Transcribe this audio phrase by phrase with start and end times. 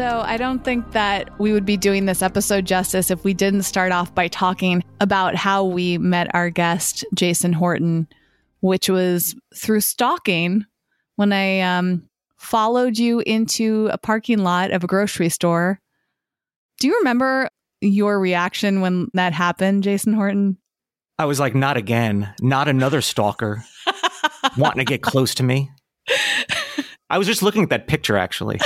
[0.00, 3.64] So, I don't think that we would be doing this episode justice if we didn't
[3.64, 8.08] start off by talking about how we met our guest, Jason Horton,
[8.60, 10.64] which was through stalking
[11.16, 15.78] when I um, followed you into a parking lot of a grocery store.
[16.78, 17.50] Do you remember
[17.82, 20.56] your reaction when that happened, Jason Horton?
[21.18, 23.62] I was like, not again, not another stalker
[24.56, 25.70] wanting to get close to me.
[27.10, 28.60] I was just looking at that picture actually.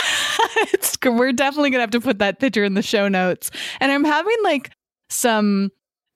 [0.73, 3.51] It's, we're definitely going to have to put that picture in the show notes.
[3.81, 4.71] And I'm having like
[5.09, 5.71] some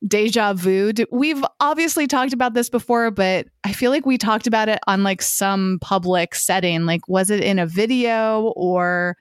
[0.06, 0.92] deja vu.
[1.10, 5.02] We've obviously talked about this before, but I feel like we talked about it on
[5.02, 6.86] like some public setting.
[6.86, 9.16] Like, was it in a video or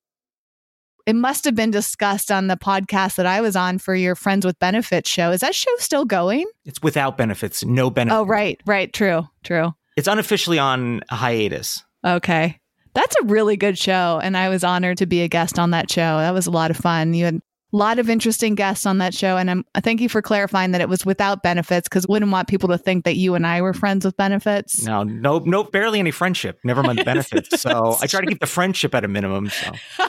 [1.08, 4.46] it must have been discussed on the podcast that I was on for your Friends
[4.46, 5.32] with Benefits show.
[5.32, 6.46] Is that show still going?
[6.66, 8.18] It's without benefits, no benefits.
[8.18, 8.92] Oh, right, right.
[8.92, 9.74] True, true.
[9.96, 11.82] It's unofficially on hiatus.
[12.06, 12.60] Okay.
[12.98, 14.20] That's a really good show.
[14.24, 16.18] And I was honored to be a guest on that show.
[16.18, 17.14] That was a lot of fun.
[17.14, 19.38] You had a lot of interesting guests on that show.
[19.38, 22.48] And I'm, I thank you for clarifying that it was without benefits because wouldn't want
[22.48, 24.84] people to think that you and I were friends with benefits.
[24.84, 27.62] No, no, no, barely any friendship, never mind benefits.
[27.62, 29.52] so I try to keep the friendship at a minimum.
[29.52, 29.74] So.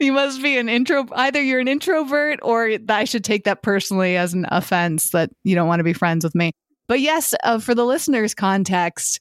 [0.00, 1.04] you must be an intro.
[1.12, 5.54] Either you're an introvert, or I should take that personally as an offense that you
[5.54, 6.52] don't want to be friends with me.
[6.88, 9.20] But yes, uh, for the listeners' context,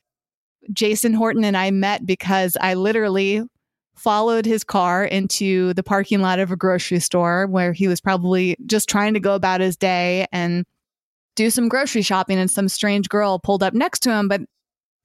[0.73, 3.43] Jason Horton and I met because I literally
[3.95, 8.57] followed his car into the parking lot of a grocery store where he was probably
[8.65, 10.65] just trying to go about his day and
[11.35, 14.41] do some grocery shopping and some strange girl pulled up next to him but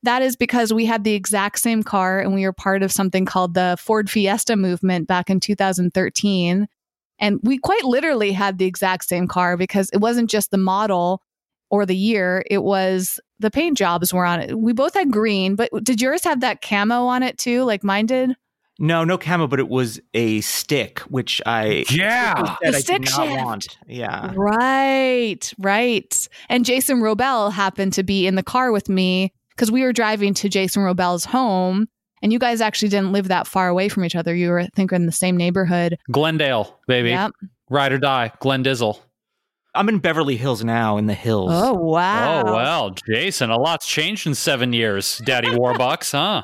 [0.02, 3.24] that is because we had the exact same car and we were part of something
[3.24, 6.66] called the Ford Fiesta movement back in 2013.
[7.18, 11.22] And we quite literally had the exact same car because it wasn't just the model
[11.68, 14.58] or the year, it was the paint jobs were on it.
[14.58, 18.06] We both had green, but did yours have that camo on it too, like mine
[18.06, 18.36] did?
[18.78, 23.18] No, no camo, but it was a stick, which I yeah, the stick shift.
[23.18, 23.78] Want.
[23.86, 26.28] Yeah, right, right.
[26.48, 30.32] And Jason Wrobel happened to be in the car with me because we were driving
[30.34, 31.88] to Jason Wrobel's home
[32.22, 34.34] and you guys actually didn't live that far away from each other.
[34.34, 35.98] You were, I think, in the same neighborhood.
[36.10, 37.10] Glendale, baby.
[37.10, 37.32] Yep.
[37.68, 38.32] Ride or die.
[38.40, 38.98] Glen Dizzle.
[39.74, 41.50] I'm in Beverly Hills now, in the hills.
[41.52, 42.42] Oh, wow.
[42.44, 46.42] Oh, well, Jason, a lot's changed in seven years, Daddy Warbucks, huh?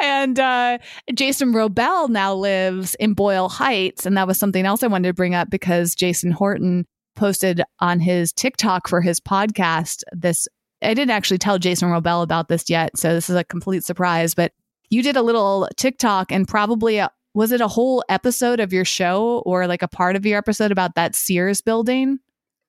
[0.00, 0.78] and uh,
[1.14, 4.06] Jason Wrobel now lives in Boyle Heights.
[4.06, 8.00] And that was something else I wanted to bring up because Jason Horton posted on
[8.00, 10.46] his TikTok for his podcast this
[10.82, 14.34] I didn't actually tell Jason Wrobel about this yet, so this is a complete surprise.
[14.34, 14.52] But
[14.90, 18.86] you did a little TikTok and probably a, was it a whole episode of your
[18.86, 22.18] show or like a part of your episode about that Sears building?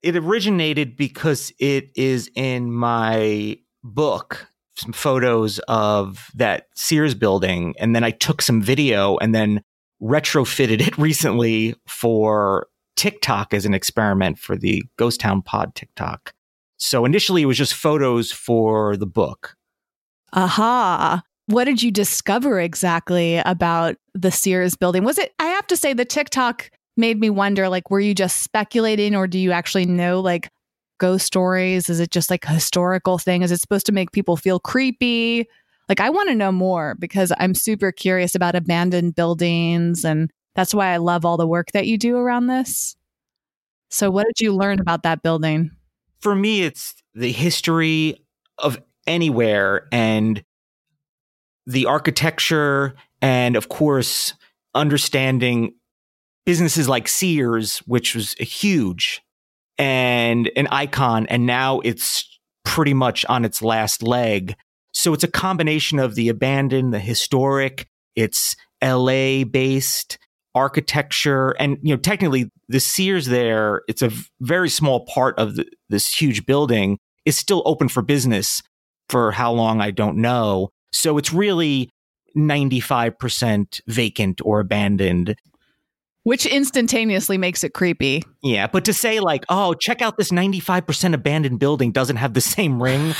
[0.02, 4.46] It originated because it is in my book,
[4.76, 9.62] some photos of that Sears building, and then I took some video and then
[10.02, 16.34] retrofitted it recently for TikTok as an experiment for the Ghost Town Pod TikTok.
[16.76, 19.56] So initially it was just photos for the book.
[20.34, 21.22] Aha.
[21.48, 25.04] What did you discover exactly about the Sears building?
[25.04, 28.42] Was it, I have to say, the TikTok made me wonder like, were you just
[28.42, 30.50] speculating or do you actually know like
[30.98, 31.88] ghost stories?
[31.88, 33.42] Is it just like a historical thing?
[33.42, 35.46] Is it supposed to make people feel creepy?
[35.88, 40.04] Like, I want to know more because I'm super curious about abandoned buildings.
[40.04, 42.94] And that's why I love all the work that you do around this.
[43.90, 45.70] So, what did you learn about that building?
[46.20, 48.24] for me, it's the history
[48.58, 50.42] of anywhere and
[51.68, 54.34] the architecture, and of course,
[54.74, 55.74] understanding
[56.46, 59.20] businesses like Sears, which was huge
[59.76, 64.56] and an icon, and now it's pretty much on its last leg.
[64.92, 67.86] So it's a combination of the abandoned, the historic,
[68.16, 70.18] it's LA based,
[70.54, 74.10] architecture and you know technically the Sears there it's a
[74.40, 78.60] very small part of the, this huge building is still open for business
[79.08, 81.90] for how long I don't know so it's really
[82.36, 85.36] 95% vacant or abandoned
[86.28, 88.22] which instantaneously makes it creepy.
[88.42, 92.42] Yeah, but to say like, "Oh, check out this 95% abandoned building doesn't have the
[92.42, 93.00] same ring."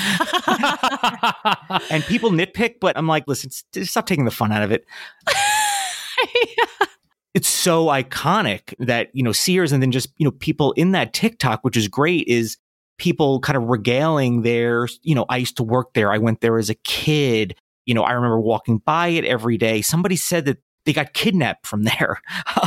[1.91, 4.85] and people nitpick, but I'm like, "Listen, stop taking the fun out of it."
[5.27, 6.87] yeah.
[7.35, 11.15] it's so iconic that, you know, Sears and then just, you know, people in that
[11.15, 12.59] TikTok, which is great, is
[12.99, 16.13] people kind of regaling their, you know, I used to work there.
[16.13, 17.57] I went there as a kid.
[17.87, 19.81] You know, I remember walking by it every day.
[19.83, 22.21] Somebody said that they got kidnapped from there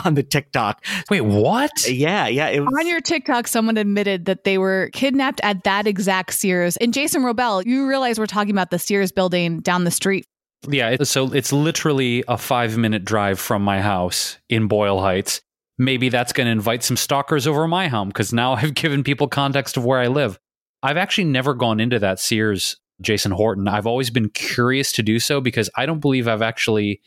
[0.05, 0.83] on the TikTok.
[1.09, 1.71] Wait, what?
[1.87, 2.47] Yeah, yeah.
[2.49, 6.77] It was, On your TikTok, someone admitted that they were kidnapped at that exact Sears.
[6.77, 10.25] And Jason Wrobel, you realize we're talking about the Sears building down the street.
[10.69, 15.41] Yeah, so it's literally a five minute drive from my house in Boyle Heights.
[15.81, 19.27] Maybe that's going to invite some stalkers over my home because now I've given people
[19.27, 20.37] context of where I live.
[20.83, 23.67] I've actually never gone into that Sears Jason Horton.
[23.67, 27.01] I've always been curious to do so because I don't believe I've actually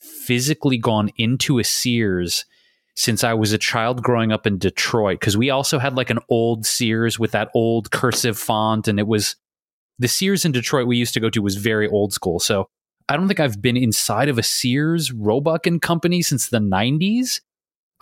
[0.00, 2.46] physically gone into a Sears
[2.96, 6.20] since I was a child growing up in Detroit because we also had like an
[6.30, 9.36] old Sears with that old cursive font and it was
[9.98, 12.40] the Sears in Detroit we used to go to was very old school.
[12.40, 12.70] So
[13.06, 17.40] I don't think I've been inside of a Sears Roebuck and Company since the 90s.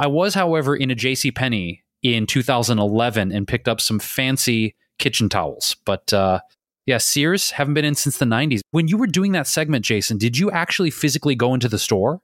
[0.03, 1.31] I was, however, in a J.C.
[1.31, 5.77] Penney in 2011 and picked up some fancy kitchen towels.
[5.87, 6.41] But uh,
[6.87, 8.61] yeah, Sears haven't been in since the 90s.
[8.73, 12.21] When you were doing that segment, Jason, did you actually physically go into the store?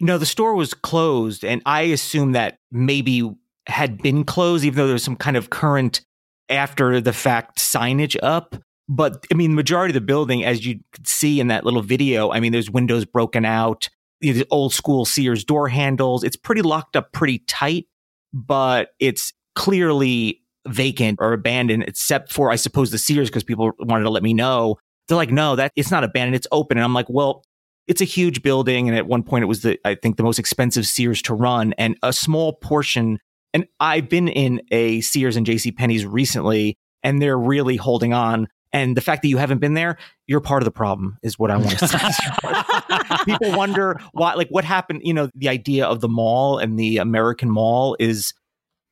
[0.00, 3.30] no, the store was closed, and I assume that maybe
[3.66, 6.00] had been closed, even though there was some kind of current
[6.48, 8.56] after the fact signage up.
[8.88, 11.82] But I mean, the majority of the building, as you could see in that little
[11.82, 13.88] video, I mean, there's windows broken out,
[14.20, 16.24] you know, the old school Sears door handles.
[16.24, 17.86] It's pretty locked up pretty tight,
[18.32, 24.04] but it's clearly vacant or abandoned, except for, I suppose, the Sears, because people wanted
[24.04, 24.76] to let me know.
[25.06, 26.76] They're like, no, that it's not abandoned, it's open.
[26.76, 27.42] And I'm like, well,
[27.86, 28.88] it's a huge building.
[28.88, 31.72] And at one point it was the, I think the most expensive Sears to run
[31.78, 33.18] and a small portion.
[33.54, 38.48] And I've been in a Sears and JC Penney's recently and they're really holding on.
[38.72, 41.50] And the fact that you haven't been there, you're part of the problem is what
[41.50, 41.88] I want to
[43.16, 43.24] say.
[43.24, 46.98] People wonder why, like what happened, you know, the idea of the mall and the
[46.98, 48.34] American mall is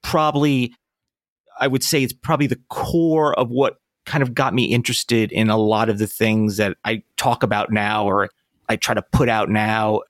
[0.03, 0.75] probably,
[1.61, 3.77] I would say it's probably the core of what
[4.07, 7.71] kind of got me interested in a lot of the things that I talk about
[7.71, 8.31] now or
[8.69, 10.01] I try to put out now,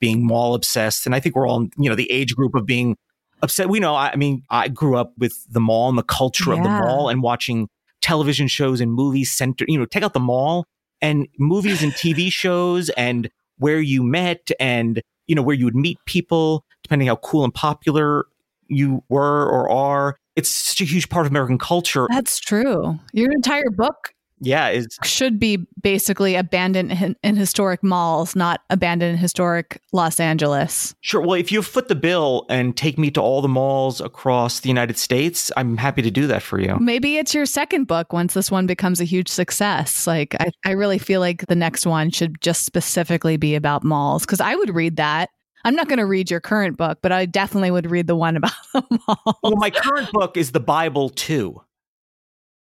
[0.00, 1.06] being mall obsessed.
[1.06, 2.96] And I think we're all, you know, the age group of being
[3.40, 3.68] upset.
[3.68, 6.58] We know, I, I mean, I grew up with the mall and the culture of
[6.62, 7.68] the mall and watching
[8.02, 10.66] television shows and movies center, you know, take out the mall
[11.00, 15.76] and movies and TV shows and where you met and, you know, where you would
[15.76, 18.26] meet people, depending how cool and popular
[18.68, 20.16] you were or are.
[20.34, 22.06] It's such a huge part of American culture.
[22.10, 22.98] That's true.
[23.12, 29.12] Your entire book Yeah, is should be basically abandoned in, in historic malls, not abandoned
[29.12, 30.94] in historic Los Angeles.
[31.00, 31.20] Sure.
[31.20, 34.68] Well, if you foot the bill and take me to all the malls across the
[34.68, 36.76] United States, I'm happy to do that for you.
[36.80, 40.06] Maybe it's your second book once this one becomes a huge success.
[40.06, 44.26] Like, I, I really feel like the next one should just specifically be about malls
[44.26, 45.30] because I would read that.
[45.64, 48.36] I'm not going to read your current book, but I definitely would read the one
[48.38, 49.38] about the mall.
[49.42, 51.62] Well, my current book is the Bible too.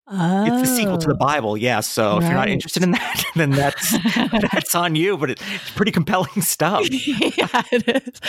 [0.10, 1.18] It's the sequel to the oh.
[1.18, 1.82] Bible, yeah.
[1.82, 2.52] So if you're not Oh.
[2.52, 3.92] Interested in that, then that's
[4.54, 5.18] that's on you.
[5.18, 6.88] But it's pretty compelling stuff.
[6.90, 8.22] yeah, it is.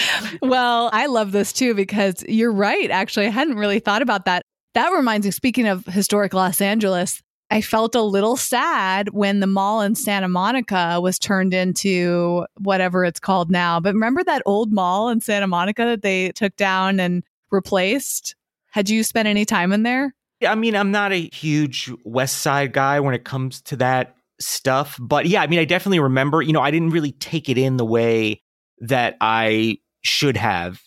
[0.42, 2.90] Well, I love this too because you're right.
[2.90, 4.42] Actually, I hadn't really thought about that.
[4.74, 9.46] That reminds me, speaking of historic Los Angeles, I felt a little sad when the
[9.46, 13.80] mall in Santa Monica was turned into whatever it's called now.
[13.80, 18.34] But remember that old mall in Santa Monica that they took down and replaced?
[18.70, 20.14] Had you spent any time in there?
[20.46, 24.96] I mean, I'm not a huge West Side guy when it comes to that stuff,
[25.00, 26.42] but yeah, I mean, I definitely remember.
[26.42, 28.42] You know, I didn't really take it in the way
[28.80, 30.80] that I should have.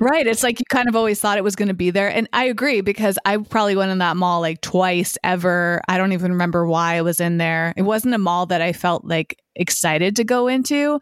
[0.00, 0.26] Right.
[0.26, 2.08] It's like you kind of always thought it was going to be there.
[2.08, 5.80] And I agree because I probably went in that mall like twice ever.
[5.88, 7.74] I don't even remember why I was in there.
[7.76, 11.00] It wasn't a mall that I felt like excited to go into.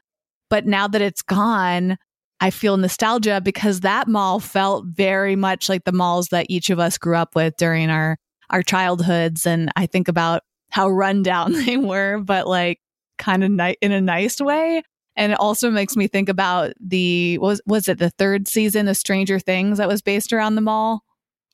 [0.49, 1.99] But now that it's gone,
[2.40, 6.78] I feel nostalgia because that mall felt very much like the malls that each of
[6.78, 8.19] us grew up with during our
[8.50, 12.81] our childhoods and I think about how rundown they were but like
[13.19, 14.83] kind of ni- in a nice way
[15.16, 18.97] and it also makes me think about the was was it the third season of
[18.97, 21.02] Stranger Things that was based around the mall?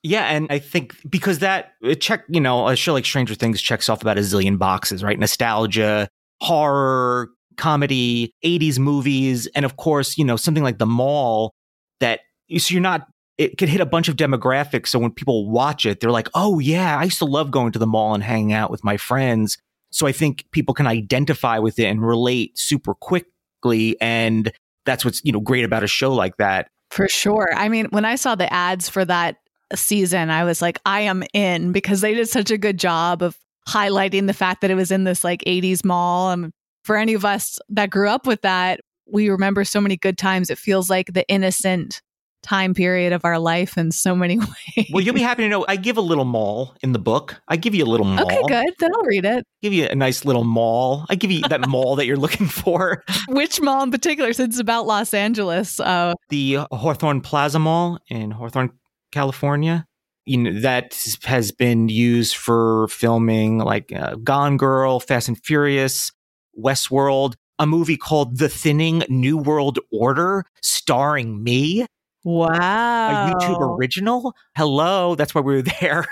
[0.03, 3.89] Yeah, and I think because that check, you know, a show like Stranger Things checks
[3.89, 5.19] off about a zillion boxes, right?
[5.19, 6.09] Nostalgia,
[6.41, 11.55] horror, comedy, 80s movies, and of course, you know, something like The Mall
[12.01, 12.21] that
[12.59, 13.07] so you're not
[13.39, 14.89] it could hit a bunch of demographics.
[14.89, 17.79] So when people watch it, they're like, "Oh yeah, I used to love going to
[17.79, 19.59] the mall and hanging out with my friends."
[19.91, 24.53] So I think people can identify with it and relate super quickly, and
[24.85, 26.69] that's what's you know great about a show like that.
[26.91, 27.49] For sure.
[27.55, 29.37] I mean, when I saw the ads for that
[29.75, 33.37] season, I was like, I am in because they did such a good job of
[33.67, 36.31] highlighting the fact that it was in this like 80s mall.
[36.31, 36.53] And
[36.83, 40.51] for any of us that grew up with that, we remember so many good times.
[40.51, 42.03] It feels like the innocent
[42.43, 44.49] time period of our life in so many ways.
[44.93, 47.41] Well, you'll be happy to know I give a little mall in the book.
[47.49, 48.25] I give you a little mall.
[48.25, 48.75] Okay, good.
[48.79, 49.47] Then I'll read it.
[49.63, 51.07] Give you a nice little mall.
[51.09, 53.05] I give you that mall that you're looking for.
[53.29, 55.79] Which mall in particular, since it's about Los Angeles?
[55.81, 58.73] Uh, the Hawthorne Plaza Mall in Hawthorne,
[59.13, 59.87] California.
[60.25, 66.13] You know, that has been used for filming like uh, Gone Girl, Fast and Furious,
[66.59, 71.87] Westworld, a movie called The Thinning New World Order, starring me.
[72.25, 73.29] Wow.
[73.29, 74.35] A YouTube original?
[74.57, 75.15] Hello.
[75.15, 76.07] That's why we were there.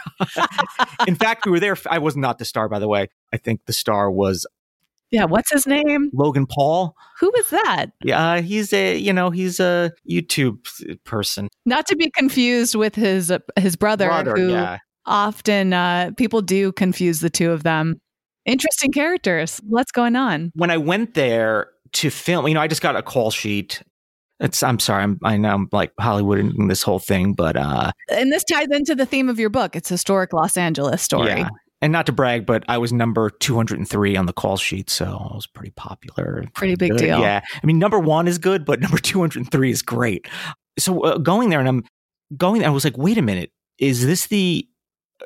[1.07, 1.77] In fact, we were there.
[1.89, 3.09] I was not the star, by the way.
[3.33, 4.47] I think the star was
[5.11, 6.11] yeah, what's his name?
[6.13, 6.97] Logan Paul.
[7.19, 7.87] Who was that?
[8.05, 10.59] Yeah, uh, he's a you know he's a YouTube
[11.05, 11.49] person.
[11.67, 14.79] Not to be confused with his uh, his brother, Brother, who yeah.
[15.07, 18.01] often uh, people do confuse the two of them.
[18.47, 19.61] Interesting characters.
[19.67, 20.51] What's going on?
[20.55, 23.83] When I went there to film, you know, I just got a call sheet.
[24.41, 27.93] It's I'm sorry, I'm I know I'm like Hollywood in this whole thing, but uh
[28.11, 29.77] And this ties into the theme of your book.
[29.77, 31.29] It's historic Los Angeles story.
[31.29, 31.49] yeah.
[31.83, 35.35] And not to brag, but I was number 203 on the call sheet, so I
[35.35, 36.45] was pretty popular.
[36.55, 36.99] Pretty big good.
[36.99, 37.21] deal.
[37.21, 37.41] Yeah.
[37.55, 40.29] I mean, number one is good, but number 203 is great.
[40.79, 41.85] So uh, going there and I'm
[42.37, 44.67] going there, I was like, wait a minute, is this the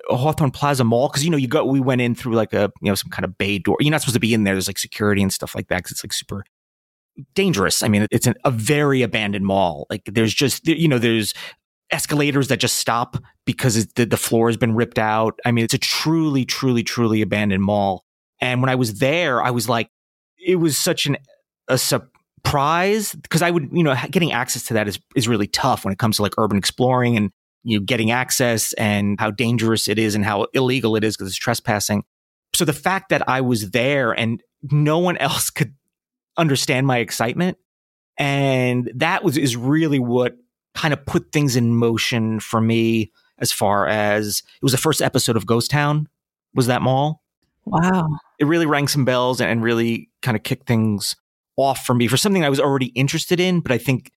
[0.09, 1.09] Hawthorne Plaza Mall?
[1.09, 3.25] Because, you know, you go, we went in through like a, you know, some kind
[3.25, 3.77] of bay door.
[3.81, 4.55] You're not supposed to be in there.
[4.55, 6.45] There's like security and stuff like that because it's like super
[7.35, 7.83] dangerous.
[7.83, 9.87] I mean, it's an, a very abandoned mall.
[9.89, 11.33] Like there's just, you know, there's
[11.91, 15.39] escalators that just stop because the, the floor has been ripped out.
[15.45, 18.05] I mean, it's a truly, truly, truly abandoned mall.
[18.41, 19.89] And when I was there, I was like,
[20.39, 21.17] it was such an,
[21.69, 25.85] a surprise because I would, you know, getting access to that is, is really tough
[25.85, 27.31] when it comes to like urban exploring and,
[27.65, 31.29] you know, getting access and how dangerous it is and how illegal it is because
[31.29, 32.05] it's trespassing.
[32.55, 35.75] So the fact that I was there and no one else could
[36.37, 37.59] understand my excitement
[38.17, 40.37] and that was, is really what
[40.75, 45.03] kind of put things in motion for me as far as it was the first
[45.03, 46.09] episode of Ghost Town
[46.55, 47.23] was that mall.
[47.65, 48.19] Wow.
[48.39, 51.17] It really rang some bells and really kind of kicked things
[51.57, 54.11] off for me for something I was already interested in, but I think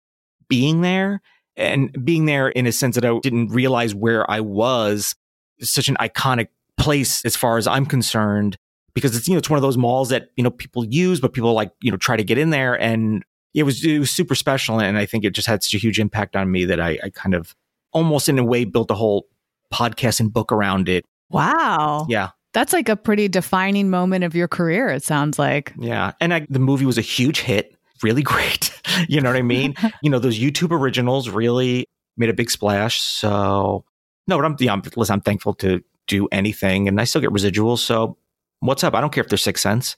[0.48, 1.22] being there
[1.58, 5.16] and being there in a sense that I didn't realize where I was
[5.60, 6.48] such an iconic
[6.78, 8.58] place as far as I'm concerned
[8.94, 11.34] because it's you know it's one of those malls that you know people use but
[11.34, 13.24] people like you know try to get in there and
[13.54, 16.00] it was it was super special and I think it just had such a huge
[16.00, 17.56] impact on me that I, I kind of
[17.92, 19.28] almost in a way built a whole
[19.74, 21.06] podcast and book around it.
[21.30, 22.06] Wow.
[22.10, 22.30] Yeah.
[22.54, 25.74] That's like a pretty defining moment of your career, it sounds like.
[25.80, 26.14] Yeah.
[26.20, 28.72] And I, the movie was a huge hit, really great.
[29.08, 29.76] you know what I mean?
[30.02, 31.88] you know, those YouTube originals really
[32.18, 33.02] made a big splash.
[33.02, 33.86] So,
[34.28, 37.32] no, but I'm, yeah, I'm, listen, I'm thankful to do anything and I still get
[37.32, 37.80] residuals.
[37.80, 38.18] So,
[38.60, 38.96] what's up?
[38.96, 39.96] I don't care if they're six cents.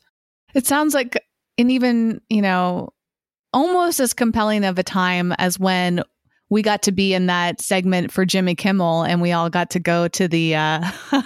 [0.54, 1.18] It sounds like
[1.58, 2.90] an even, you know,
[3.54, 6.04] almost as compelling of a time as when
[6.50, 9.80] we got to be in that segment for Jimmy Kimmel and we all got to
[9.80, 10.92] go to the uh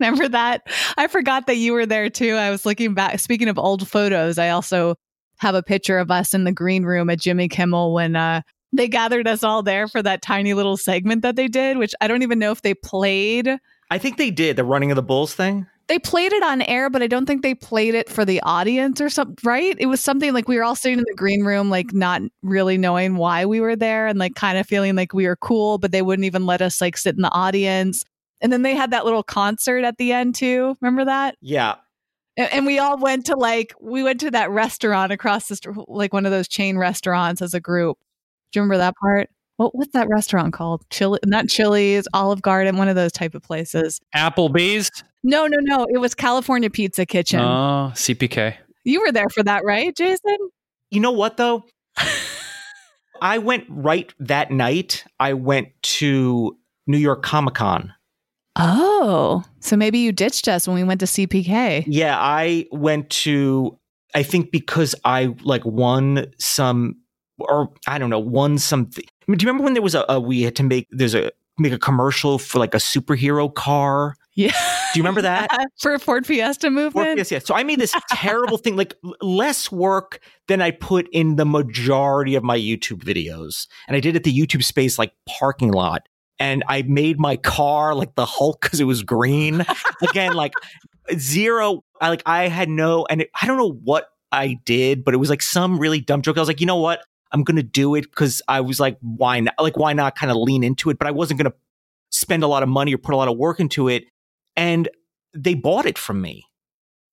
[0.00, 0.66] remember that?
[0.96, 2.34] I forgot that you were there too.
[2.34, 4.96] I was looking back speaking of old photos, I also
[5.38, 8.88] have a picture of us in the green room at Jimmy Kimmel when uh they
[8.88, 12.22] gathered us all there for that tiny little segment that they did, which I don't
[12.22, 13.48] even know if they played.
[13.90, 15.66] I think they did the running of the bulls thing.
[15.86, 19.00] They played it on air, but I don't think they played it for the audience
[19.00, 19.76] or something, right?
[19.78, 22.78] It was something like we were all sitting in the green room, like not really
[22.78, 25.92] knowing why we were there and like kind of feeling like we were cool, but
[25.92, 28.02] they wouldn't even let us like sit in the audience.
[28.40, 30.74] And then they had that little concert at the end too.
[30.80, 31.36] Remember that?
[31.42, 31.74] Yeah.
[32.36, 35.76] And, and we all went to like, we went to that restaurant across the street,
[35.88, 37.98] like one of those chain restaurants as a group.
[38.52, 39.30] Do you remember that part?
[39.56, 40.84] What, what's that restaurant called?
[40.90, 44.00] Chili, not Chili's, Olive Garden, one of those type of places.
[44.14, 44.90] Applebee's.
[45.22, 45.86] No, no, no.
[45.88, 47.40] It was California Pizza Kitchen.
[47.40, 48.56] Oh, CPK.
[48.82, 50.36] You were there for that, right, Jason?
[50.90, 51.64] You know what though?
[53.22, 55.04] I went right that night.
[55.18, 57.93] I went to New York Comic Con.
[58.56, 61.84] Oh, so maybe you ditched us when we went to CPK.
[61.86, 63.78] Yeah, I went to
[64.14, 66.96] I think because I like won some
[67.38, 69.04] or I don't know, won something.
[69.06, 71.14] I mean, do you remember when there was a, a we had to make there's
[71.14, 74.14] a make a commercial for like a superhero car?
[74.34, 74.52] Yeah.
[74.92, 75.48] Do you remember that?
[75.78, 77.08] for a Ford Fiesta movement?
[77.08, 77.46] Work, yes, yes.
[77.46, 82.34] So I made this terrible thing, like less work than I put in the majority
[82.34, 83.66] of my YouTube videos.
[83.88, 86.08] And I did it the YouTube space like parking lot.
[86.38, 89.64] And I made my car like the Hulk because it was green.
[90.02, 90.52] Again, like
[91.16, 91.84] zero.
[92.00, 95.18] I like I had no, and it, I don't know what I did, but it
[95.18, 96.36] was like some really dumb joke.
[96.36, 97.00] I was like, you know what?
[97.32, 99.54] I'm gonna do it because I was like, why not?
[99.58, 100.98] Like, why not kind of lean into it?
[100.98, 101.54] But I wasn't gonna
[102.10, 104.04] spend a lot of money or put a lot of work into it.
[104.56, 104.88] And
[105.34, 106.44] they bought it from me.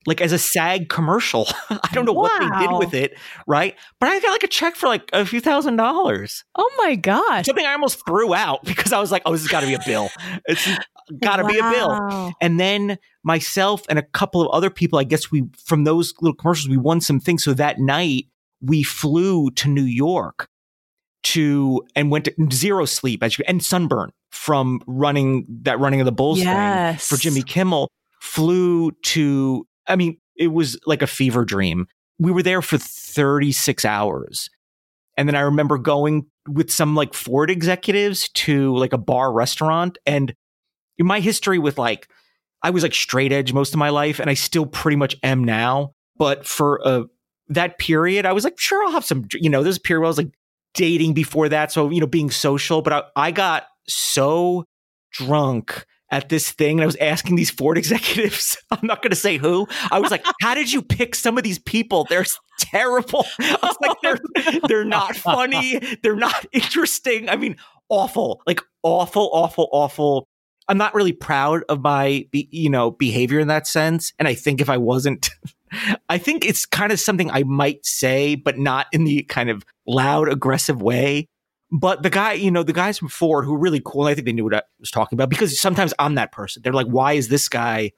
[0.05, 1.47] Like as a SAG commercial.
[1.69, 3.17] I don't know what they did with it,
[3.47, 3.75] right?
[3.99, 6.43] But I got like a check for like a few thousand dollars.
[6.55, 7.45] Oh my gosh.
[7.45, 9.75] Something I almost threw out because I was like, oh, this has got to be
[9.75, 10.09] a bill.
[10.45, 10.67] It's
[11.19, 12.33] got to be a bill.
[12.41, 16.35] And then myself and a couple of other people, I guess we, from those little
[16.35, 17.43] commercials, we won some things.
[17.43, 18.25] So that night
[18.61, 20.47] we flew to New York
[21.23, 26.05] to, and went to zero sleep as you, and sunburn from running that running of
[26.05, 31.43] the Bulls thing for Jimmy Kimmel, flew to, I mean, it was like a fever
[31.43, 31.87] dream.
[32.17, 34.49] We were there for 36 hours.
[35.17, 39.97] And then I remember going with some like Ford executives to like a bar restaurant.
[40.05, 40.33] And
[40.97, 42.07] in my history with like,
[42.63, 45.43] I was like straight edge most of my life, and I still pretty much am
[45.43, 45.93] now.
[46.17, 47.03] But for uh,
[47.49, 50.09] that period, I was like, sure, I'll have some, you know, this period where I
[50.09, 50.31] was like
[50.73, 51.71] dating before that.
[51.71, 52.81] So, you know, being social.
[52.81, 54.65] But I, I got so
[55.11, 59.15] drunk at this thing and I was asking these Ford executives, I'm not going to
[59.15, 59.67] say who.
[59.91, 62.05] I was like, how did you pick some of these people?
[62.09, 62.25] They're
[62.59, 63.25] terrible.
[63.39, 65.79] I was like, they're, they're not funny.
[66.03, 67.29] They're not interesting.
[67.29, 67.55] I mean,
[67.89, 70.27] awful, like awful, awful, awful.
[70.67, 74.13] I'm not really proud of my, you know, behavior in that sense.
[74.19, 75.29] And I think if I wasn't,
[76.07, 79.63] I think it's kind of something I might say, but not in the kind of
[79.87, 81.27] loud, aggressive way.
[81.71, 84.25] But the guy, you know, the guys from Ford who were really cool, I think
[84.25, 86.61] they knew what I was talking about because sometimes I'm that person.
[86.61, 87.91] They're like, why is this guy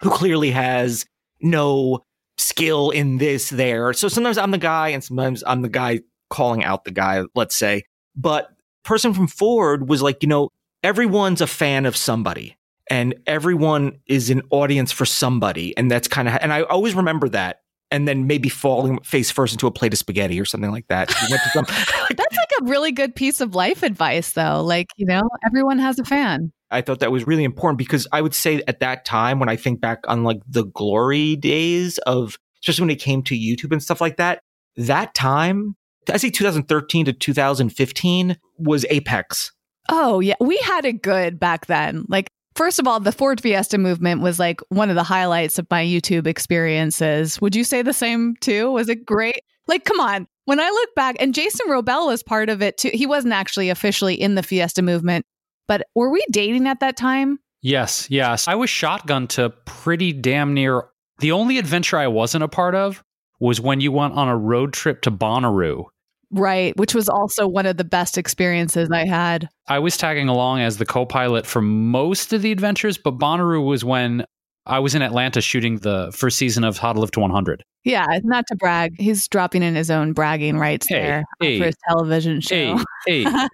[0.00, 1.06] who clearly has
[1.40, 2.04] no
[2.36, 3.94] skill in this there?
[3.94, 7.56] So sometimes I'm the guy, and sometimes I'm the guy calling out the guy, let's
[7.56, 7.84] say.
[8.14, 8.50] But
[8.84, 10.50] person from Ford was like, you know,
[10.82, 12.56] everyone's a fan of somebody
[12.90, 15.76] and everyone is an audience for somebody.
[15.76, 17.62] And that's kind of, and I always remember that.
[17.90, 21.08] And then maybe falling face first into a plate of spaghetti or something like that.
[21.22, 21.64] We went to some-
[22.16, 24.62] That's like a really good piece of life advice, though.
[24.62, 26.52] Like, you know, everyone has a fan.
[26.70, 29.54] I thought that was really important because I would say at that time, when I
[29.54, 33.82] think back on like the glory days of, especially when it came to YouTube and
[33.82, 34.40] stuff like that,
[34.76, 35.76] that time,
[36.10, 39.52] I say 2013 to 2015 was apex.
[39.88, 40.34] Oh, yeah.
[40.40, 42.04] We had it good back then.
[42.08, 45.66] Like, first of all, the Ford Fiesta movement was like one of the highlights of
[45.70, 47.40] my YouTube experiences.
[47.40, 48.70] Would you say the same too?
[48.70, 49.40] Was it great?
[49.66, 50.26] Like, come on.
[50.46, 52.90] When I look back, and Jason Wrobel was part of it too.
[52.92, 55.24] He wasn't actually officially in the Fiesta movement,
[55.66, 57.38] but were we dating at that time?
[57.62, 58.46] Yes, yes.
[58.46, 60.84] I was shotgun to pretty damn near.
[61.20, 63.02] The only adventure I wasn't a part of
[63.40, 65.84] was when you went on a road trip to Bonnaroo.
[66.34, 66.76] Right.
[66.76, 69.48] Which was also one of the best experiences I had.
[69.68, 73.64] I was tagging along as the co pilot for most of the adventures, but Bonnaroo
[73.64, 74.26] was when
[74.66, 77.64] I was in Atlanta shooting the first season of How to Live to 100.
[77.84, 78.06] Yeah.
[78.22, 78.94] Not to brag.
[78.98, 82.78] He's dropping in his own bragging rights Hey, there hey, for his television show.
[83.06, 83.48] Hey, hey.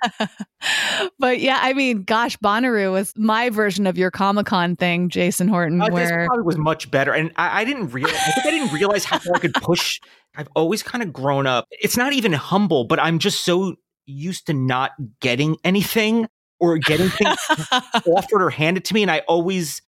[1.19, 5.49] but yeah, I mean, gosh, Bonnaroo was my version of your Comic Con thing, Jason
[5.49, 8.15] Horton, Uh, this where probably was much better, and I, I didn't realize.
[8.15, 10.01] I think I didn't realize how far I could push.
[10.37, 11.67] I've always kind of grown up.
[11.71, 13.75] It's not even humble, but I'm just so
[14.07, 16.29] used to not getting anything
[16.61, 17.39] or getting things
[18.07, 19.83] offered or handed to me, and I always.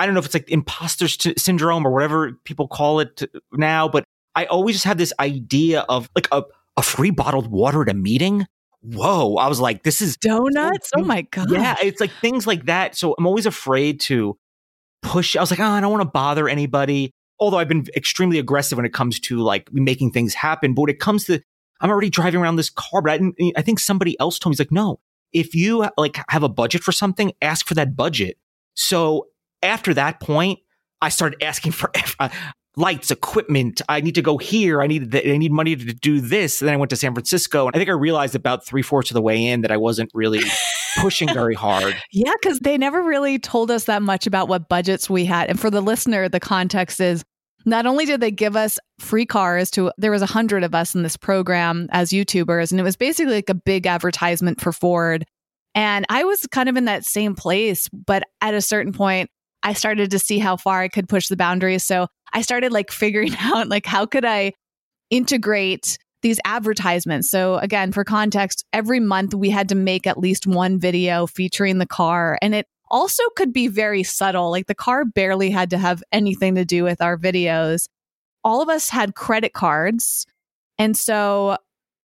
[0.00, 4.04] I don't know if it's like imposter syndrome or whatever people call it now, but
[4.34, 6.42] I always just have this idea of like a,
[6.78, 8.46] a free bottled water at a meeting.
[8.80, 9.34] Whoa.
[9.36, 10.90] I was like, this is donuts.
[10.96, 11.50] Oh my god!
[11.50, 12.96] yeah, it's like things like that.
[12.96, 14.38] So I'm always afraid to
[15.02, 15.36] push.
[15.36, 17.12] I was like, oh, I don't want to bother anybody.
[17.38, 20.72] Although I've been extremely aggressive when it comes to like making things happen.
[20.72, 21.42] But when it comes to,
[21.82, 23.02] I'm already driving around this car.
[23.02, 24.98] But I, didn't, I think somebody else told me, he's like, no,
[25.34, 28.38] if you like have a budget for something, ask for that budget.
[28.72, 29.26] So
[29.62, 30.58] after that point,
[31.02, 32.28] I started asking for uh,
[32.76, 33.80] lights, equipment.
[33.88, 34.82] I need to go here.
[34.82, 36.60] I need th- I need money to do this.
[36.60, 39.10] And then I went to San Francisco, and I think I realized about three fourths
[39.10, 40.42] of the way in that I wasn't really
[40.98, 41.96] pushing very hard.
[42.12, 45.48] Yeah, because they never really told us that much about what budgets we had.
[45.48, 47.24] And for the listener, the context is
[47.66, 50.94] not only did they give us free cars to there was a hundred of us
[50.94, 55.26] in this program as YouTubers, and it was basically like a big advertisement for Ford.
[55.74, 59.30] And I was kind of in that same place, but at a certain point,
[59.62, 61.84] I started to see how far I could push the boundaries.
[61.84, 64.52] So I started like figuring out like how could I
[65.10, 67.30] integrate these advertisements.
[67.30, 71.78] So again, for context, every month we had to make at least one video featuring
[71.78, 74.50] the car and it also could be very subtle.
[74.50, 77.88] Like the car barely had to have anything to do with our videos.
[78.44, 80.26] All of us had credit cards.
[80.78, 81.56] And so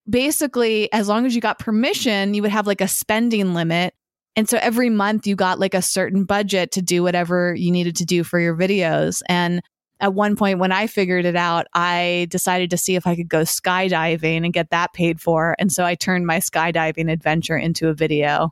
[0.10, 3.94] basically, as long as you got permission, you would have like a spending limit.
[4.36, 7.96] And so every month you got like a certain budget to do whatever you needed
[7.98, 9.22] to do for your videos.
[9.28, 9.62] And
[10.00, 13.30] at one point when I figured it out, I decided to see if I could
[13.30, 15.56] go skydiving and get that paid for.
[15.60, 18.52] And so I turned my skydiving adventure into a video.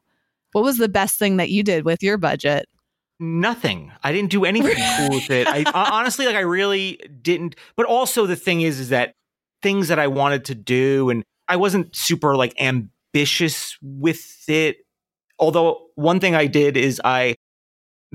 [0.52, 2.68] What was the best thing that you did with your budget?
[3.22, 3.92] nothing.
[4.04, 5.48] I didn't do anything cool with it.
[5.48, 7.56] I honestly like I really didn't.
[7.78, 9.14] But also the thing is is that
[9.62, 14.78] things that I wanted to do and I wasn't super like ambitious with it.
[15.42, 17.36] Although one thing I did is I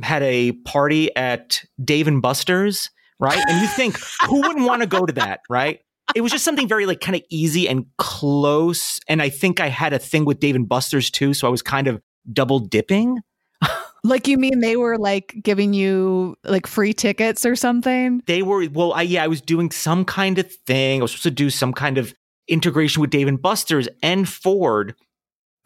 [0.03, 3.39] had a party at Dave and Buster's, right?
[3.49, 5.81] And you think who wouldn't want to go to that, right?
[6.15, 9.01] It was just something very like kind of easy and close.
[9.09, 11.63] And I think I had a thing with Dave and Buster's too, so I was
[11.63, 12.01] kind of
[12.33, 13.19] double dipping.
[14.05, 18.23] Like you mean they were like giving you like free tickets or something?
[18.27, 21.01] They were well, I yeah, I was doing some kind of thing.
[21.01, 22.15] I was supposed to do some kind of
[22.47, 24.95] integration with Dave and Buster's and Ford.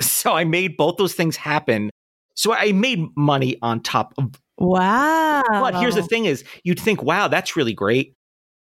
[0.01, 1.91] So I made both those things happen.
[2.35, 5.43] So I made money on top of Wow.
[5.49, 8.15] But here's the thing is you'd think, wow, that's really great.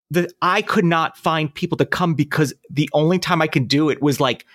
[0.09, 3.89] The I could not find people to come because the only time I could do
[3.89, 4.45] it was like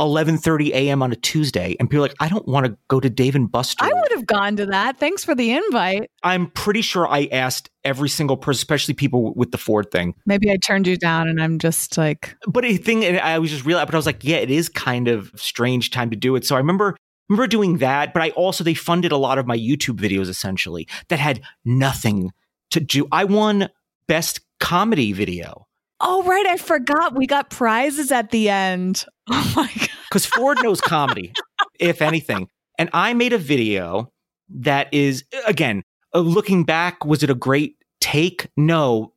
[0.00, 1.02] 11:30 a.m.
[1.02, 3.50] on a Tuesday, and people are like, I don't want to go to Dave and
[3.50, 3.84] Buster.
[3.84, 4.98] I would have gone to that.
[4.98, 6.10] Thanks for the invite.
[6.22, 10.14] I'm pretty sure I asked every single person, especially people with the Ford thing.
[10.26, 13.50] Maybe I turned you down, and I'm just like, But a thing, and I was
[13.50, 16.34] just real, but I was like, yeah, it is kind of strange time to do
[16.36, 16.44] it.
[16.44, 16.96] So I remember
[17.28, 20.88] remember doing that, but I also they funded a lot of my YouTube videos essentially
[21.08, 22.32] that had nothing
[22.70, 23.06] to do.
[23.12, 23.68] I won
[24.08, 25.66] best comedy video.
[26.04, 29.04] Oh right, I forgot we got prizes at the end.
[29.26, 29.88] Oh my god.
[30.10, 31.32] because Ford knows comedy,
[31.80, 32.48] if anything.
[32.78, 34.12] And I made a video
[34.50, 38.48] that is, again, looking back, was it a great take?
[38.54, 39.14] No.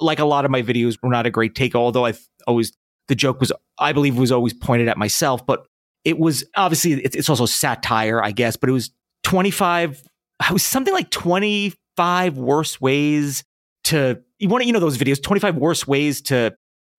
[0.00, 2.14] Like a lot of my videos were not a great take, although I
[2.46, 2.72] always,
[3.08, 5.44] the joke was, I believe, was always pointed at myself.
[5.44, 5.66] But
[6.04, 8.92] it was obviously, it's, it's also satire, I guess, but it was
[9.24, 10.00] 25,
[10.42, 13.42] it was something like 25 worst ways
[13.84, 16.54] to, you want to, you know, those videos, 25 worst ways to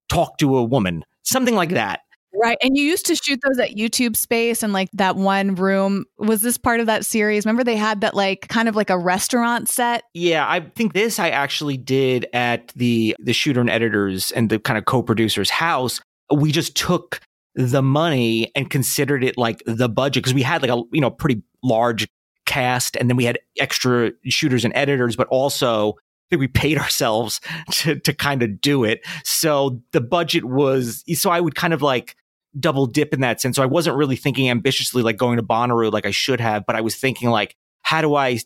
[0.10, 2.02] talk to a woman, something like that.
[2.34, 2.58] Right.
[2.64, 6.06] And you used to shoot those at YouTube space and like that one room.
[6.18, 7.46] Was this part of that series?
[7.46, 10.04] Remember they had that like kind of like a restaurant set?
[10.14, 14.60] Yeah, I think this I actually did at the the shooter and editors and the
[14.60, 16.00] kind of co-producer's house.
[16.34, 17.20] We just took
[17.56, 21.12] the money and considered it like the budget because we had like a you know
[21.12, 22.08] pretty large
[22.46, 25.96] cast and then we had extra shooters and editors, but also
[26.32, 27.40] think we paid ourselves
[27.72, 29.06] to to kind of do it.
[29.24, 32.16] So the budget was so I would kind of like
[32.60, 33.56] double dip in that sense.
[33.56, 36.76] So I wasn't really thinking ambitiously like going to Bonnaroo like I should have, but
[36.76, 38.40] I was thinking like, how do I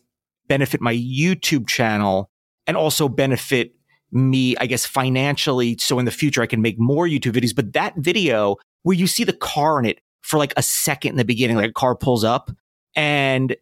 [0.48, 2.30] benefit my YouTube channel
[2.66, 3.72] and also benefit
[4.12, 5.76] me, I guess, financially.
[5.78, 7.54] So in the future, I can make more YouTube videos.
[7.54, 11.16] But that video where you see the car in it for like a second in
[11.16, 12.50] the beginning, like a car pulls up.
[12.94, 13.56] And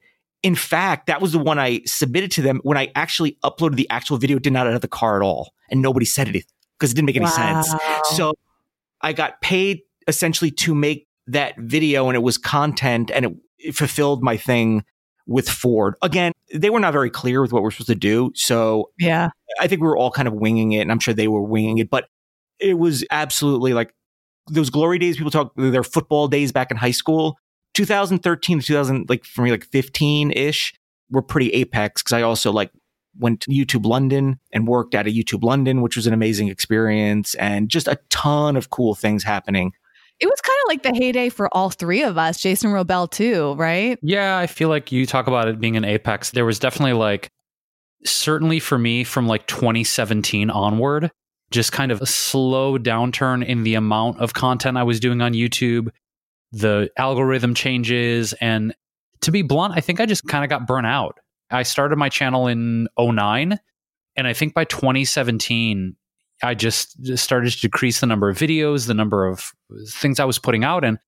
[0.44, 3.88] in fact, that was the one I submitted to them when I actually uploaded the
[3.88, 4.36] actual video.
[4.36, 5.54] It did not have the car at all.
[5.70, 6.46] And nobody said anything
[6.78, 7.62] because it didn't make any Wow.
[7.62, 7.74] sense.
[8.14, 8.34] So
[9.00, 13.74] I got paid essentially to make that video and it was content and it, it
[13.74, 14.84] fulfilled my thing
[15.26, 15.94] with Ford.
[16.02, 18.30] Again, they were not very clear with what we're supposed to do.
[18.34, 19.30] So Yeah.
[19.58, 21.78] I think we were all kind of winging it and I'm sure they were winging
[21.78, 22.04] it, but
[22.60, 23.94] it was absolutely like
[24.50, 27.38] those glory days people talk their football days back in high school.
[27.74, 30.74] 2013 to 2000 like for me like 15 ish
[31.10, 32.70] were pretty apex because I also like
[33.18, 37.34] went to YouTube London and worked at a YouTube London, which was an amazing experience
[37.36, 39.72] and just a ton of cool things happening.
[40.20, 43.54] It was kind of like the heyday for all three of us, Jason Wrobel too,
[43.54, 43.98] right?
[44.02, 46.30] Yeah, I feel like you talk about it being an apex.
[46.30, 47.30] There was definitely like,
[48.04, 51.10] certainly for me from like 2017 onward,
[51.50, 55.32] just kind of a slow downturn in the amount of content I was doing on
[55.32, 55.88] YouTube,
[56.54, 58.32] the algorithm changes.
[58.34, 58.74] And
[59.22, 61.18] to be blunt, I think I just kind of got burnt out.
[61.50, 63.58] I started my channel in 09.
[64.16, 65.96] And I think by 2017,
[66.42, 69.52] I just just started to decrease the number of videos, the number of
[69.88, 70.84] things I was putting out.
[70.84, 70.98] And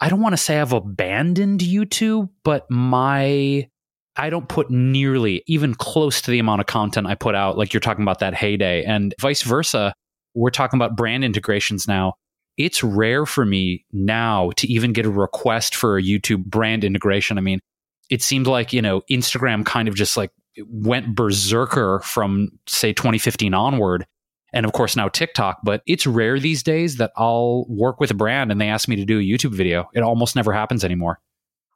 [0.00, 3.68] I don't want to say I've abandoned YouTube, but my
[4.16, 7.56] I don't put nearly even close to the amount of content I put out.
[7.56, 9.94] Like you're talking about that heyday, and vice versa.
[10.34, 12.14] We're talking about brand integrations now.
[12.58, 17.38] It's rare for me now to even get a request for a YouTube brand integration.
[17.38, 17.60] I mean,
[18.10, 20.30] it seemed like you know Instagram kind of just like
[20.66, 24.06] went berserker from say 2015 onward
[24.52, 28.14] and of course now TikTok, but it's rare these days that I'll work with a
[28.14, 29.88] brand and they ask me to do a YouTube video.
[29.94, 31.20] It almost never happens anymore.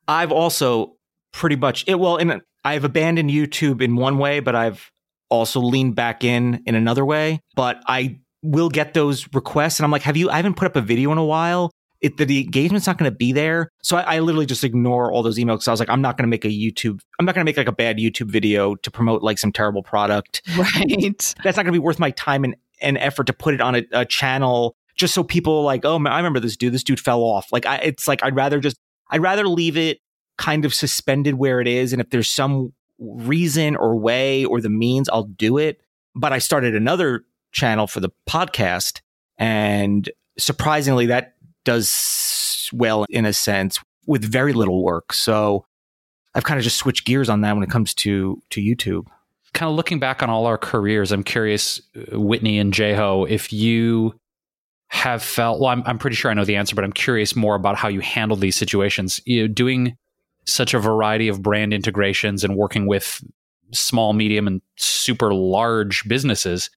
[0.08, 0.96] I've also
[1.32, 4.90] pretty much it well in I've abandoned YouTube in one way, but I've
[5.28, 7.40] also leaned back in in another way.
[7.54, 10.30] But I will get those requests, and I'm like, "Have you?
[10.30, 11.70] I haven't put up a video in a while.
[12.00, 15.12] It, the, the engagement's not going to be there." So I, I literally just ignore
[15.12, 15.58] all those emails.
[15.58, 17.00] 'cause I was like, "I'm not going to make a YouTube.
[17.18, 19.82] I'm not going to make like a bad YouTube video to promote like some terrible
[19.82, 20.42] product.
[20.56, 21.34] Right.
[21.44, 23.76] That's not going to be worth my time and, and effort to put it on
[23.76, 26.74] a, a channel just so people like, oh, man, I remember this dude.
[26.74, 27.50] This dude fell off.
[27.52, 28.76] Like, I, it's like I'd rather just
[29.10, 29.98] I'd rather leave it
[30.38, 31.92] kind of suspended where it is.
[31.92, 35.80] And if there's some reason or way or the means, I'll do it.
[36.14, 39.00] But I started another channel for the podcast
[39.38, 41.34] and surprisingly that
[41.64, 45.12] does well in a sense with very little work.
[45.12, 45.64] So
[46.34, 49.06] I've kind of just switched gears on that when it comes to to YouTube.
[49.52, 53.52] Kind of looking back on all our careers, I'm curious, uh, Whitney and Jeho, if
[53.52, 54.14] you
[54.88, 57.54] have felt well, I'm, I'm pretty sure I know the answer, but I'm curious more
[57.54, 59.20] about how you handle these situations.
[59.26, 59.96] You know, doing
[60.46, 63.22] such a variety of brand integrations and working with
[63.72, 66.70] small, medium, and super large businesses.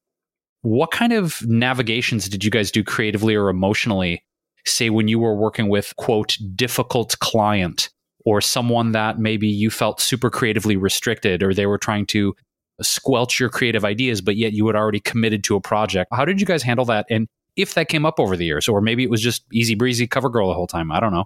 [0.66, 4.24] What kind of navigations did you guys do creatively or emotionally,
[4.66, 7.92] say, when you were working with, quote, difficult client
[8.26, 12.36] or someone that maybe you felt super creatively restricted or they were trying to
[12.82, 16.10] squelch your creative ideas, but yet you had already committed to a project?
[16.12, 17.06] How did you guys handle that?
[17.12, 20.08] And if that came up over the years, or maybe it was just easy breezy
[20.08, 20.92] cover girl the whole time.
[20.92, 21.26] I don't know.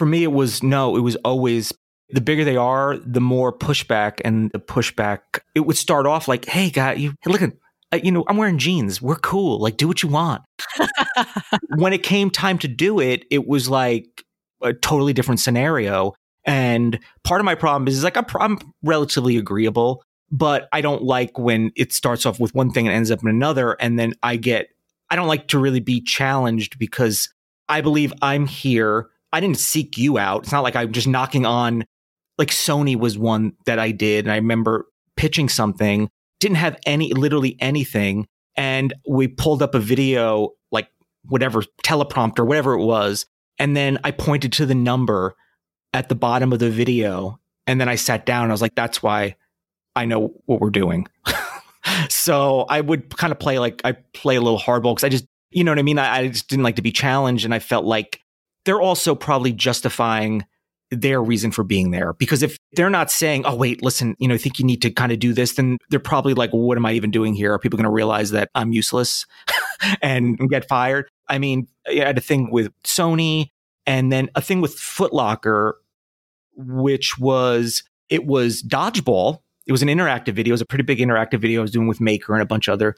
[0.00, 1.72] For me, it was no, it was always
[2.10, 5.20] the bigger they are, the more pushback and the pushback.
[5.54, 7.52] It would start off like, "Hey, guy, you hey, look at
[7.92, 9.02] Uh, you know, I'm wearing jeans.
[9.02, 9.58] We're cool.
[9.58, 10.42] Like, do what you want."
[11.76, 14.24] when it came time to do it, it was like
[14.62, 16.14] a totally different scenario.
[16.44, 21.02] And part of my problem is, is like I'm, I'm relatively agreeable, but I don't
[21.02, 24.14] like when it starts off with one thing and ends up in another, and then
[24.22, 24.68] I get
[25.10, 27.28] I don't like to really be challenged because
[27.68, 29.10] I believe I'm here.
[29.32, 30.44] I didn't seek you out.
[30.44, 31.84] It's not like I'm just knocking on
[32.38, 34.24] like Sony was one that I did.
[34.24, 36.08] And I remember pitching something,
[36.42, 38.26] didn't have any, literally anything.
[38.56, 40.88] And we pulled up a video, like
[41.24, 43.26] whatever teleprompter, whatever it was.
[43.60, 45.36] And then I pointed to the number
[45.94, 47.38] at the bottom of the video.
[47.68, 48.50] And then I sat down.
[48.50, 49.36] I was like, that's why
[49.94, 51.06] I know what we're doing.
[52.08, 55.26] so I would kind of play like I play a little hardball because I just,
[55.52, 55.98] you know what I mean?
[55.98, 57.44] I, I just didn't like to be challenged.
[57.44, 58.20] And I felt like
[58.64, 60.44] they're also probably justifying
[60.92, 62.12] their reason for being there.
[62.12, 64.90] Because if they're not saying, oh, wait, listen, you know, I think you need to
[64.90, 67.52] kind of do this, then they're probably like, well, what am I even doing here?
[67.52, 69.26] Are people going to realize that I'm useless
[70.02, 71.08] and get fired?
[71.28, 73.48] I mean, I had a thing with Sony
[73.86, 75.72] and then a thing with Footlocker,
[76.56, 79.38] which was, it was dodgeball.
[79.66, 80.52] It was an interactive video.
[80.52, 82.68] It was a pretty big interactive video I was doing with Maker and a bunch
[82.68, 82.96] of other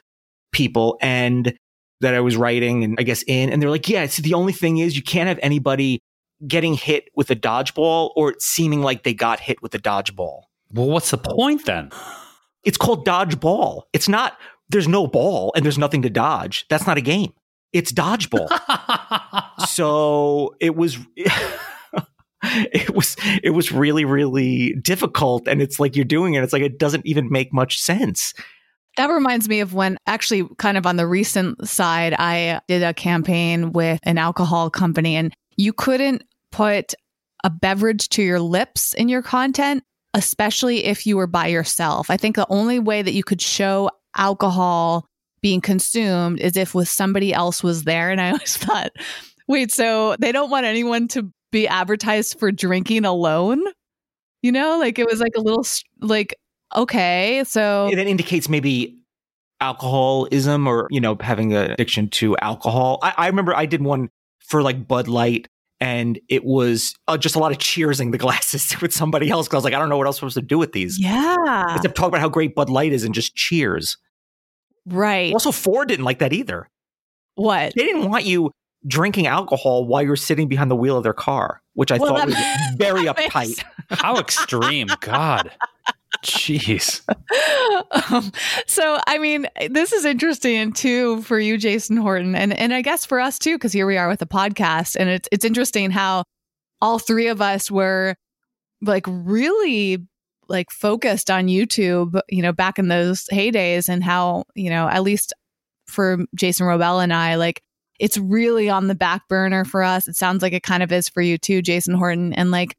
[0.51, 0.97] people.
[1.01, 1.57] And
[2.01, 4.51] that I was writing and I guess in, and they're like, yeah, it's the only
[4.51, 6.01] thing is you can't have anybody
[6.47, 10.43] getting hit with a dodgeball or seeming like they got hit with a dodgeball.
[10.71, 11.91] Well, what's the point then?
[12.63, 13.83] It's called dodgeball.
[13.93, 16.65] It's not, there's no ball and there's nothing to dodge.
[16.67, 17.31] That's not a game.
[17.73, 18.49] It's dodgeball.
[19.67, 20.97] so it was.
[22.43, 26.61] it was it was really really difficult and it's like you're doing it it's like
[26.61, 28.35] it doesn't even make much sense
[28.97, 32.93] that reminds me of when actually kind of on the recent side i did a
[32.93, 36.93] campaign with an alcohol company and you couldn't put
[37.43, 42.09] a beverage to your lips in your content, especially if you were by yourself.
[42.09, 45.05] I think the only way that you could show alcohol
[45.41, 48.09] being consumed is if with somebody else was there.
[48.09, 48.91] And I always thought,
[49.47, 53.63] wait, so they don't want anyone to be advertised for drinking alone?
[54.41, 55.65] You know, like it was like a little
[56.01, 56.35] like,
[56.75, 57.89] okay, so.
[57.91, 58.97] It indicates maybe
[59.61, 62.99] alcoholism or, you know, having an addiction to alcohol.
[63.01, 64.09] I, I remember I did one
[64.47, 65.47] for like Bud Light
[65.79, 69.55] and it was uh, just a lot of cheersing the glasses with somebody else because
[69.55, 70.99] I was like, I don't know what else I'm supposed to do with these.
[70.99, 71.75] Yeah.
[71.75, 73.97] Except talk about how great Bud Light is and just cheers.
[74.85, 75.33] Right.
[75.33, 76.69] Also, Ford didn't like that either.
[77.35, 77.73] What?
[77.75, 78.51] They didn't want you
[78.87, 82.27] drinking alcohol while you're sitting behind the wheel of their car, which I well, thought
[82.27, 82.35] was
[82.77, 83.63] very uptight.
[83.89, 84.87] How extreme.
[85.01, 85.51] God.
[86.25, 87.01] Jeez.
[88.11, 88.31] Um,
[88.67, 93.05] so, I mean, this is interesting too for you, Jason Horton, and and I guess
[93.05, 96.23] for us too, because here we are with a podcast, and it's it's interesting how
[96.81, 98.15] all three of us were
[98.81, 99.99] like really
[100.47, 105.03] like focused on YouTube, you know, back in those heydays, and how you know at
[105.03, 105.31] least
[105.87, 107.61] for Jason Wrobel and I, like
[107.99, 110.07] it's really on the back burner for us.
[110.07, 112.75] It sounds like it kind of is for you too, Jason Horton, and like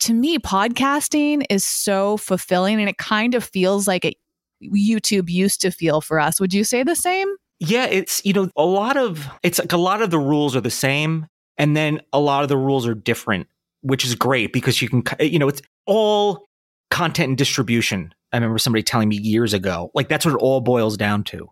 [0.00, 4.14] to me, podcasting is so fulfilling and it kind of feels like it,
[4.62, 6.40] YouTube used to feel for us.
[6.40, 7.28] Would you say the same?
[7.60, 10.60] Yeah, it's, you know, a lot of, it's like a lot of the rules are
[10.60, 11.26] the same.
[11.56, 13.46] And then a lot of the rules are different,
[13.82, 16.46] which is great because you can, you know, it's all
[16.90, 18.12] content and distribution.
[18.32, 21.48] I remember somebody telling me years ago, like that's what it all boils down to.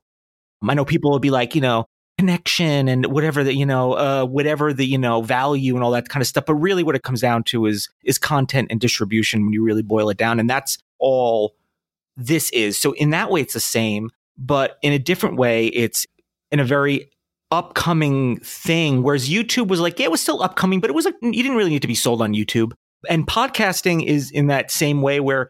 [0.69, 1.87] I know people will be like, you know,
[2.23, 6.09] connection and whatever the you know uh, whatever the you know value and all that
[6.09, 6.45] kind of stuff.
[6.47, 9.83] But really what it comes down to is is content and distribution when you really
[9.83, 10.39] boil it down.
[10.39, 11.57] And that's all
[12.17, 12.79] this is.
[12.79, 16.07] So in that way it's the same but in a different way it's
[16.51, 17.11] in a very
[17.51, 19.03] upcoming thing.
[19.03, 21.57] Whereas youtube was like yeah it was still upcoming but it was like you didn't
[21.57, 22.73] really need to be sold on youtube.
[23.11, 25.49] And podcasting is in that same way where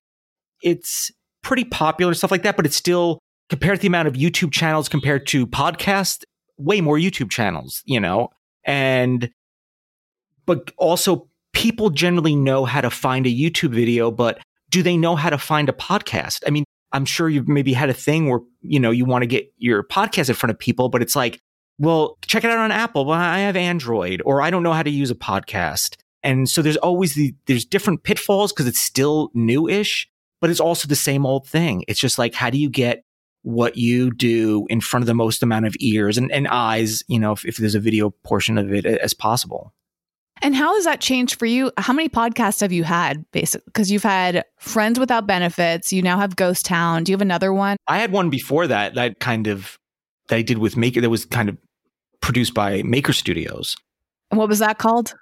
[0.62, 1.10] it's
[1.42, 3.18] pretty popular stuff like that, but it's still
[3.50, 6.24] compared to the amount of YouTube channels compared to podcasts,
[6.58, 8.30] way more YouTube channels, you know?
[8.64, 9.30] And,
[10.46, 15.16] but also people generally know how to find a YouTube video, but do they know
[15.16, 16.42] how to find a podcast?
[16.46, 19.26] I mean, I'm sure you've maybe had a thing where, you know, you want to
[19.26, 21.40] get your podcast in front of people, but it's like,
[21.78, 23.04] well, check it out on Apple.
[23.06, 25.96] Well, I have Android or I don't know how to use a podcast.
[26.22, 30.08] And so there's always the, there's different pitfalls because it's still newish,
[30.40, 31.84] but it's also the same old thing.
[31.88, 33.04] It's just like, how do you get
[33.42, 37.18] what you do in front of the most amount of ears and, and eyes, you
[37.18, 39.72] know, if, if there's a video portion of it as possible?
[40.40, 41.70] And how has that changed for you?
[41.78, 43.64] How many podcasts have you had, basically?
[43.66, 45.92] Because you've had Friends Without Benefits.
[45.92, 47.04] You now have Ghost Town.
[47.04, 47.76] Do you have another one?
[47.86, 49.78] I had one before that that kind of
[50.28, 51.56] that I did with Maker that was kind of
[52.20, 53.76] produced by Maker Studios.
[54.30, 55.14] And what was that called?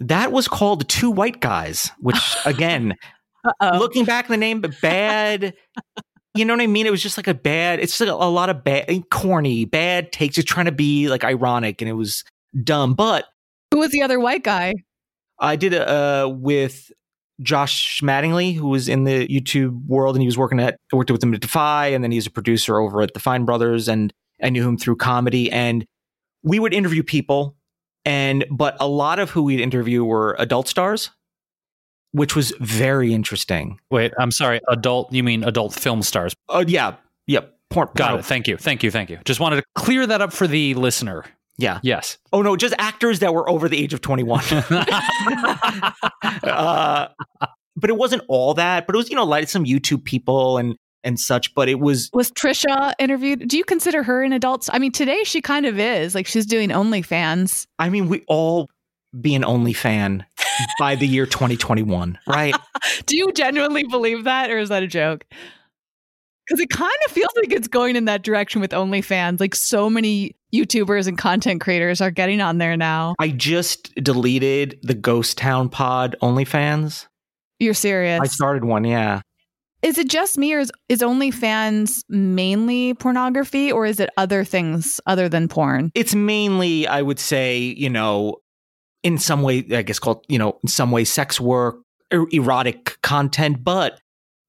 [0.00, 2.96] That was called Two White Guys, which again,
[3.44, 3.78] Uh-oh.
[3.78, 5.54] looking back, the name but bad.
[6.36, 6.86] You know what I mean?
[6.86, 7.80] It was just like a bad.
[7.80, 10.36] It's like a, a lot of bad, corny, bad takes.
[10.36, 12.24] Just trying to be like ironic, and it was
[12.62, 12.94] dumb.
[12.94, 13.26] But
[13.72, 14.74] Who was the other white guy?
[15.38, 16.90] I did uh, with
[17.40, 21.22] Josh Mattingly, who was in the YouTube world, and he was working at worked with
[21.22, 24.50] him at Defy, and then he's a producer over at the Fine Brothers, and I
[24.50, 25.84] knew him through comedy, and
[26.42, 27.56] we would interview people,
[28.04, 31.10] and but a lot of who we'd interview were adult stars,
[32.16, 33.78] which was very interesting.
[33.90, 34.60] Wait, I'm sorry.
[34.68, 36.34] Adult, you mean adult film stars?
[36.48, 37.52] Oh yeah, yep.
[37.68, 38.18] Porn, Got porno.
[38.20, 38.24] it.
[38.24, 38.56] Thank you.
[38.56, 38.90] Thank you.
[38.90, 39.18] Thank you.
[39.24, 41.24] Just wanted to clear that up for the listener.
[41.58, 41.80] Yeah.
[41.82, 42.16] Yes.
[42.32, 44.44] Oh no, just actors that were over the age of twenty one.
[46.42, 47.08] uh,
[47.76, 48.86] but it wasn't all that.
[48.86, 51.54] But it was you know like some YouTube people and and such.
[51.54, 53.48] But it was Was Trisha interviewed?
[53.48, 54.68] Do you consider her an adult?
[54.72, 56.14] I mean, today she kind of is.
[56.14, 57.66] Like she's doing OnlyFans.
[57.78, 58.68] I mean we all
[59.20, 60.24] be an only fan
[60.78, 62.54] by the year twenty twenty one, right?
[63.06, 65.24] Do you genuinely believe that, or is that a joke?
[66.46, 69.40] Because it kind of feels like it's going in that direction with OnlyFans.
[69.40, 73.14] Like so many YouTubers and content creators are getting on there now.
[73.18, 77.06] I just deleted the Ghost Town Pod OnlyFans.
[77.58, 78.20] You're serious?
[78.20, 79.22] I started one, yeah.
[79.82, 85.00] Is it just me, or is, is OnlyFans mainly pornography, or is it other things
[85.06, 85.90] other than porn?
[85.94, 88.36] It's mainly, I would say, you know,
[89.06, 91.76] in some way, I guess called, you know, in some way, sex work,
[92.12, 94.00] er- erotic content, but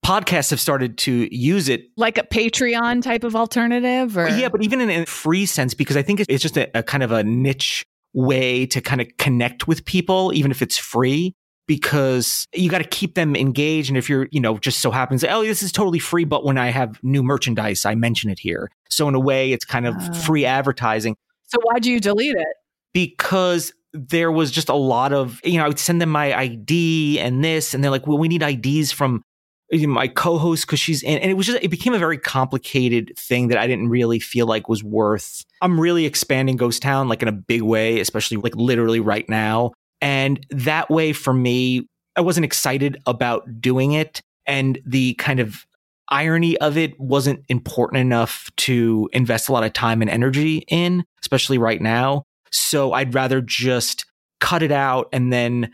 [0.06, 1.82] podcasts have started to use it.
[1.96, 5.96] Like a Patreon type of alternative, or Yeah, but even in a free sense, because
[5.96, 9.67] I think it's just a, a kind of a niche way to kind of connect
[9.67, 11.34] with people, even if it's free.
[11.67, 13.89] Because you got to keep them engaged.
[13.89, 16.58] And if you're, you know, just so happens, oh, this is totally free, but when
[16.58, 18.72] I have new merchandise, I mention it here.
[18.89, 20.13] So in a way, it's kind of Oh.
[20.13, 21.17] free advertising.
[21.43, 22.48] so why do you delete it?
[22.93, 27.20] because there was just a lot of you know I would send them my ID
[27.20, 29.24] and this and they're like well we need IDs from
[29.72, 33.50] my co-host because she's in and it was just it became a very complicated thing
[33.50, 37.28] that I didn't really feel like was worth I'm really expanding Ghost Town like in
[37.28, 42.46] a big way especially like literally right now and that way for me I wasn't
[42.46, 45.66] excited about doing it and the kind of
[46.10, 51.04] irony of it wasn't important enough to invest a lot of time and energy in
[51.22, 54.06] especially right now so I'd rather just
[54.40, 55.72] cut it out and then,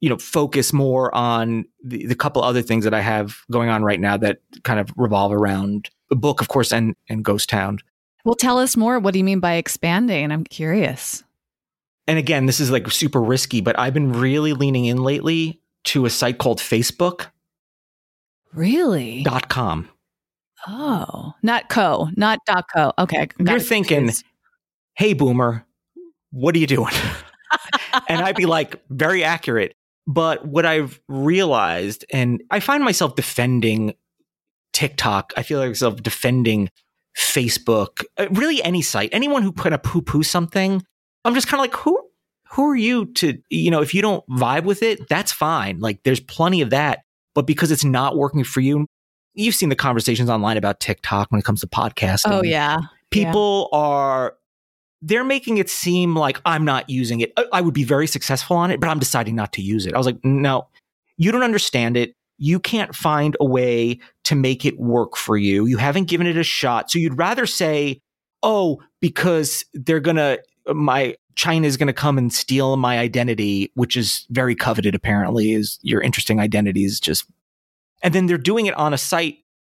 [0.00, 3.82] you know, focus more on the, the couple other things that I have going on
[3.82, 7.78] right now that kind of revolve around the book, of course, and, and Ghost Town.
[8.24, 8.98] Well, tell us more.
[8.98, 10.30] What do you mean by expanding?
[10.30, 11.22] I'm curious.
[12.06, 16.06] And again, this is like super risky, but I've been really leaning in lately to
[16.06, 17.26] a site called Facebook.
[18.52, 19.24] Really?
[19.24, 19.88] Dot com.
[20.68, 22.92] Oh, not co, not dot co.
[22.98, 24.10] Okay, You're thinking.
[24.94, 25.65] Hey, boomer,
[26.36, 26.92] what are you doing?
[28.08, 29.72] and I'd be like, very accurate.
[30.06, 33.94] But what I've realized, and I find myself defending
[34.74, 36.68] TikTok, I feel like myself defending
[37.18, 40.82] Facebook, uh, really any site, anyone who kind of poo poo something.
[41.24, 41.98] I'm just kind of like, who,
[42.50, 45.80] who are you to, you know, if you don't vibe with it, that's fine.
[45.80, 47.00] Like there's plenty of that.
[47.34, 48.86] But because it's not working for you,
[49.34, 52.78] you've seen the conversations online about TikTok when it comes to podcasting Oh yeah.
[53.10, 54.34] people are
[55.02, 57.32] they're making it seem like I'm not using it.
[57.52, 59.94] I- would be very successful on it, but I'm deciding not to use it.
[59.94, 60.68] I was like, no,
[61.16, 62.14] you don't understand it.
[62.38, 65.66] You can't find a way to make it work for you.
[65.66, 66.90] You haven't given it a shot.
[66.90, 68.00] So you'd rather say,
[68.42, 70.40] oh, because they're going to,
[70.74, 75.78] my China's going to come and steal my identity, which is very coveted, apparently, is
[75.82, 77.26] your interesting identity is just,
[78.02, 79.38] and then they're doing it on a site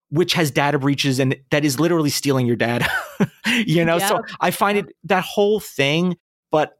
[0.09, 2.89] which has data breaches and that is literally stealing your data.
[3.65, 6.17] you know, so I find it that whole thing,
[6.51, 6.77] but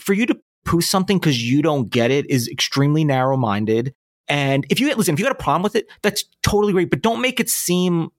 [0.00, 3.94] for you to post something because you don't get it is extremely narrow minded.
[4.28, 7.00] And if you listen, if you got a problem with it, that's totally great, but
[7.00, 8.10] don't make it seem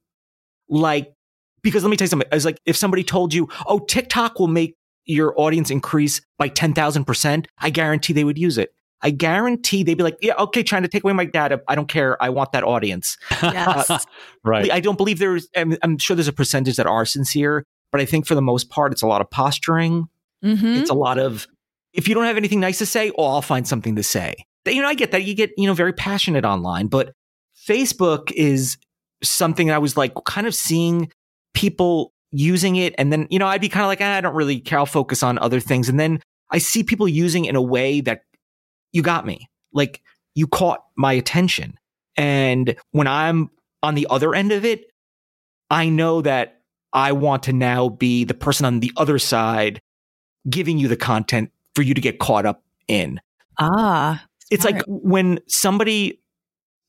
[0.68, 1.14] like
[1.62, 2.30] because let me tell you something.
[2.32, 4.76] It's like if somebody told you, "Oh, TikTok will make
[5.06, 8.74] your audience increase by ten thousand percent," I guarantee they would use it.
[9.02, 11.62] I guarantee they'd be like, "Yeah, okay, trying to take away my data.
[11.68, 12.22] I don't care.
[12.22, 14.06] I want that audience." Yes.
[14.44, 14.72] right.
[14.72, 15.48] I don't believe there's.
[15.56, 18.70] I'm, I'm sure there's a percentage that are sincere, but I think for the most
[18.70, 20.08] part, it's a lot of posturing.
[20.44, 20.80] Mhm.
[20.80, 21.48] It's a lot of
[21.94, 24.36] if you don't have anything nice to say, oh, I'll find something to say.
[24.68, 25.24] You know, I get that.
[25.24, 27.14] You get, you know, very passionate online, but
[27.68, 28.78] Facebook is
[29.24, 31.12] something I was like kind of seeing
[31.54, 32.94] people using it.
[32.98, 34.80] And then, you know, I'd be kind of like, ah, I don't really care.
[34.80, 35.90] I'll focus on other things.
[35.90, 36.22] And then
[36.52, 38.22] I see people using it in a way that
[38.92, 39.50] you got me.
[39.74, 40.02] Like
[40.36, 41.78] you caught my attention.
[42.16, 43.50] And when I'm
[43.84, 44.86] on the other end of it,
[45.70, 46.62] I know that
[46.92, 49.82] I want to now be the person on the other side
[50.50, 53.22] giving you the content for you to get caught up in.
[53.60, 56.22] ah, It's like when somebody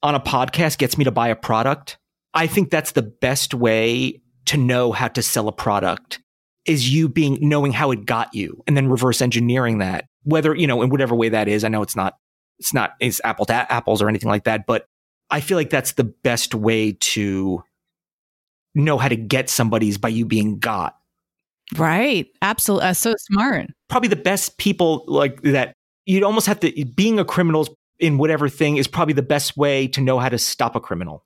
[0.02, 1.98] on a podcast gets me to buy a product,
[2.32, 6.20] I think that's the best way to know how to sell a product
[6.66, 10.66] is you being knowing how it got you and then reverse engineering that whether you
[10.66, 12.14] know in whatever way that is i know it's not
[12.58, 14.86] it's not it's apple to apples or anything like that but
[15.30, 17.62] i feel like that's the best way to
[18.74, 20.96] know how to get somebody's by you being got
[21.76, 22.26] right.
[22.42, 22.88] Absolutely.
[22.88, 23.66] Uh, so smart.
[23.88, 25.72] probably the best people like that
[26.04, 29.86] you'd almost have to being a criminal in whatever thing is probably the best way
[29.86, 31.24] to know how to stop a criminal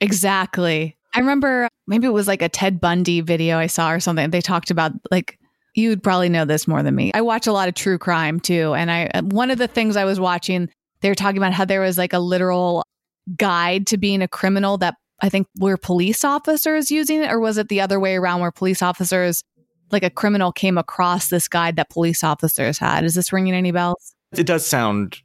[0.00, 0.96] Exactly.
[1.14, 4.30] I remember maybe it was like a Ted Bundy video I saw or something.
[4.30, 5.38] They talked about like
[5.74, 7.10] you'd probably know this more than me.
[7.14, 10.04] I watch a lot of true crime too, and I one of the things I
[10.04, 10.68] was watching,
[11.00, 12.84] they were talking about how there was like a literal
[13.36, 17.58] guide to being a criminal that I think were police officers using it, or was
[17.58, 19.42] it the other way around where police officers
[19.92, 23.04] like a criminal came across this guide that police officers had?
[23.04, 24.14] Is this ringing any bells?
[24.32, 25.18] it does sound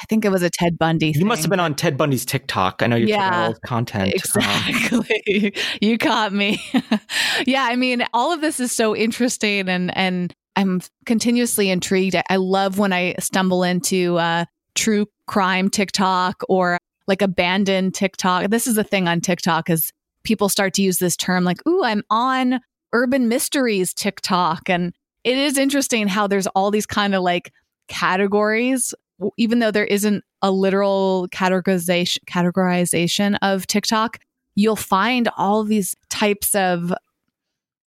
[0.00, 1.12] I think it was a Ted Bundy.
[1.14, 4.08] you must have been on ted bundy's tiktok i know you're Yeah, all his content
[4.08, 5.54] Um, Exactly.
[5.80, 6.62] you caught me.
[7.46, 12.16] yeah, I mean, all of this is so interesting and and I'm continuously intrigued.
[12.28, 18.50] I love when I stumble into uh true crime TikTok or like abandoned TikTok.
[18.50, 19.90] This is the thing on TikTok is
[20.24, 22.60] people start to use this term like, "Ooh, I'm on
[22.92, 27.52] urban mysteries TikTok." And it is interesting how there's all these kind of like
[27.88, 28.94] categories
[29.36, 34.18] even though there isn't a literal categorization categorization of TikTok,
[34.54, 36.92] you'll find all these types of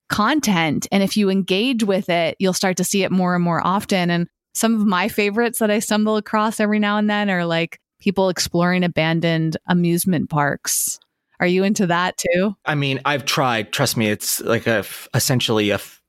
[0.10, 3.66] content and if you engage with it, you'll start to see it more and more
[3.66, 7.46] often and some of my favorites that I stumble across every now and then are
[7.46, 11.00] like people exploring abandoned amusement parks.
[11.40, 12.56] Are you into that too?
[12.66, 16.02] i mean i've tried trust me it's like a f- essentially a f-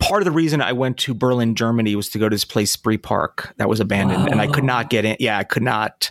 [0.00, 2.70] part of the reason i went to berlin germany was to go to this place
[2.70, 6.10] spree park that was abandoned and i could not get in yeah i could not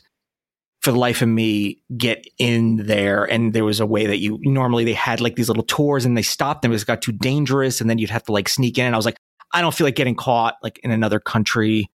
[0.81, 4.39] for the life of me get in there and there was a way that you
[4.43, 7.11] normally they had like these little tours and they stopped them because it got too
[7.11, 9.17] dangerous and then you'd have to like sneak in and i was like
[9.53, 11.89] i don't feel like getting caught like in another country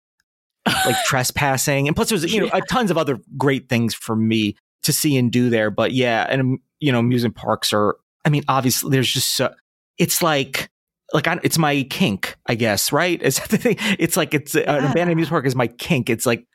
[0.66, 1.86] like trespassing.
[1.86, 5.16] And plus there's you know uh, tons of other great things for me to see
[5.16, 8.91] and do there but yeah and um, you know amusement parks are i mean obviously
[8.91, 9.53] there's just so
[9.99, 10.69] it's like
[11.12, 14.54] like I, it's my kink i guess right is that the thing it's like it's
[14.54, 16.46] uh, an abandoned amusement park is my kink it's like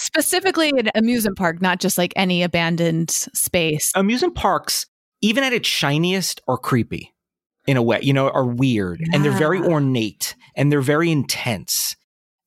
[0.00, 3.92] Specifically an amusement park, not just like any abandoned space.
[3.94, 4.86] amusement parks,
[5.20, 7.14] even at its shiniest, are creepy
[7.66, 11.96] in a way, you know, are weird and they're very ornate and they're very intense.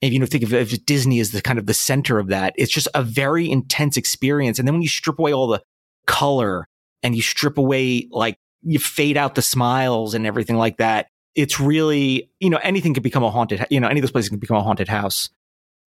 [0.02, 2.54] And you know, think of if Disney is the kind of the center of that,
[2.58, 4.60] it's just a very intense experience.
[4.60, 5.64] And then when you strip away all the
[6.06, 6.68] color
[7.02, 11.08] and you strip away, like, you fade out the smiles and everything like that,
[11.38, 14.30] it's really, you know, anything could become a haunted, you know, any of those places
[14.30, 15.30] can become a haunted house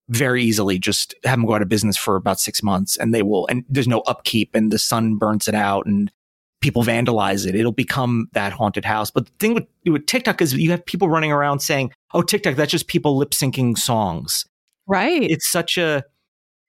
[0.09, 0.79] very easily.
[0.79, 3.65] Just have them go out of business for about six months and they will, and
[3.69, 6.11] there's no upkeep and the sun burns it out and
[6.61, 7.57] people vandalize it.
[7.57, 9.11] It'll become that haunted house.
[9.11, 12.55] But the thing with, with TikTok is you have people running around saying, oh, TikTok,
[12.55, 14.47] that's just people lip syncing songs.
[14.87, 15.23] Right.
[15.23, 16.05] It's such a,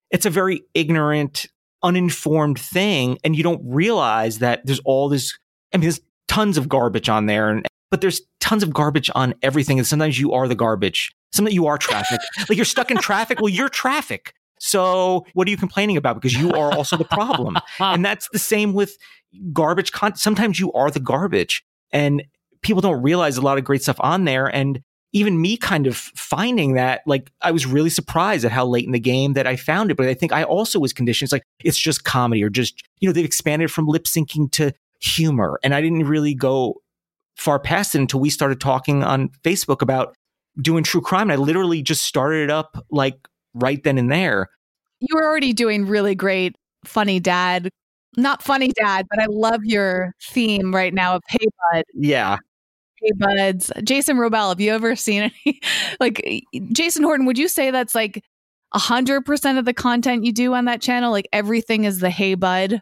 [0.10, 1.46] it's a very ignorant,
[1.84, 3.20] uninformed thing.
[3.24, 5.38] And you don't realize that there's all this,
[5.72, 9.36] I mean, there's tons of garbage on there and, but there's tons of garbage on
[9.44, 9.78] everything.
[9.78, 11.14] And sometimes you are the garbage.
[11.34, 12.20] Sometimes you are traffic.
[12.50, 13.40] like you're stuck in traffic.
[13.40, 14.34] Well, you're traffic.
[14.60, 16.16] So what are you complaining about?
[16.16, 17.58] Because you are also the problem.
[17.80, 18.98] and that's the same with
[19.54, 20.20] garbage content.
[20.20, 22.24] Sometimes you are the garbage and
[22.62, 24.48] people don't realize a lot of great stuff on there.
[24.48, 24.82] And
[25.14, 28.92] even me kind of finding that, like, I was really surprised at how late in
[28.92, 29.98] the game that I found it.
[29.98, 31.26] But I think I also was conditioned.
[31.26, 34.72] It's like, it's just comedy or just, you know, they've expanded from lip syncing to
[35.02, 35.60] humor.
[35.64, 36.76] And I didn't really go
[37.38, 40.16] far past it until we started talking on Facebook about
[40.62, 41.30] doing true crime.
[41.30, 44.50] And I literally just started it up like right then and there.
[45.00, 46.56] you were already doing really great
[46.86, 47.70] funny dad.
[48.18, 51.84] Not funny dad, but I love your theme right now of Hey Bud.
[51.94, 52.38] Yeah.
[52.98, 53.72] Hey Buds.
[53.84, 55.60] Jason Wrobel, have you ever seen any
[56.00, 58.24] like Jason Horton, would you say that's like
[58.74, 61.12] a hundred percent of the content you do on that channel?
[61.12, 62.82] Like everything is the Hey Bud?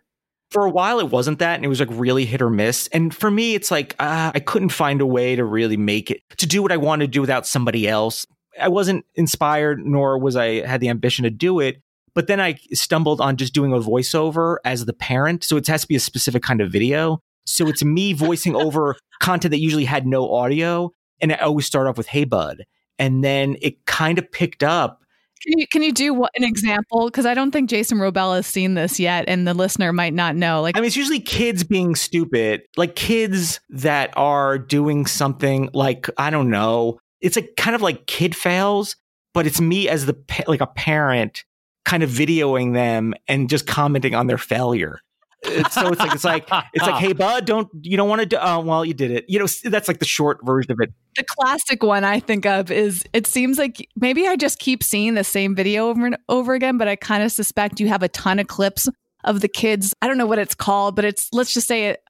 [0.51, 2.87] For a while, it wasn't that, and it was like really hit or miss.
[2.87, 6.21] And for me, it's like uh, I couldn't find a way to really make it
[6.37, 8.25] to do what I wanted to do without somebody else.
[8.59, 11.81] I wasn't inspired, nor was I had the ambition to do it.
[12.13, 15.43] But then I stumbled on just doing a voiceover as the parent.
[15.43, 17.21] So it has to be a specific kind of video.
[17.45, 20.91] So it's me voicing over content that usually had no audio.
[21.21, 22.65] And I always start off with, Hey, bud.
[22.97, 25.01] And then it kind of picked up.
[25.41, 27.05] Can you can you do what, an example?
[27.05, 30.35] Because I don't think Jason Wrobel has seen this yet, and the listener might not
[30.35, 30.61] know.
[30.61, 36.09] Like, I mean, it's usually kids being stupid, like kids that are doing something like
[36.17, 36.99] I don't know.
[37.21, 38.95] It's like kind of like kid fails,
[39.33, 40.17] but it's me as the
[40.47, 41.43] like a parent
[41.85, 45.01] kind of videoing them and just commenting on their failure.
[45.41, 48.25] It's, so it's like it's like it's like hey bud don't you don't want to
[48.25, 49.25] do oh well you did it.
[49.29, 50.91] You know that's like the short version of it.
[51.15, 55.15] The classic one i think of is it seems like maybe i just keep seeing
[55.15, 58.09] the same video over and over again but i kind of suspect you have a
[58.09, 58.87] ton of clips
[59.25, 59.93] of the kids.
[60.01, 62.01] I don't know what it's called but it's let's just say it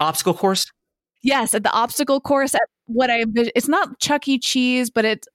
[0.00, 0.66] obstacle course?
[1.22, 3.24] Yes at the obstacle course at what i
[3.54, 4.38] it's not chuck e.
[4.38, 5.28] Cheese but it's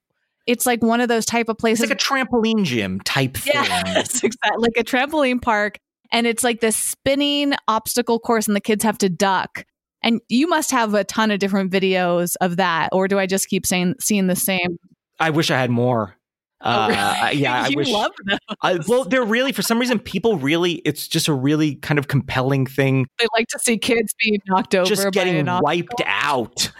[0.46, 3.54] it's like one of those type of places it's like a trampoline gym type thing.
[3.56, 5.80] yes exactly like a trampoline park
[6.12, 9.66] and it's like this spinning obstacle course and the kids have to duck
[10.04, 13.48] and you must have a ton of different videos of that or do i just
[13.48, 14.78] keep saying seeing the same
[15.20, 16.16] i wish i had more
[16.62, 16.88] oh, uh,
[17.24, 17.42] really?
[17.42, 18.38] yeah i wish love those.
[18.62, 22.08] I, well they're really for some reason people really it's just a really kind of
[22.08, 26.06] compelling thing they like to see kids being knocked over just getting wiped obstacle.
[26.08, 26.72] out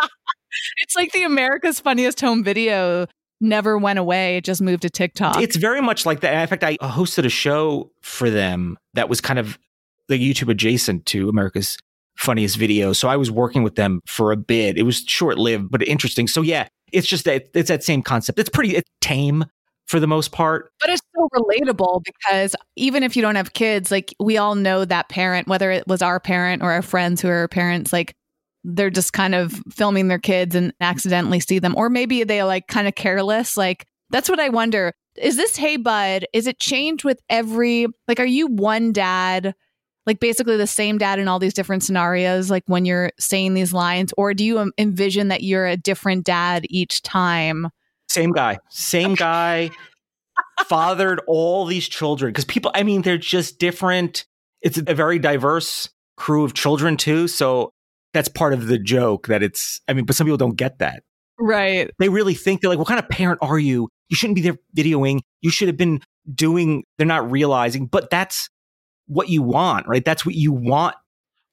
[0.82, 3.06] it's like the america's funniest home video
[3.42, 4.36] never went away.
[4.36, 5.40] It just moved to TikTok.
[5.40, 6.40] It's very much like that.
[6.40, 9.58] In fact, I hosted a show for them that was kind of
[10.08, 11.76] the YouTube adjacent to America's
[12.16, 12.96] funniest videos.
[12.96, 14.78] So I was working with them for a bit.
[14.78, 16.28] It was short lived, but interesting.
[16.28, 18.38] So yeah, it's just that it's that same concept.
[18.38, 19.44] It's pretty it's tame
[19.86, 20.70] for the most part.
[20.80, 24.84] But it's so relatable because even if you don't have kids, like we all know
[24.84, 28.14] that parent, whether it was our parent or our friends who are parents, like
[28.64, 31.74] they're just kind of filming their kids and accidentally see them.
[31.76, 33.56] Or maybe they like kind of careless.
[33.56, 34.92] Like that's what i wonder.
[35.16, 39.54] Is this hey bud is it changed with every like are you one dad
[40.06, 43.72] like basically the same dad in all these different scenarios like when you're saying these
[43.72, 44.12] lines?
[44.16, 47.68] Or do you envision that you're a different dad each time?
[48.08, 48.58] Same guy.
[48.70, 49.70] Same guy
[50.66, 52.30] fathered all these children.
[52.30, 54.26] Because people i mean they're just different.
[54.60, 57.26] It's a very diverse crew of children too.
[57.26, 57.72] So
[58.12, 61.02] that's part of the joke that it's i mean but some people don't get that.
[61.40, 61.90] Right.
[61.98, 63.88] They really think they're like what kind of parent are you?
[64.08, 65.20] You shouldn't be there videoing.
[65.40, 66.00] You should have been
[66.32, 68.48] doing they're not realizing but that's
[69.06, 70.04] what you want right?
[70.04, 70.94] That's what you want.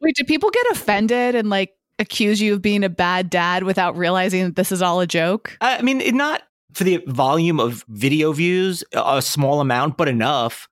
[0.02, 3.98] Wait do people get offended and like accuse you of being a bad dad without
[3.98, 5.58] realizing that this is all a joke?
[5.62, 6.44] Uh, I mean it not
[6.74, 10.68] for the volume of video views a small amount but enough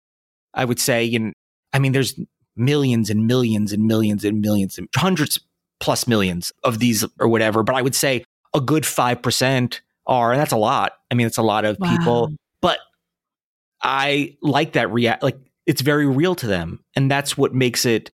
[0.53, 1.31] i would say you know
[1.73, 2.19] i mean there's
[2.55, 5.39] millions and millions and millions and millions and hundreds
[5.79, 7.63] plus millions of these or whatever.
[7.63, 8.23] But I would say
[8.53, 10.93] a good 5% are, and that's a lot.
[11.11, 11.97] I mean, it's a lot of wow.
[11.97, 12.79] people, but
[13.81, 15.23] I like that react.
[15.23, 16.83] Like it's very real to them.
[16.95, 18.11] And that's what makes it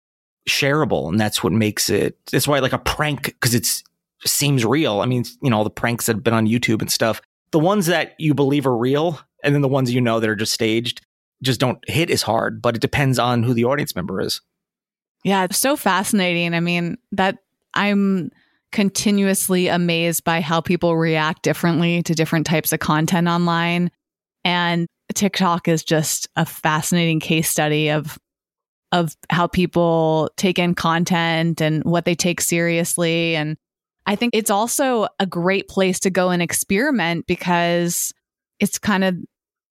[0.48, 1.10] shareable.
[1.10, 3.84] And that's what makes it, that's why like a prank because it's
[4.26, 5.02] seems real.
[5.02, 7.60] I mean, you know, all the pranks that have been on YouTube and stuff, the
[7.60, 10.54] ones that you believe are real and then the ones you know that are just
[10.54, 11.02] staged
[11.42, 14.42] just don't hit as hard, but it depends on who the audience member is.
[15.24, 16.54] Yeah, it's so fascinating.
[16.54, 17.38] I mean, that
[17.74, 18.32] I'm
[18.72, 23.92] continuously amazed by how people react differently to different types of content online.
[24.44, 28.18] And TikTok is just a fascinating case study of
[28.92, 33.36] of how people take in content and what they take seriously.
[33.36, 33.56] And
[34.08, 38.12] I think it's also a great place to go and experiment because
[38.60, 39.16] it's kind of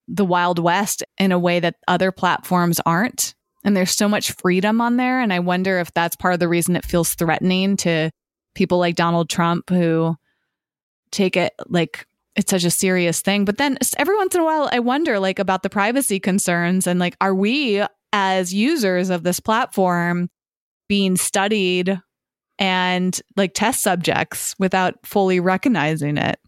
[0.07, 3.35] the Wild West in a way that other platforms aren't
[3.65, 5.21] and there's so much freedom on there.
[5.21, 8.11] And I wonder if that's part of the reason it feels threatening to
[8.55, 10.17] people like Donald Trump who
[11.11, 12.07] take it like
[12.37, 13.45] it's such a serious thing.
[13.45, 17.01] But then every once in a while, I wonder like about the privacy concerns and
[17.01, 17.83] like, are we
[18.13, 20.31] as users of this platform
[20.89, 22.01] being studied
[22.59, 26.39] and like test subjects without fully recognizing it?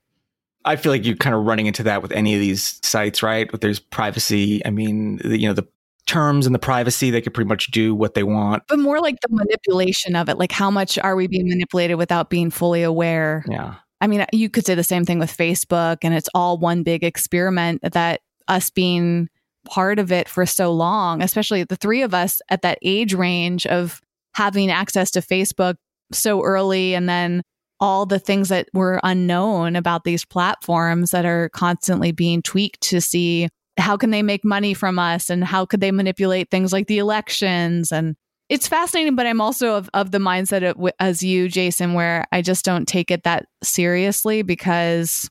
[0.65, 3.51] I feel like you're kind of running into that with any of these sites, right?
[3.61, 4.65] There's privacy.
[4.65, 5.67] I mean, you know, the
[6.11, 8.65] terms and the privacy, they could pretty much do what they want.
[8.69, 10.39] But more like the manipulation of it.
[10.39, 13.45] Like, how much are we being manipulated without being fully aware?
[13.49, 13.77] Yeah.
[14.01, 17.05] I mean, you could say the same thing with Facebook, and it's all one big
[17.05, 19.29] experiment that us being
[19.69, 23.67] part of it for so long, especially the three of us at that age range
[23.67, 24.01] of
[24.35, 25.77] having access to Facebook
[26.13, 27.43] so early and then
[27.79, 33.01] all the things that were unknown about these platforms that are constantly being tweaked to
[33.01, 35.31] see how can they make money from us?
[35.31, 37.93] And how could they manipulate things like the elections?
[37.93, 38.17] And
[38.49, 42.43] it's fascinating but i'm also of, of the mindset of, as you jason where i
[42.43, 45.31] just don't take it that seriously because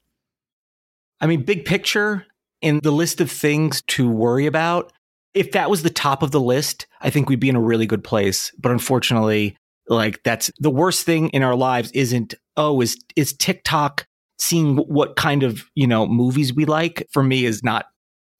[1.19, 2.25] i mean big picture
[2.61, 4.93] in the list of things to worry about
[5.33, 7.85] if that was the top of the list i think we'd be in a really
[7.85, 8.53] good place.
[8.57, 9.57] But unfortunately
[9.89, 14.05] like that's the worst thing in our lives isn't, oh, is, is TikTok
[14.37, 17.07] seeing what kind of, you know, movies we like?
[17.11, 17.87] For me is not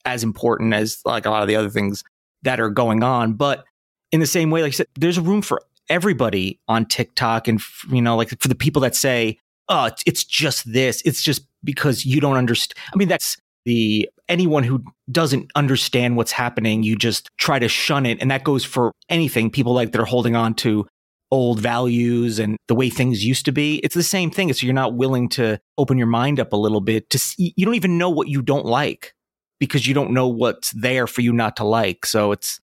[0.10, 2.04] as important as like a lot of the other things
[2.44, 3.34] that are going on.
[3.34, 3.66] But
[4.12, 7.48] in the same way, like I said, there's a room for everybody on TikTok.
[7.48, 9.38] And, you know, like for the people that say,
[9.68, 12.78] oh, it's just this, it's just because you don't understand.
[12.94, 18.06] I mean, that's the anyone who doesn't understand what's happening, you just try to shun
[18.06, 18.20] it.
[18.22, 19.50] And that goes for anything.
[19.50, 20.88] People like that are holding on to
[21.32, 23.76] old values and the way things used to be.
[23.80, 24.52] It's the same thing.
[24.54, 27.66] So you're not willing to open your mind up a little bit to see, you
[27.66, 29.14] don't even know what you don't like
[29.60, 32.06] because you don't know what's there for you not to like.
[32.06, 32.60] So it's,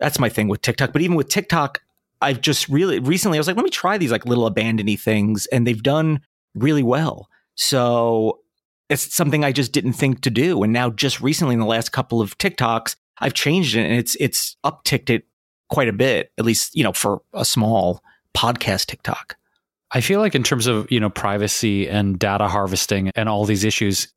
[0.00, 0.92] that's my thing with TikTok.
[0.92, 1.80] But even with TikTok,
[2.20, 5.46] I've just really recently, I was like, let me try these like little abandony things
[5.46, 6.20] and they've done
[6.54, 7.28] really well.
[7.54, 8.40] So
[8.88, 10.62] it's something I just didn't think to do.
[10.62, 14.16] And now just recently in the last couple of TikToks, I've changed it and it's,
[14.18, 15.24] it's upticked it
[15.70, 18.02] quite a bit, at least, you know, for a small
[18.36, 19.36] podcast TikTok.
[19.92, 23.64] I feel like in terms of, you know, privacy and data harvesting and all these
[23.64, 24.12] issues,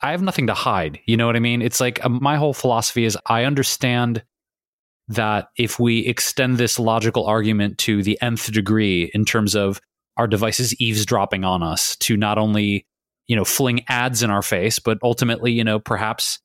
[0.00, 1.00] I have nothing to hide.
[1.06, 1.62] You know what I mean?
[1.62, 4.22] It's like um, my whole philosophy is I understand
[5.08, 9.80] that if we extend this logical argument to the nth degree in terms of
[10.16, 12.86] our devices eavesdropping on us to not only,
[13.26, 16.38] you know, fling ads in our face, but ultimately, you know, perhaps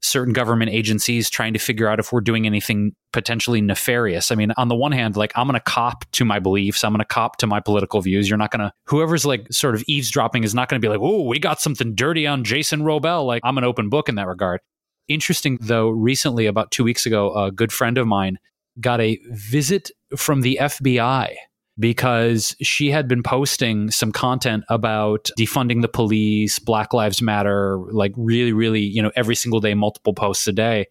[0.00, 4.30] certain government agencies trying to figure out if we're doing anything potentially nefarious.
[4.30, 6.92] I mean, on the one hand, like I'm going to cop to my beliefs, I'm
[6.92, 8.28] going to cop to my political views.
[8.28, 11.00] You're not going to, whoever's like sort of eavesdropping is not going to be like,
[11.02, 13.26] oh, we got something dirty on Jason Wrobel.
[13.26, 14.60] Like I'm an open book in that regard.
[15.08, 18.38] Interesting though, recently, about two weeks ago, a good friend of mine
[18.80, 21.34] got a visit from the FBI
[21.78, 28.12] because she had been posting some content about defunding the police, Black Lives Matter, like
[28.16, 30.86] really, really, you know, every single day, multiple posts a day.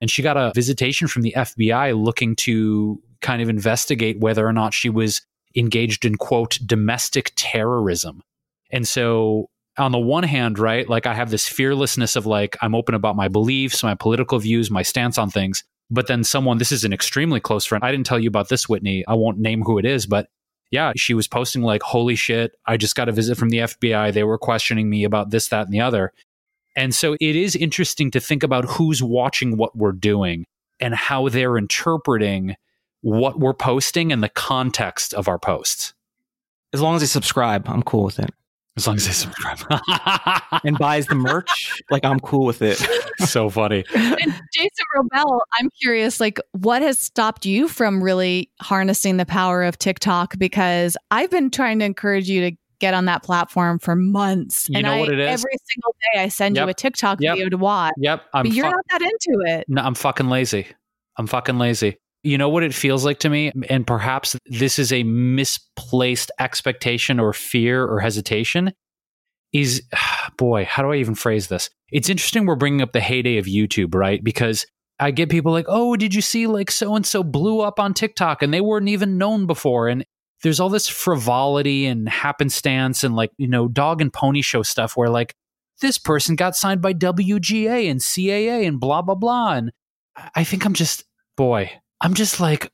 [0.00, 4.52] And she got a visitation from the FBI looking to kind of investigate whether or
[4.52, 5.22] not she was
[5.56, 8.22] engaged in, quote, domestic terrorism.
[8.70, 12.74] And so, on the one hand, right, like I have this fearlessness of like, I'm
[12.74, 15.64] open about my beliefs, my political views, my stance on things.
[15.90, 17.84] But then someone, this is an extremely close friend.
[17.84, 19.04] I didn't tell you about this, Whitney.
[19.06, 20.28] I won't name who it is, but
[20.70, 24.12] yeah, she was posting like, holy shit, I just got a visit from the FBI.
[24.12, 26.12] They were questioning me about this, that, and the other.
[26.74, 30.44] And so it is interesting to think about who's watching what we're doing
[30.80, 32.56] and how they're interpreting
[33.00, 35.94] what we're posting and the context of our posts.
[36.72, 38.34] As long as they subscribe, I'm cool with it.
[38.76, 39.58] As long as they subscribe
[40.64, 42.76] and buys the merch, like I'm cool with it.
[43.26, 43.84] so funny.
[43.94, 49.62] And Jason Wrobel, I'm curious, like, what has stopped you from really harnessing the power
[49.62, 50.36] of TikTok?
[50.38, 54.68] Because I've been trying to encourage you to get on that platform for months.
[54.68, 55.26] You and know I, what it is?
[55.40, 56.66] Every single day, I send Yep.
[56.66, 57.34] you a TikTok Yep.
[57.34, 57.94] video to watch.
[57.96, 58.22] Yep.
[58.34, 59.64] I'm but you're fu- not that into it.
[59.68, 60.66] No, I'm fucking lazy.
[61.16, 61.96] I'm fucking lazy.
[62.26, 63.52] You know what it feels like to me?
[63.68, 68.72] And perhaps this is a misplaced expectation or fear or hesitation.
[69.52, 69.82] Is
[70.36, 71.70] boy, how do I even phrase this?
[71.92, 74.24] It's interesting we're bringing up the heyday of YouTube, right?
[74.24, 74.66] Because
[74.98, 77.94] I get people like, oh, did you see like so and so blew up on
[77.94, 79.86] TikTok and they weren't even known before?
[79.86, 80.04] And
[80.42, 84.96] there's all this frivolity and happenstance and like, you know, dog and pony show stuff
[84.96, 85.32] where like
[85.80, 89.52] this person got signed by WGA and CAA and blah, blah, blah.
[89.52, 89.70] And
[90.34, 91.04] I think I'm just,
[91.36, 91.70] boy,
[92.00, 92.70] I'm just like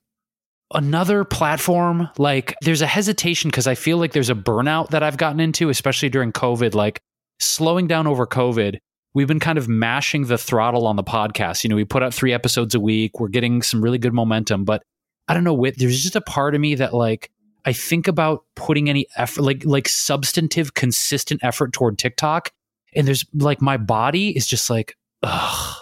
[0.74, 2.08] another platform.
[2.18, 5.68] Like there's a hesitation because I feel like there's a burnout that I've gotten into,
[5.68, 7.00] especially during COVID, like
[7.40, 8.78] slowing down over COVID.
[9.14, 11.64] We've been kind of mashing the throttle on the podcast.
[11.64, 13.20] You know, we put out three episodes a week.
[13.20, 14.82] We're getting some really good momentum, but
[15.28, 17.30] I don't know, Whit, there's just a part of me that like
[17.64, 22.50] I think about putting any effort, like like substantive, consistent effort toward TikTok,
[22.94, 25.76] and there's like my body is just like, ugh,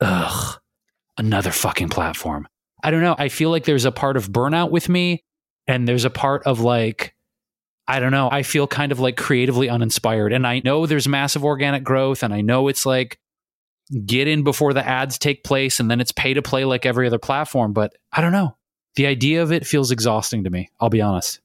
[0.00, 0.60] ugh,
[1.18, 2.48] another fucking platform.
[2.82, 3.14] I don't know.
[3.18, 5.22] I feel like there's a part of burnout with me,
[5.66, 7.14] and there's a part of like,
[7.86, 8.28] I don't know.
[8.30, 12.34] I feel kind of like creatively uninspired, and I know there's massive organic growth, and
[12.34, 13.18] I know it's like
[14.06, 17.06] get in before the ads take place, and then it's pay to play like every
[17.06, 17.72] other platform.
[17.72, 18.56] But I don't know.
[18.96, 20.70] The idea of it feels exhausting to me.
[20.80, 21.40] I'll be honest.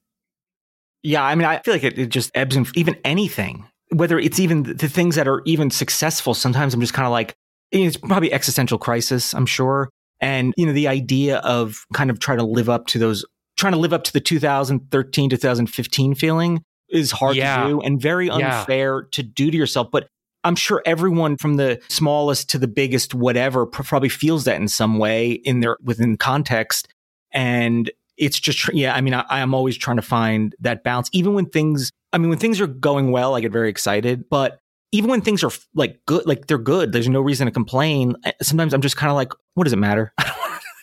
[1.02, 4.40] Yeah, I mean, I feel like it, it just ebbs and even anything, whether it's
[4.40, 6.34] even the things that are even successful.
[6.34, 7.36] Sometimes I'm just kind of like,
[7.70, 9.90] it's probably existential crisis, I'm sure.
[10.20, 13.24] And, you know, the idea of kind of trying to live up to those,
[13.56, 17.62] trying to live up to the 2013, 2015 feeling is hard Yeah.
[17.62, 18.60] to do and very Yeah.
[18.60, 19.88] unfair to do to yourself.
[19.92, 20.08] But
[20.44, 24.68] I'm sure everyone from the smallest to the biggest, whatever, pr- probably feels that in
[24.68, 26.88] some way in their within context.
[27.32, 31.34] And it's just, yeah, I mean, I, I'm always trying to find that balance, even
[31.34, 34.24] when things, I mean, when things are going well, I get very excited.
[34.30, 34.58] But
[34.92, 38.14] even when things are like good, like they're good, there's no reason to complain.
[38.24, 40.12] Eh, Sometimes I'm just kind of like, what does it matter?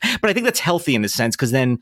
[0.22, 1.80] But I think that's healthy in a sense because then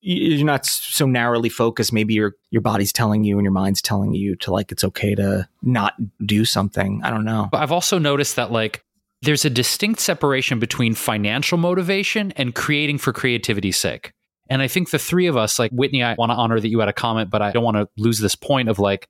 [0.00, 1.92] you- you're not so narrowly focused.
[1.92, 5.14] Maybe your your body's telling you and your mind's telling you to like it's okay
[5.14, 5.94] to not
[6.24, 7.00] do something.
[7.02, 7.48] I don't know.
[7.50, 8.84] But I've also noticed that like
[9.22, 14.12] there's a distinct separation between financial motivation and creating for creativity's sake.
[14.50, 16.80] And I think the three of us, like Whitney, I want to honor that you
[16.80, 19.08] had a comment, but I don't want to lose this point of like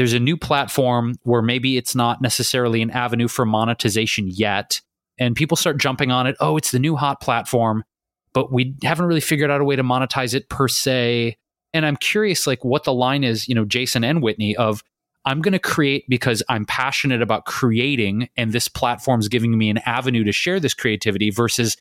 [0.00, 4.80] there's a new platform where maybe it's not necessarily an avenue for monetization yet.
[5.18, 6.36] And people start jumping on it.
[6.40, 7.84] Oh, it's the new hot platform,
[8.32, 11.36] but we haven't really figured out a way to monetize it per se.
[11.74, 14.82] And I'm curious, like, what the line is, you know, Jason and Whitney of
[15.26, 19.82] I'm going to create because I'm passionate about creating, and this platform's giving me an
[19.84, 21.76] avenue to share this creativity versus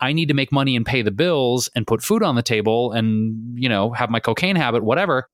[0.00, 2.90] I need to make money and pay the bills and put food on the table
[2.90, 5.28] and, you know, have my cocaine habit, whatever.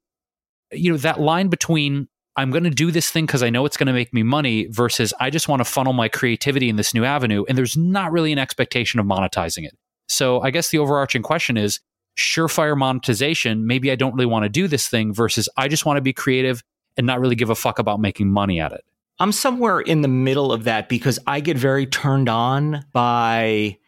[0.71, 3.77] You know, that line between I'm going to do this thing because I know it's
[3.77, 6.93] going to make me money versus I just want to funnel my creativity in this
[6.93, 7.45] new avenue.
[7.49, 9.77] And there's not really an expectation of monetizing it.
[10.09, 11.81] So I guess the overarching question is
[12.19, 13.67] surefire monetization.
[13.67, 16.13] Maybe I don't really want to do this thing versus I just want to be
[16.13, 16.63] creative
[16.97, 18.85] and not really give a fuck about making money at it.
[19.19, 23.79] I'm somewhere in the middle of that because I get very turned on by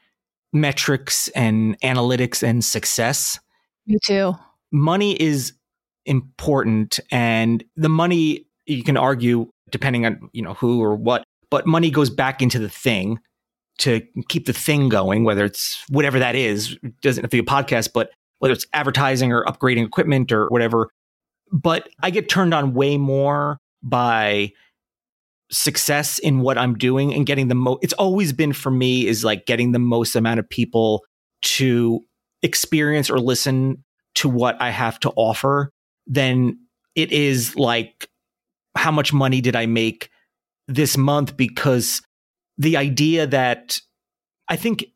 [0.53, 3.39] metrics and analytics and success.
[3.87, 4.35] Me too.
[4.73, 5.53] Money is
[6.09, 11.67] important and the money you can argue depending on, you know, who or what, but
[11.67, 13.21] money goes back into the thing
[13.79, 17.41] to keep the thing going, whether it's whatever that is, It doesn't have to be
[17.41, 20.91] a podcast, but whether it's advertising or upgrading equipment or whatever.
[21.53, 24.53] But I get turned on way more by
[25.51, 27.83] success in what I'm doing and getting the most.
[27.83, 31.05] It's always been for me is like getting the most amount of people
[31.41, 32.05] to
[32.43, 33.85] experience or listen
[34.17, 35.71] to what I have to offer
[36.09, 36.59] than
[36.95, 38.09] it is like
[38.77, 40.11] how much money did I make
[40.67, 42.03] this month because
[42.57, 43.79] the idea that
[44.49, 44.87] I think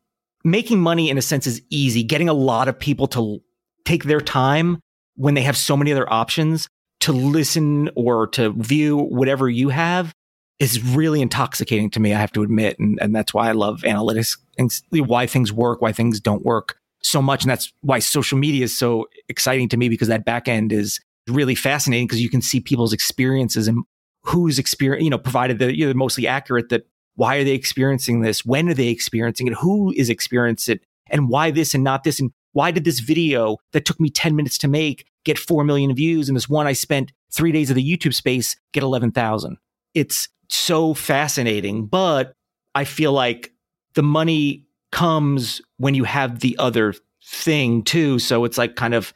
[0.43, 2.03] making money in a sense is easy.
[2.03, 3.41] Getting a lot of people to
[3.85, 4.79] take their time
[5.15, 6.67] when they have so many other options
[7.01, 10.13] to listen or to view whatever you have
[10.59, 12.79] is really intoxicating to me, I have to admit.
[12.79, 16.77] And, and that's why I love analytics and why things work, why things don't work
[17.03, 17.43] so much.
[17.43, 20.99] And that's why social media is so exciting to me because that back end is
[21.27, 23.83] really fascinating because you can see people's experiences and
[24.23, 26.85] who's experience, you know, provided that you're mostly accurate that
[27.15, 28.45] why are they experiencing this?
[28.45, 29.53] When are they experiencing it?
[29.53, 30.83] Who is experiencing it?
[31.09, 32.19] And why this and not this?
[32.19, 35.93] And why did this video that took me 10 minutes to make get 4 million
[35.93, 36.27] views?
[36.27, 39.57] And this one I spent three days of the YouTube space get 11,000.
[39.93, 42.33] It's so fascinating, but
[42.73, 43.51] I feel like
[43.93, 44.62] the money
[44.93, 46.93] comes when you have the other
[47.25, 48.19] thing too.
[48.19, 49.11] So it's like kind of,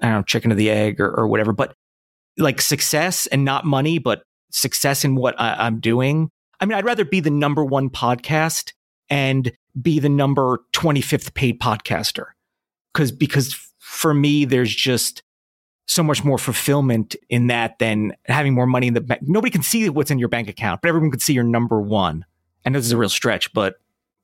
[0.00, 1.74] I don't know, chicken or the egg or, or whatever, but
[2.38, 6.30] like success and not money, but success in what I, I'm doing.
[6.58, 8.72] I mean, I'd rather be the number one podcast
[9.10, 12.28] and be the number 25th paid podcaster.
[12.94, 15.22] Cause, because for me, there's just
[15.86, 19.20] so much more fulfillment in that than having more money in the bank.
[19.24, 22.24] Nobody can see what's in your bank account, but everyone can see you're number one.
[22.64, 23.74] And this is a real stretch, but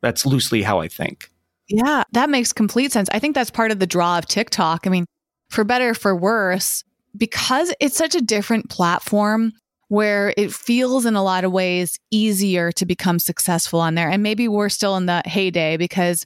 [0.07, 1.30] that's loosely how I think.
[1.68, 3.09] Yeah, that makes complete sense.
[3.11, 4.86] I think that's part of the draw of TikTok.
[4.86, 5.04] I mean,
[5.48, 6.84] for better or for worse,
[7.16, 9.52] because it's such a different platform
[9.88, 14.09] where it feels in a lot of ways easier to become successful on there.
[14.09, 16.24] And maybe we're still in the heyday because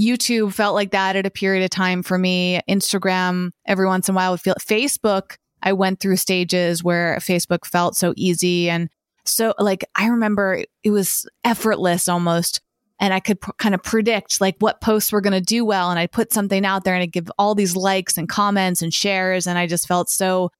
[0.00, 2.60] YouTube felt like that at a period of time for me.
[2.68, 5.34] Instagram, every once in a while, would feel Facebook.
[5.62, 8.70] I went through stages where Facebook felt so easy.
[8.70, 8.88] And
[9.24, 12.60] so, like, I remember it was effortless almost
[12.98, 15.90] and I could kind of predict like what posts were going to do well.
[15.90, 18.92] And I'd put something out there and I'd give all these likes and comments and
[18.92, 19.46] shares.
[19.46, 20.50] And I just felt so,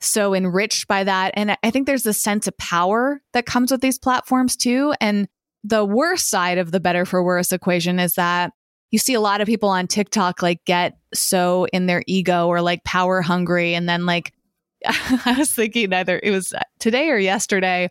[0.00, 1.32] so enriched by that.
[1.34, 4.94] And I- I think there's this sense of power that comes with these platforms too.
[5.00, 5.28] And
[5.62, 8.52] the worst side of the better for worse equation is that
[8.90, 12.60] you see a lot of people on TikTok like get so in their ego or
[12.60, 13.74] like power hungry.
[13.74, 14.32] And then like,
[14.86, 17.90] I was thinking either it was today or yesterday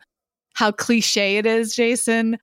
[0.54, 2.38] how cliche it is, Jason,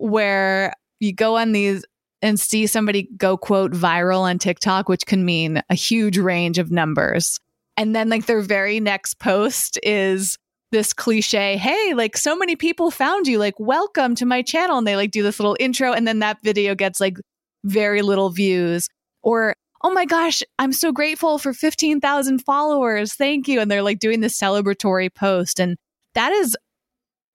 [0.00, 1.84] where you go on these
[2.22, 6.70] and see somebody go quote viral on TikTok, which can mean a huge range of
[6.70, 7.38] numbers.
[7.76, 10.36] And then like their very next post is
[10.72, 14.78] this cliche, hey, like so many people found you, like welcome to my channel.
[14.78, 17.18] And they like do this little intro and then that video gets like
[17.64, 18.88] very little views.
[19.22, 23.14] Or, oh my gosh, I'm so grateful for 15,000 followers.
[23.14, 23.60] Thank you.
[23.60, 25.60] And they're like doing this celebratory post.
[25.60, 25.76] And
[26.14, 26.56] that is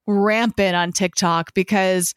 [0.08, 2.14] rampant on TikTok because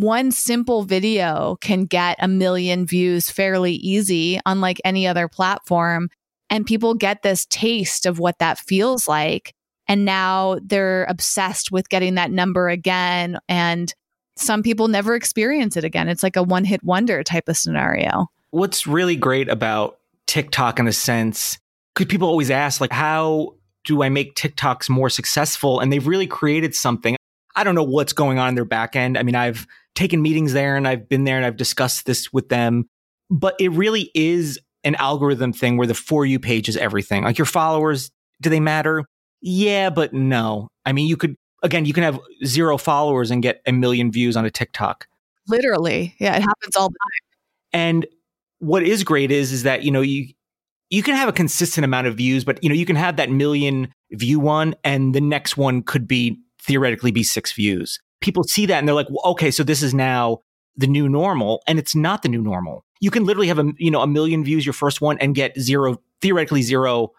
[0.00, 6.08] one simple video can get a million views fairly easy, unlike any other platform.
[6.50, 9.54] And people get this taste of what that feels like.
[9.86, 13.38] And now they're obsessed with getting that number again.
[13.48, 13.94] And
[14.36, 16.08] some people never experience it again.
[16.08, 18.26] It's like a one hit wonder type of scenario.
[18.50, 21.58] What's really great about TikTok in a sense,
[21.94, 25.80] because people always ask, like, how do I make TikToks more successful?
[25.80, 27.16] And they've really created something.
[27.56, 29.16] I don't know what's going on in their back end.
[29.16, 32.48] I mean, I've taken meetings there and I've been there and I've discussed this with
[32.48, 32.88] them,
[33.30, 37.24] but it really is an algorithm thing where the for you page is everything.
[37.24, 38.10] Like your followers,
[38.42, 39.04] do they matter?
[39.40, 40.68] Yeah, but no.
[40.84, 44.36] I mean, you could, again, you can have zero followers and get a million views
[44.36, 45.06] on a TikTok.
[45.46, 46.14] Literally.
[46.18, 47.80] Yeah, it happens all the time.
[47.80, 48.06] And
[48.58, 50.32] what is great is, is that, you know, you,
[50.90, 53.30] you can have a consistent amount of views, but you know, you can have that
[53.30, 58.00] million view one and the next one could be theoretically be six views.
[58.20, 60.38] People see that and they're like, well, okay, so this is now
[60.76, 62.84] the new normal and it's not the new normal.
[63.00, 65.58] You can literally have a, you know, a million views your first one and get
[65.60, 67.10] zero, theoretically zero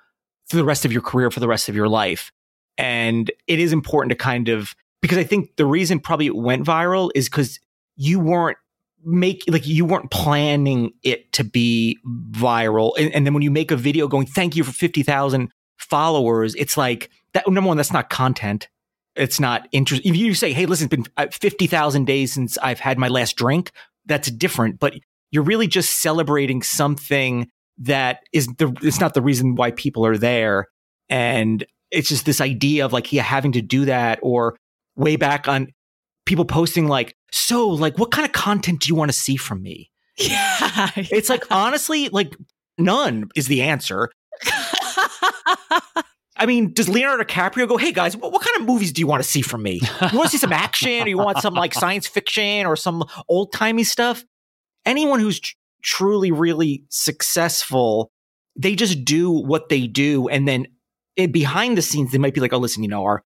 [0.48, 2.32] for the rest of your career, for the rest of your life.
[2.78, 6.66] And it is important to kind of, because I think the reason probably it went
[6.66, 7.60] viral is because
[7.96, 8.58] you weren't
[9.06, 12.00] make like you weren't planning it to be
[12.32, 16.56] viral and, and, then when you make a video going thank you for 50,000 followers
[16.56, 18.68] it's like that number one that's not content
[19.16, 22.80] it's not interesting if you say hey listen it's been uh, 50,000 days since I've
[22.80, 23.72] had my last drink
[24.06, 24.94] that's different but
[25.32, 27.50] you're really just celebrating something
[27.80, 30.68] that is the it's not the reason why people are there
[31.10, 34.56] and it's just this idea of like yeah having to do that or
[34.96, 35.68] way back on
[36.26, 39.62] people posting like, so like, what kind of content do you want to see from
[39.62, 39.92] me?
[40.18, 40.92] Yeah.
[40.96, 42.34] It's like, honestly, like
[42.78, 44.10] none is the answer.
[46.38, 49.08] I mean, does Leonardo DiCaprio go, hey guys, what, what, kind of movies do you
[49.08, 49.80] want to see from me?
[50.12, 53.06] You want to see some action or you want some like science fiction or some
[53.30, 54.26] old timey stuff?
[54.86, 58.12] Anyone who's tr- truly, really successful,
[58.56, 60.28] they just do what they do.
[60.28, 60.68] And then
[61.16, 63.24] it, behind the scenes, they might be like, oh, listen, you know, our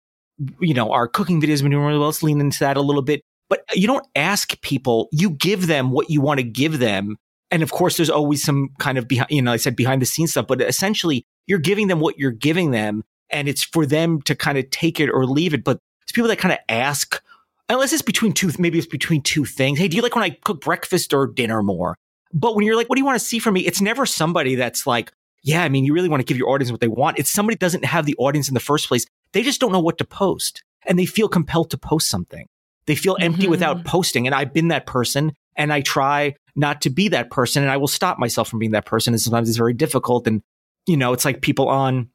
[0.61, 2.09] you know, our cooking videos have been doing really well.
[2.09, 3.23] Let's lean into that a little bit.
[3.49, 7.17] But you don't ask people, you give them what you want to give them.
[7.53, 10.07] And of course, there's always some kind of behind, you know, I said behind the
[10.07, 13.05] scenes stuff, but essentially you're giving them what you're giving them.
[13.31, 15.63] And it's for them to kind of take it or leave it.
[15.63, 17.23] But it's people that kind of ask,
[17.69, 19.79] unless it's between two, maybe it's between two things.
[19.79, 21.97] Hey, do you like when I cook breakfast or dinner more?
[22.33, 23.61] But when you're like, what do you want to see from me?
[23.61, 26.71] It's never somebody that's like, yeah, I mean, you really want to give your audience
[26.71, 27.19] what they want.
[27.19, 29.05] It's somebody doesn't have the audience in the first place.
[29.33, 32.47] They just don't know what to post and they feel compelled to post something.
[32.87, 33.51] They feel empty mm-hmm.
[33.51, 34.27] without posting.
[34.27, 37.77] And I've been that person and I try not to be that person and I
[37.77, 39.15] will stop myself from being that person.
[39.15, 40.27] And sometimes it's very difficult.
[40.27, 40.43] And,
[40.87, 42.11] you know, it's like people on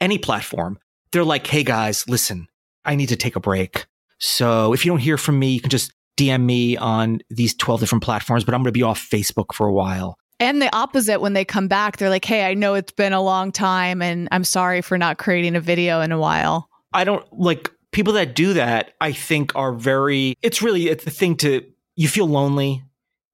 [0.00, 0.78] any platform.
[1.12, 2.48] They're like, Hey guys, listen,
[2.84, 3.86] I need to take a break.
[4.18, 7.80] So if you don't hear from me, you can just DM me on these 12
[7.80, 10.18] different platforms, but I'm going to be off Facebook for a while.
[10.38, 13.22] And the opposite when they come back, they're like, hey, I know it's been a
[13.22, 16.68] long time and I'm sorry for not creating a video in a while.
[16.92, 21.10] I don't like people that do that, I think are very, it's really it's the
[21.10, 21.62] thing to,
[21.96, 22.84] you feel lonely,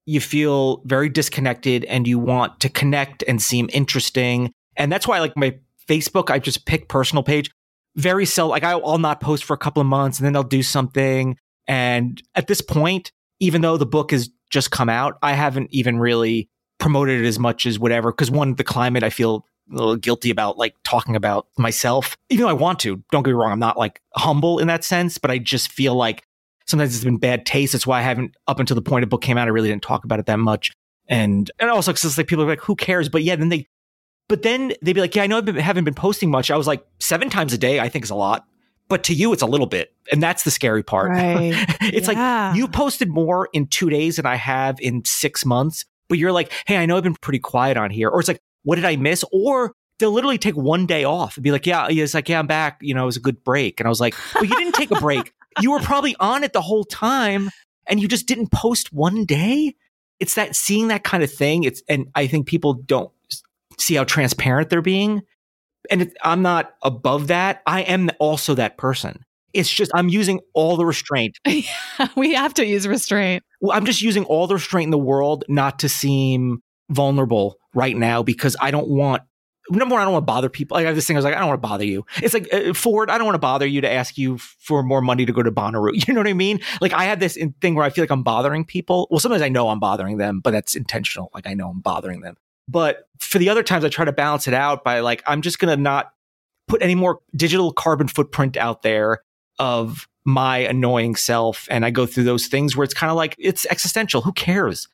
[0.07, 4.53] you feel very disconnected, and you want to connect and seem interesting.
[4.77, 5.59] And that's why, like, my
[5.89, 7.51] Facebook, I just pick personal page.
[7.97, 10.63] Very seldom, like, I'll not post for a couple of months and then I'll do
[10.63, 11.37] something.
[11.67, 15.99] And at this point, even though the book has just come out, I haven't even
[15.99, 16.49] really
[16.79, 18.11] promoted it as much as whatever.
[18.11, 22.45] Because one, the climate, I feel a little guilty about like talking about myself, even
[22.45, 23.03] though I want to.
[23.11, 25.95] Don't get me wrong, I'm not like humble in that sense, but I just feel
[25.95, 26.25] like
[26.67, 27.73] sometimes it's been bad taste.
[27.73, 29.83] That's why I haven't, up until the point the book came out, I really didn't
[29.83, 30.73] talk about it that much.
[31.09, 33.09] And and also because like people are like, who cares?
[33.09, 33.67] But yeah, then they,
[34.29, 36.51] but then they'd be like, yeah, I know I haven't been posting much.
[36.51, 38.47] I was like, seven times a day, I think is a lot.
[38.89, 39.93] But to you, it's a little bit.
[40.11, 41.11] And that's the scary part.
[41.11, 41.55] Right.
[41.81, 42.49] it's yeah.
[42.51, 46.31] like you posted more in two days than I have in six months but you're
[46.31, 48.11] like, hey, I know I've been pretty quiet on here.
[48.11, 49.25] Or it's like, what did I miss?
[49.33, 52.47] Or they'll literally take one day off and be like, yeah, it's like, yeah, I'm
[52.47, 52.77] back.
[52.83, 53.81] You know, it was a good break.
[53.81, 55.33] And I was like, well, you didn't take a break.
[55.61, 57.51] You were probably on it the whole time
[57.87, 59.75] and you just didn't post one day.
[60.21, 61.65] It's that seeing that kind of thing.
[61.65, 63.11] It's, and I think people don't
[63.79, 65.23] see how transparent they're being.
[65.91, 67.63] And it, I'm not above that.
[67.67, 69.25] I am also that person.
[69.53, 71.39] It's just I'm using all the restraint.
[71.47, 73.43] yeah, we have to use restraint.
[73.61, 77.97] Well, I'm just using all the restraint in the world not to seem vulnerable right
[77.97, 79.23] now because I don't want
[79.79, 80.77] number one, I don't want to bother people.
[80.77, 81.17] Like, I have this thing.
[81.17, 82.07] I was like, I don't want to bother you.
[82.23, 83.11] It's like uh, Ford.
[83.11, 85.51] I don't want to bother you to ask you for more money to go to
[85.51, 85.93] Bonnaroo.
[86.07, 86.61] You know what I mean?
[86.81, 89.09] Like, I had this in, thing where I feel like I'm bothering people.
[89.11, 91.31] Well, sometimes I know I'm bothering them, but that's intentional.
[91.35, 92.37] Like, I know I'm bothering them.
[92.69, 95.59] But for the other times, I try to balance it out by like, I'm just
[95.59, 96.13] gonna not
[96.69, 99.23] put any more digital carbon footprint out there
[99.59, 101.67] of my annoying self.
[101.71, 104.23] And I go through those things where it's kind of like it's existential.
[104.23, 104.89] Who cares?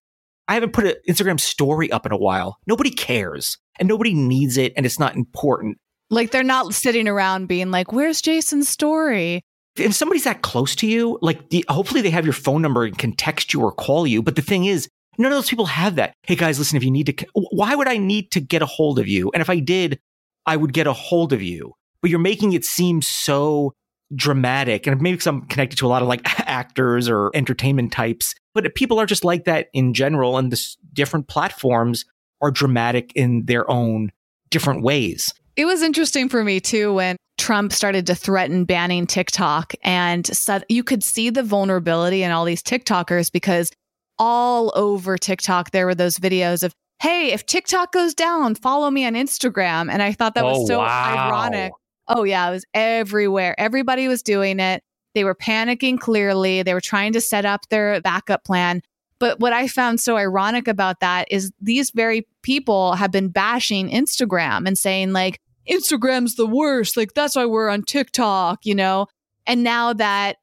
[0.48, 2.58] I haven't put an Instagram story up in a while.
[2.66, 5.78] Nobody cares and nobody needs it and it's not important.
[6.10, 9.42] Like they're not sitting around being like, where's Jason's story?
[9.76, 12.96] If somebody's that close to you, like the, hopefully they have your phone number and
[12.96, 14.22] can text you or call you.
[14.22, 14.88] But the thing is,
[15.18, 16.14] none of those people have that.
[16.22, 18.98] Hey guys, listen, if you need to, why would I need to get a hold
[18.98, 19.30] of you?
[19.34, 20.00] And if I did,
[20.46, 21.74] I would get a hold of you.
[22.00, 23.74] But you're making it seem so
[24.14, 28.34] dramatic and maybe because I'm connected to a lot of like actors or entertainment types,
[28.54, 30.38] but people are just like that in general.
[30.38, 32.04] And the different platforms
[32.40, 34.10] are dramatic in their own
[34.50, 35.32] different ways.
[35.56, 40.64] It was interesting for me too when Trump started to threaten banning TikTok and said
[40.68, 43.70] you could see the vulnerability in all these TikTokers because
[44.18, 49.06] all over TikTok there were those videos of hey, if TikTok goes down, follow me
[49.06, 49.88] on Instagram.
[49.88, 51.28] And I thought that was Oh, so wow.
[51.28, 51.72] ironic.
[52.08, 53.54] Oh, yeah, it was everywhere.
[53.58, 54.82] Everybody was doing it.
[55.14, 56.62] They were panicking clearly.
[56.62, 58.82] They were trying to set up their backup plan.
[59.18, 63.90] But what I found so ironic about that is these very people have been bashing
[63.90, 66.96] Instagram and saying, like, Instagram's the worst.
[66.96, 69.06] Like, that's why we're on TikTok, you know?
[69.46, 70.36] And now that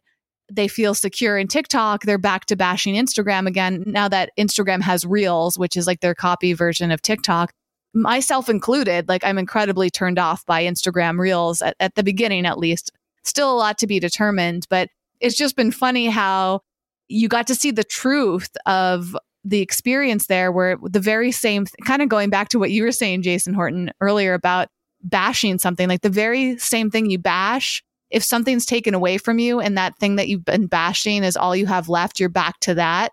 [0.52, 3.84] they feel secure in TikTok, they're back to bashing Instagram again.
[3.88, 7.54] Now that Instagram has Reels, which is like their copy version of TikTok,
[7.96, 12.60] myself included, like I'm incredibly turned off by Instagram Reels at, at the beginning, at
[12.60, 12.92] least.
[13.24, 14.90] Still a lot to be determined, but
[15.20, 16.62] it's just been funny how
[17.08, 22.02] you got to see the truth of the experience there, where the very same, kind
[22.02, 24.68] of going back to what you were saying, Jason Horton, earlier about
[25.02, 29.60] bashing something, like the very same thing you bash if something's taken away from you
[29.60, 32.76] and that thing that you've been bashing is all you have left, you're back to
[32.76, 33.12] that.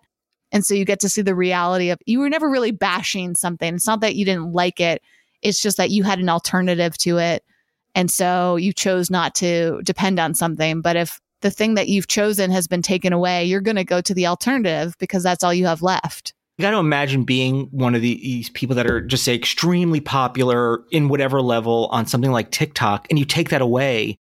[0.52, 3.74] And so you get to see the reality of you were never really bashing something.
[3.74, 5.02] It's not that you didn't like it,
[5.40, 7.44] it's just that you had an alternative to it.
[7.94, 10.80] And so you chose not to depend on something.
[10.80, 14.00] But if the thing that you've chosen has been taken away, you're going to go
[14.00, 16.32] to the alternative because that's all you have left.
[16.58, 20.84] You got to imagine being one of these people that are just say extremely popular
[20.90, 24.18] in whatever level on something like TikTok, and you take that away,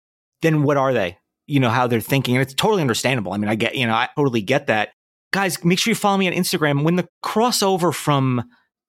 [0.42, 1.18] then what are they?
[1.46, 3.32] You know how they're thinking, and it's totally understandable.
[3.32, 4.90] I mean, I get, you know, I totally get that.
[5.36, 6.82] Guys, make sure you follow me on Instagram.
[6.82, 8.42] When the crossover from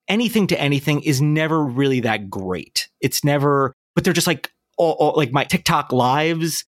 [0.08, 2.88] anything to anything is never really that great.
[3.02, 6.64] It's never, but they're just like, all, all- like my TikTok lives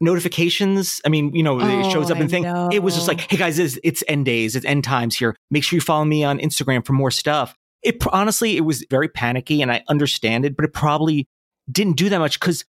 [0.00, 1.00] notifications.
[1.06, 2.44] I mean, you know, it Oh, shows up oh, I and thing.
[2.72, 5.36] It was just like, hey guys, it's, it's end days, it's end times here.
[5.48, 7.54] Make sure you follow me on Instagram for more stuff.
[7.84, 11.28] It honestly, it was very panicky, and I understand it, but it probably
[11.70, 12.64] didn't do that much because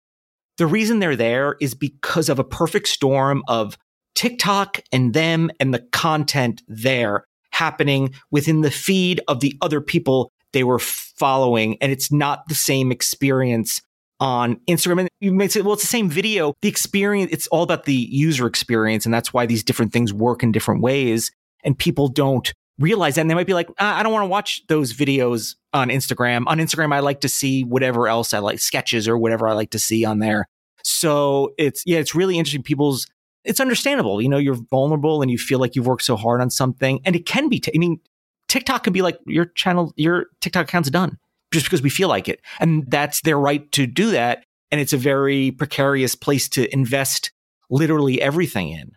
[0.56, 3.76] the reason they're there is because of a perfect storm of
[4.16, 10.32] TikTok and them and the content there happening within the feed of the other people
[10.52, 11.76] they were following.
[11.80, 13.80] And it's not the same experience
[14.18, 15.00] on Instagram.
[15.00, 16.54] And you may say, well, it's the same video.
[16.62, 19.04] The experience, it's all about the user experience.
[19.04, 21.30] And that's why these different things work in different ways.
[21.64, 23.22] And people don't realize that.
[23.22, 26.44] And they might be like, "Ah, I don't want to watch those videos on Instagram.
[26.46, 29.70] On Instagram, I like to see whatever else I like, sketches or whatever I like
[29.70, 30.46] to see on there.
[30.84, 32.62] So it's, yeah, it's really interesting.
[32.62, 33.06] People's,
[33.46, 34.20] it's understandable.
[34.20, 37.00] You know, you're vulnerable and you feel like you've worked so hard on something.
[37.04, 38.00] And it can be, t- I mean,
[38.48, 41.16] TikTok can be like, your channel, your TikTok account's done
[41.52, 42.40] just because we feel like it.
[42.60, 44.44] And that's their right to do that.
[44.70, 47.30] And it's a very precarious place to invest
[47.70, 48.92] literally everything in.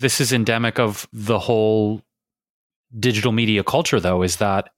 [0.00, 2.00] this is endemic of the whole
[2.98, 4.70] digital media culture though is that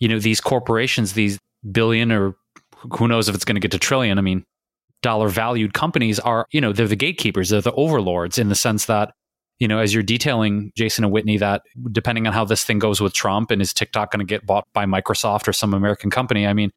[0.00, 1.38] you know these corporations these
[1.70, 2.34] billion or
[2.98, 4.42] who knows if it's going to get to trillion i mean
[5.02, 8.86] dollar valued companies are you know they're the gatekeepers they're the overlords in the sense
[8.86, 9.12] that
[9.58, 13.00] you know as you're detailing jason and whitney that depending on how this thing goes
[13.00, 16.46] with trump and is tiktok going to get bought by microsoft or some american company
[16.46, 16.70] i mean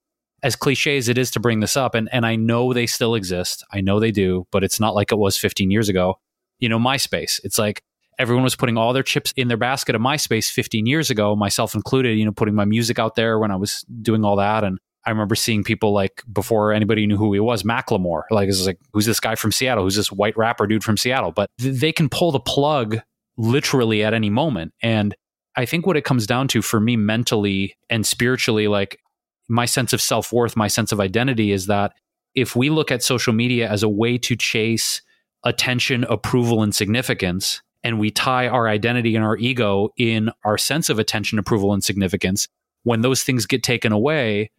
[0.43, 3.15] as cliche as it is to bring this up and, and i know they still
[3.15, 6.20] exist i know they do but it's not like it was 15 years ago
[6.59, 7.84] you know myspace it's like
[8.20, 11.74] everyone was putting all their chips in their basket of MySpace 15 years ago, myself
[11.74, 14.65] included, you know, putting my music out there when I was doing all that.
[14.65, 18.24] And I remember seeing people like before anybody knew who he was, Macklemore.
[18.32, 19.84] Like, it's like, who's this guy from Seattle?
[19.84, 21.32] Who's this white rapper dude from Seattle?
[21.32, 23.00] But th- they can pull the plug
[23.38, 24.74] literally at any moment.
[24.84, 25.16] And
[25.56, 29.00] I think what it comes down to for me mentally and spiritually, like
[29.47, 31.93] my sense of self worth, my sense of identity is that
[32.36, 35.02] if we look at social media as a way to chase
[35.43, 40.89] attention, approval, and significance, and we tie our identity and our ego in our sense
[40.89, 42.47] of attention, approval, and significance,
[42.84, 44.52] when those things get taken away,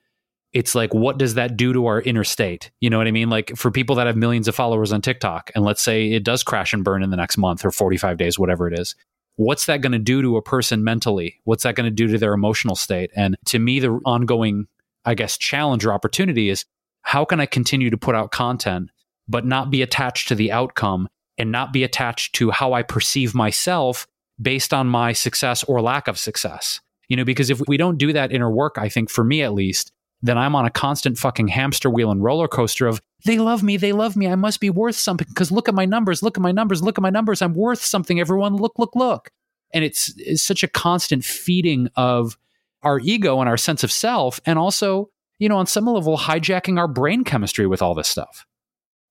[0.52, 2.70] it's like what does that do to our inner state?
[2.80, 3.30] You know what i mean?
[3.30, 6.42] Like for people that have millions of followers on tiktok and let's say it does
[6.42, 8.94] crash and burn in the next month or 45 days whatever it is
[9.40, 11.40] what's that going to do to a person mentally?
[11.44, 13.10] What's that going to do to their emotional state?
[13.16, 14.66] And to me the ongoing
[15.06, 16.66] i guess challenge or opportunity is
[17.02, 18.90] how can i continue to put out content
[19.26, 23.34] but not be attached to the outcome and not be attached to how i perceive
[23.34, 24.06] myself
[24.42, 26.80] based on my success or lack of success?
[27.08, 29.54] You know because if we don't do that inner work i think for me at
[29.54, 29.90] least
[30.22, 33.76] then I'm on a constant fucking hamster wheel and roller coaster of they love me,
[33.76, 36.42] they love me, I must be worth something because look at my numbers, look at
[36.42, 39.30] my numbers, look at my numbers, I'm worth something, everyone, look, look, look.
[39.72, 42.36] And it's, it's such a constant feeding of
[42.82, 46.78] our ego and our sense of self, and also, you know, on some level, hijacking
[46.78, 48.46] our brain chemistry with all this stuff.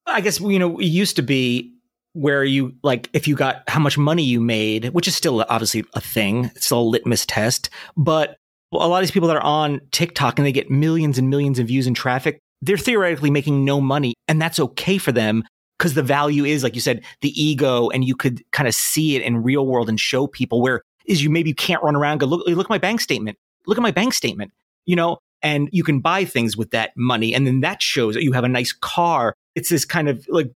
[0.05, 1.73] I guess, you know, it used to be
[2.13, 5.85] where you like if you got how much money you made, which is still obviously
[5.93, 8.37] a thing, it's still a litmus test, but
[8.71, 11.59] a lot of these people that are on TikTok and they get millions and millions
[11.59, 14.13] of views and traffic, they're theoretically making no money.
[14.27, 15.43] And that's okay for them
[15.77, 17.89] because the value is, like you said, the ego.
[17.89, 21.23] And you could kind of see it in real world and show people where is
[21.23, 23.37] you maybe you can't run around, go, look, look at my bank statement.
[23.65, 24.51] Look at my bank statement,
[24.85, 27.33] you know, and you can buy things with that money.
[27.33, 29.33] And then that shows that you have a nice car.
[29.55, 30.51] It's this kind of like,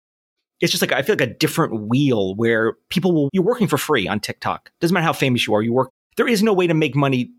[0.60, 3.78] it's just like, I feel like a different wheel where people will, you're working for
[3.78, 4.70] free on TikTok.
[4.80, 5.90] Doesn't matter how famous you are, you work.
[6.16, 7.30] There is no way to make money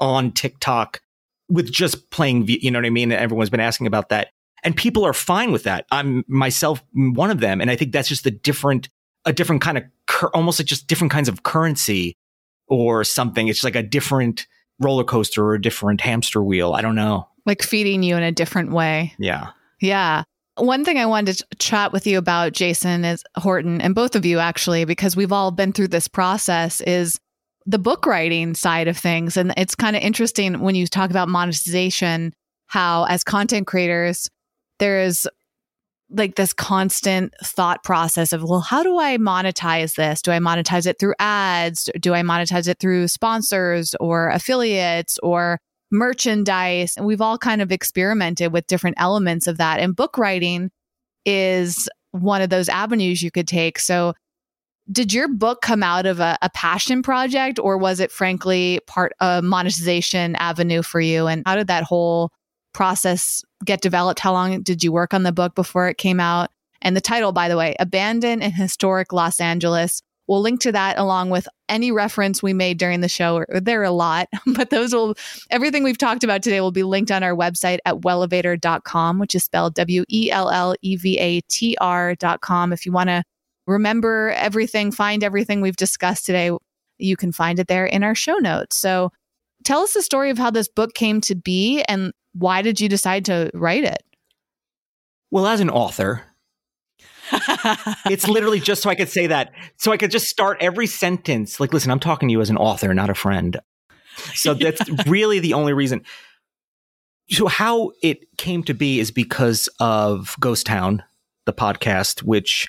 [0.00, 1.00] on TikTok
[1.48, 3.12] with just playing, you know what I mean?
[3.12, 4.28] Everyone's been asking about that.
[4.62, 5.84] And people are fine with that.
[5.90, 7.60] I'm myself one of them.
[7.60, 8.88] And I think that's just a different,
[9.24, 12.16] a different kind of, cur- almost like just different kinds of currency
[12.66, 13.48] or something.
[13.48, 14.46] It's like a different
[14.80, 16.72] roller coaster or a different hamster wheel.
[16.72, 17.28] I don't know.
[17.44, 19.12] Like feeding you in a different way.
[19.18, 19.50] Yeah.
[19.80, 20.22] Yeah.
[20.56, 24.24] One thing I wanted to chat with you about, Jason, is Horton, and both of
[24.24, 27.18] you actually, because we've all been through this process, is
[27.66, 29.36] the book writing side of things.
[29.36, 32.32] And it's kind of interesting when you talk about monetization,
[32.66, 34.28] how as content creators,
[34.78, 35.28] there is
[36.10, 40.20] like this constant thought process of, well, how do I monetize this?
[40.20, 41.90] Do I monetize it through ads?
[41.98, 45.58] Do I monetize it through sponsors or affiliates or
[45.90, 46.96] merchandise?
[46.96, 49.80] And we've all kind of experimented with different elements of that.
[49.80, 50.70] And book writing
[51.24, 53.78] is one of those avenues you could take.
[53.78, 54.12] So
[54.90, 59.12] did your book come out of a, a, passion project or was it frankly part
[59.20, 61.26] a monetization avenue for you?
[61.26, 62.30] And how did that whole
[62.74, 64.20] process get developed?
[64.20, 66.50] How long did you work on the book before it came out?
[66.82, 70.02] And the title by the way abandoned in historic los angeles.
[70.26, 73.44] We'll link to that along with any reference we made during the show.
[73.48, 75.14] There are a lot but those will
[75.50, 79.44] everything we've talked about today will be linked on our website at wellevatr.com which is
[79.44, 83.24] spelled w-e-l-l-e-v-a-t-r.com if you want to
[83.66, 86.50] remember everything, find everything we've discussed today,
[86.98, 88.76] you can find it there in our show notes.
[88.76, 89.10] So
[89.64, 92.88] tell us the story of how this book came to be and why did you
[92.88, 94.02] decide to write it?
[95.30, 96.22] Well, as an author,
[98.06, 99.52] it's literally just so I could say that.
[99.78, 102.56] So I could just start every sentence like, listen, I'm talking to you as an
[102.56, 103.58] author, not a friend.
[104.34, 106.04] So that's really the only reason.
[107.30, 111.02] So, how it came to be is because of Ghost Town,
[111.46, 112.68] the podcast, which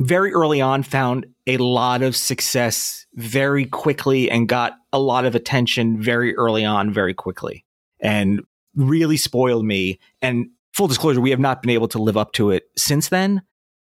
[0.00, 5.34] very early on found a lot of success very quickly and got a lot of
[5.34, 7.64] attention very early on very quickly
[8.00, 8.40] and
[8.74, 9.98] really spoiled me.
[10.20, 13.42] And full disclosure we have not been able to live up to it since then.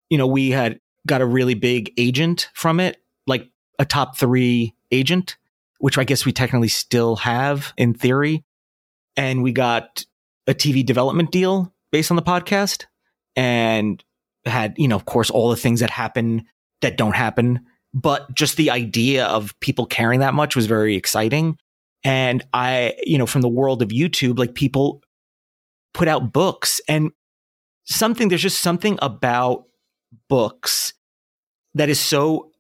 [0.10, 2.98] You know we had got a really big agent from it
[3.28, 3.50] like
[3.80, 5.38] a top 3 agent
[5.82, 8.44] which I guess we technically still have in theory.
[9.18, 10.06] And we got
[10.48, 12.86] a TV development deal based on the podcast.
[13.36, 14.02] And
[14.46, 16.46] had, you know, of course, all the things that happen
[16.82, 17.66] that don't happen.
[17.94, 21.58] But just the idea of people caring that much was very exciting.
[22.04, 25.04] And I, you know, from the world of YouTube, like people
[25.94, 27.12] put out books and
[27.86, 29.66] something, there's just something about
[30.30, 30.94] books
[31.76, 32.52] that is so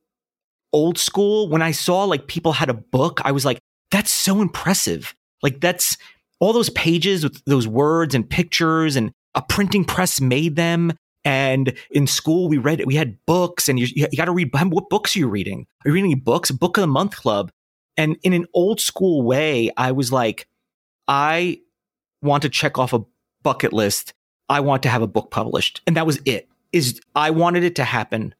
[0.74, 1.50] old school.
[1.50, 3.60] When I saw like people had a book, I was like,
[3.90, 5.16] that's so impressive.
[5.42, 5.98] Like that's
[6.40, 11.74] all those pages with those words and pictures and a printing press made them and
[11.92, 15.16] in school, we read, we had books and you, you got to read, what books
[15.16, 15.68] are you reading?
[15.86, 16.52] Are you reading books?
[16.52, 17.52] Book of the month club.
[17.98, 20.48] And in an old school way, I was like,
[21.08, 21.60] I
[22.22, 23.04] want to check off a
[23.44, 24.14] bucket list.
[24.50, 25.82] I want to have a book published.
[25.86, 28.34] And that was it is I wanted it to happen.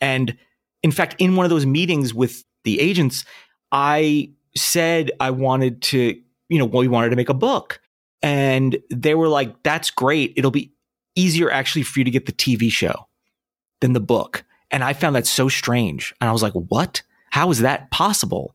[0.00, 0.36] And
[0.82, 3.24] in fact, in one of those meetings with the agents,
[3.72, 7.80] I said I wanted to, you know, we wanted to make a book.
[8.22, 10.32] And they were like, that's great.
[10.36, 10.72] It'll be
[11.16, 13.08] easier actually for you to get the TV show
[13.80, 14.44] than the book.
[14.70, 16.14] And I found that so strange.
[16.20, 17.02] And I was like, what?
[17.30, 18.54] How is that possible?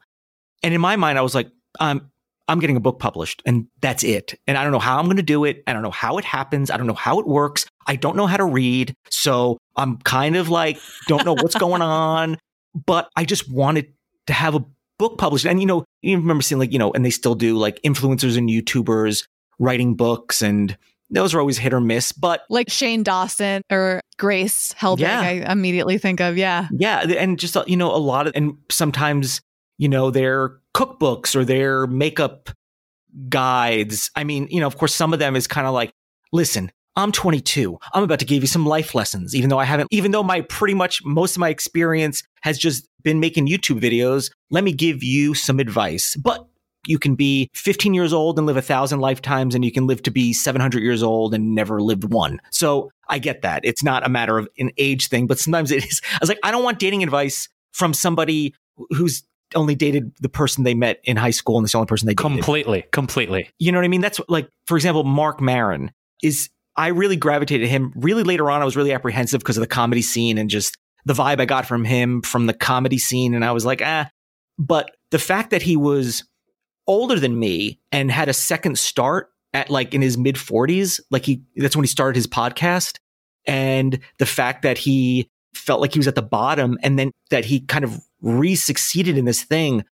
[0.63, 2.09] And in my mind, I was like, um,
[2.47, 4.37] I'm getting a book published and that's it.
[4.45, 5.63] And I don't know how I'm going to do it.
[5.67, 6.69] I don't know how it happens.
[6.69, 7.65] I don't know how it works.
[7.87, 8.93] I don't know how to read.
[9.09, 10.77] So I'm kind of like,
[11.07, 12.37] don't know what's going on,
[12.85, 13.93] but I just wanted
[14.27, 14.65] to have a
[14.99, 15.45] book published.
[15.45, 18.37] And, you know, you remember seeing like, you know, and they still do like influencers
[18.37, 19.25] and YouTubers
[19.57, 20.77] writing books and
[21.11, 25.19] those are always hit or miss, but like Shane Dawson or Grace Helbig, Yeah.
[25.21, 26.37] I immediately think of.
[26.37, 26.67] Yeah.
[26.71, 27.01] yeah.
[27.01, 29.41] And just, uh, you know, a lot of, and sometimes,
[29.77, 32.49] you know, their cookbooks or their makeup
[33.29, 34.09] guides.
[34.15, 35.91] I mean, you know, of course, some of them is kind of like,
[36.31, 37.77] listen, I'm 22.
[37.93, 40.41] I'm about to give you some life lessons, even though I haven't, even though my
[40.41, 44.29] pretty much most of my experience has just been making YouTube videos.
[44.49, 46.15] Let me give you some advice.
[46.15, 46.45] But
[46.87, 50.01] you can be 15 years old and live a thousand lifetimes, and you can live
[50.03, 52.39] to be 700 years old and never lived one.
[52.51, 53.63] So I get that.
[53.63, 56.01] It's not a matter of an age thing, but sometimes it is.
[56.13, 58.53] I was like, I don't want dating advice from somebody
[58.89, 62.07] who's only dated the person they met in high school and it's the only person
[62.07, 62.33] they dated.
[62.33, 63.49] Completely, completely.
[63.59, 64.01] You know what I mean?
[64.01, 65.91] That's like, for example, Mark Maron
[66.23, 67.91] is, I really gravitated to him.
[67.95, 71.13] Really later on, I was really apprehensive because of the comedy scene and just the
[71.13, 73.33] vibe I got from him from the comedy scene.
[73.33, 74.09] And I was like, ah,
[74.57, 76.23] but the fact that he was
[76.87, 81.25] older than me and had a second start at like in his mid 40s, like
[81.25, 82.97] he, that's when he started his podcast.
[83.45, 87.45] And the fact that he felt like he was at the bottom and then that
[87.45, 89.83] he kind of re succeeded in this thing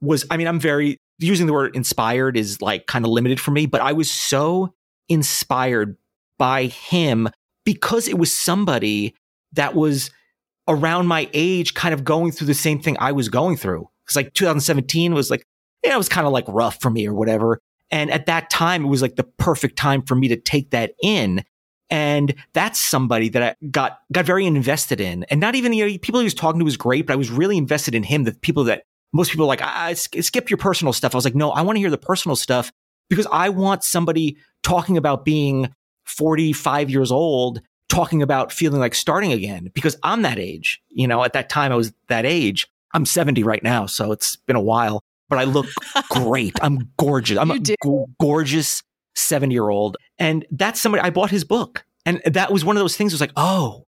[0.00, 3.50] was, I mean, I'm very, using the word inspired is like kind of limited for
[3.50, 4.74] me, but I was so
[5.08, 5.96] inspired
[6.38, 7.28] by him
[7.64, 9.14] because it was somebody
[9.52, 10.10] that was
[10.68, 13.88] around my age, kind of going through the same thing I was going through.
[14.04, 15.44] Because like 2017 was like,
[15.86, 17.60] yeah, it was kind of like rough for me or whatever.
[17.90, 20.94] And at that time, it was like the perfect time for me to take that
[21.02, 21.44] in.
[21.88, 25.24] And that's somebody that I got, got very invested in.
[25.24, 27.30] And not even, you know, people he was talking to was great, but I was
[27.30, 28.24] really invested in him.
[28.24, 28.82] The people that
[29.12, 31.14] most people are like, I, I skip your personal stuff.
[31.14, 32.72] I was like, no, I want to hear the personal stuff
[33.08, 35.72] because I want somebody talking about being
[36.06, 40.80] 45 years old, talking about feeling like starting again because I'm that age.
[40.88, 42.66] You know, at that time I was that age.
[42.94, 43.86] I'm 70 right now.
[43.86, 45.66] So it's been a while, but I look
[46.10, 46.56] great.
[46.62, 47.38] I'm gorgeous.
[47.38, 48.82] I'm You a gorgeous
[49.14, 49.96] 70 year old.
[50.18, 51.84] And that's somebody, I bought his book.
[52.04, 53.12] And that was one of those things.
[53.12, 53.84] Was like, oh,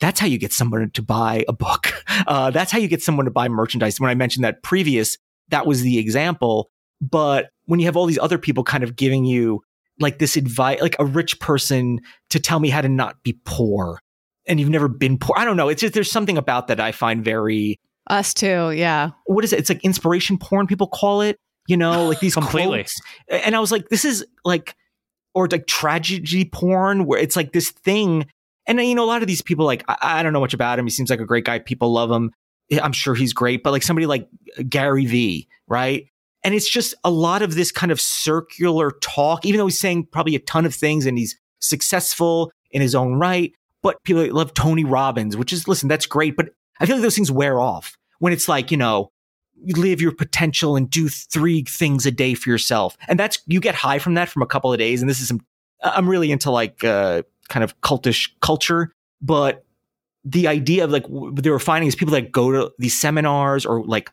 [0.00, 1.92] that's how you get someone to buy a book.
[2.24, 3.98] Uh, that's how you get someone to buy merchandise.
[3.98, 6.70] When I mentioned that previous, that was the example.
[7.00, 9.62] But when you have all these other people kind of giving you
[9.98, 11.98] like this advice, like a rich person
[12.30, 13.98] to tell me how to not be poor
[14.46, 15.34] and you've never been poor.
[15.36, 15.68] I don't know.
[15.68, 18.72] It's just, there's something about that I find very, Us too.
[18.72, 19.10] Yeah.
[19.26, 19.60] what is it?
[19.60, 21.36] It's like inspiration porn, people call it,
[21.68, 22.78] you know, like these Completely.
[22.78, 23.00] quotes.
[23.28, 24.74] And I was like, this is like,
[25.34, 28.26] or like tragedy porn where it's like this thing.
[28.66, 30.78] And you know, a lot of these people, like, I, I don't know much about
[30.78, 30.84] him.
[30.86, 31.58] He seems like a great guy.
[31.58, 32.32] People love him.
[32.82, 36.06] I'm sure he's great, but like somebody like uh, Gary V, right?
[36.44, 40.06] And it's just a lot of this kind of circular talk, even though he's saying
[40.10, 43.52] probably a ton of things and he's successful in his own right.
[43.82, 46.36] But people love Tony Robbins, which is, listen, that's great.
[46.36, 46.50] But
[46.80, 49.10] I feel like those things wear off when it's like, you know,
[49.64, 52.96] you live your potential and do three things a day for yourself.
[53.06, 55.00] And that's, you get high from that from a couple of days.
[55.00, 55.40] And this is some,
[55.82, 59.64] I'm really into like, uh, kind of cultish culture, but
[60.24, 63.66] the idea of like, what they were finding is people that go to these seminars
[63.66, 64.10] or like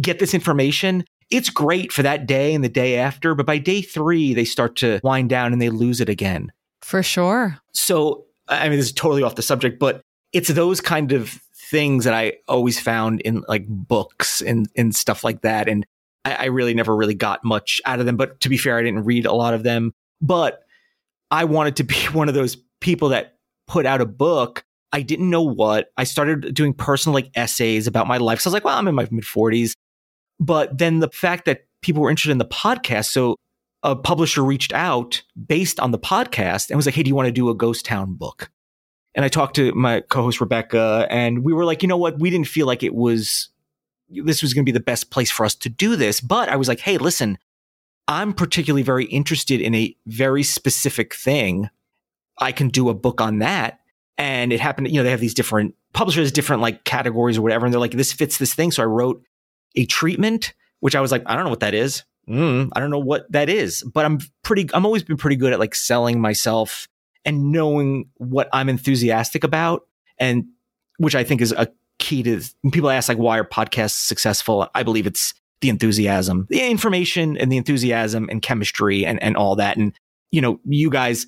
[0.00, 1.04] get this information.
[1.30, 4.76] It's great for that day and the day after, but by day three, they start
[4.76, 6.52] to wind down and they lose it again.
[6.82, 7.58] For sure.
[7.72, 10.02] So, I mean, this is totally off the subject, but
[10.32, 15.24] it's those kind of things that I always found in like books and, and stuff
[15.24, 15.68] like that.
[15.68, 15.86] And
[16.24, 18.16] I, I really never really got much out of them.
[18.16, 19.92] But to be fair, I didn't read a lot of them.
[20.20, 20.60] But
[21.30, 24.64] I wanted to be one of those people that put out a book.
[24.92, 25.88] I didn't know what.
[25.96, 28.40] I started doing personal like essays about my life.
[28.40, 29.74] So I was like, well, I'm in my mid 40s.
[30.38, 33.36] But then the fact that people were interested in the podcast, so
[33.82, 37.26] a publisher reached out based on the podcast and was like, Hey, do you want
[37.26, 38.50] to do a ghost town book?
[39.14, 42.18] And I talked to my co-host Rebecca and we were like, you know what?
[42.18, 43.48] We didn't feel like it was,
[44.08, 46.20] this was going to be the best place for us to do this.
[46.20, 47.38] But I was like, Hey, listen,
[48.08, 51.70] I'm particularly very interested in a very specific thing.
[52.38, 53.80] I can do a book on that.
[54.18, 57.66] And it happened, you know, they have these different publishers, different like categories or whatever.
[57.66, 58.70] And they're like, this fits this thing.
[58.72, 59.22] So I wrote
[59.76, 62.04] a treatment, which I was like, I don't know what that is.
[62.28, 65.52] Mm, I don't know what that is, but I'm pretty, I'm always been pretty good
[65.52, 66.88] at like selling myself
[67.24, 69.82] and knowing what I'm enthusiastic about.
[70.18, 70.44] And
[70.98, 71.68] which I think is a
[71.98, 72.42] key to
[72.72, 74.68] people ask like, why are podcasts successful?
[74.74, 79.56] I believe it's the enthusiasm, the information and the enthusiasm and chemistry and, and all
[79.56, 79.76] that.
[79.76, 79.92] And,
[80.30, 81.26] you know, you guys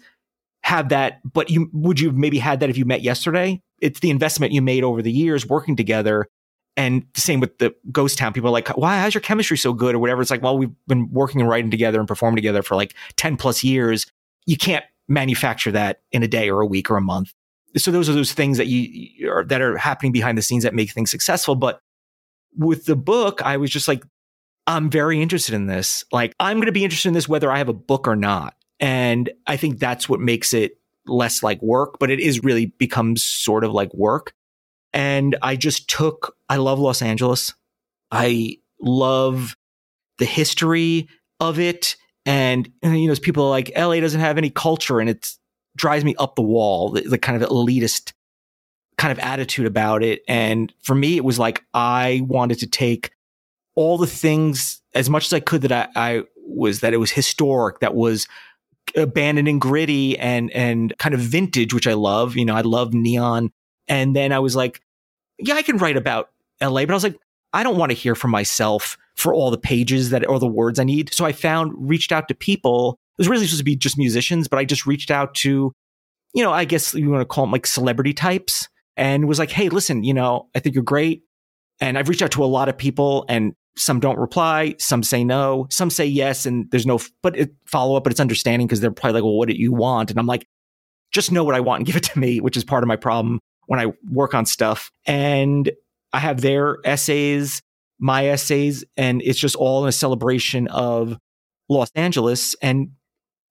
[0.62, 3.62] have that, but you, would you maybe had that if you met yesterday?
[3.81, 6.27] It's the investment you made over the years working together
[6.77, 8.32] And same with the Ghost Town.
[8.32, 10.20] People are like, why, how's your chemistry so good or whatever?
[10.20, 13.36] It's like, well, we've been working and writing together and performing together for like 10
[13.39, 14.06] plus years.
[14.44, 17.33] You can't manufacture that in a day or a week or a month.
[17.77, 20.74] So those are those things that you are, that are happening behind the scenes that
[20.74, 21.55] make things successful.
[21.55, 21.81] But
[22.57, 24.03] with the book, I was just like,
[24.66, 26.05] I'm very interested in this.
[26.11, 28.55] Like, I'm going to be interested in this whether I have a book or not.
[28.81, 33.23] And I think that's what makes it less like work, but it is really becomes
[33.23, 34.33] sort of like work.
[34.93, 37.55] And I just took, I love Los Angeles.
[38.11, 39.57] I love
[40.19, 41.09] the history
[41.41, 41.97] of it.
[42.27, 45.31] And, and you know, people are like, LA doesn't have any culture and it
[45.77, 48.12] drives me up the wall, the, the kind of elitist
[48.98, 50.23] kind of attitude about it.
[50.27, 53.12] And for me, it was like, I wanted to take
[53.74, 57.11] all the things as much as I could that I, I was, that it was
[57.11, 58.27] historic, that was
[58.97, 62.36] abandoned and gritty and, and kind of vintage, which I love.
[62.36, 63.53] You know, I love neon.
[63.86, 64.81] And then I was like,
[65.39, 66.31] yeah, I can write about
[66.61, 67.19] LA, but I was like,
[67.57, 70.78] I don't want to hear from myself for all the pages that or the words
[70.78, 71.15] I need.
[71.15, 72.99] So I found reached out to people.
[73.19, 75.73] It was really supposed to be just musicians, but I just reached out to,
[76.35, 79.51] you know, I guess you want to call them like celebrity types and was like,
[79.51, 81.23] Hey, listen, you know, I think you're great.
[81.81, 84.74] And I've reached out to a lot of people and some don't reply.
[84.78, 85.66] Some say no.
[85.70, 86.45] Some say yes.
[86.45, 89.39] And there's no, but it, follow up, but it's understanding because they're probably like, well,
[89.39, 90.11] what do you want?
[90.11, 90.47] And I'm like,
[91.11, 92.97] just know what I want and give it to me, which is part of my
[92.97, 94.91] problem when I work on stuff.
[95.07, 95.70] And
[96.17, 97.61] I have their essays,
[97.99, 101.19] my essays, and it's just all in a celebration of
[101.69, 102.57] Los Angeles.
[102.63, 102.93] And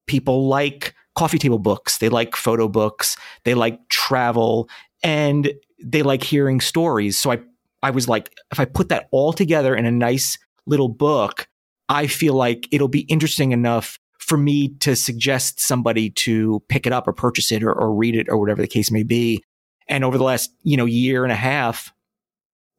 [0.08, 4.68] people like coffee table books, they like photo books, they like travel,
[5.04, 7.20] and they like hearing stories.
[7.20, 7.40] So I,
[7.84, 11.48] I was like, if I put that all together in a nice little book,
[11.88, 16.94] I feel like it'll be interesting enough for me to suggest somebody to pick it
[16.94, 19.44] up or purchase it or, or read it or whatever the case may be.
[19.88, 21.94] And over the last, you know, year and a half,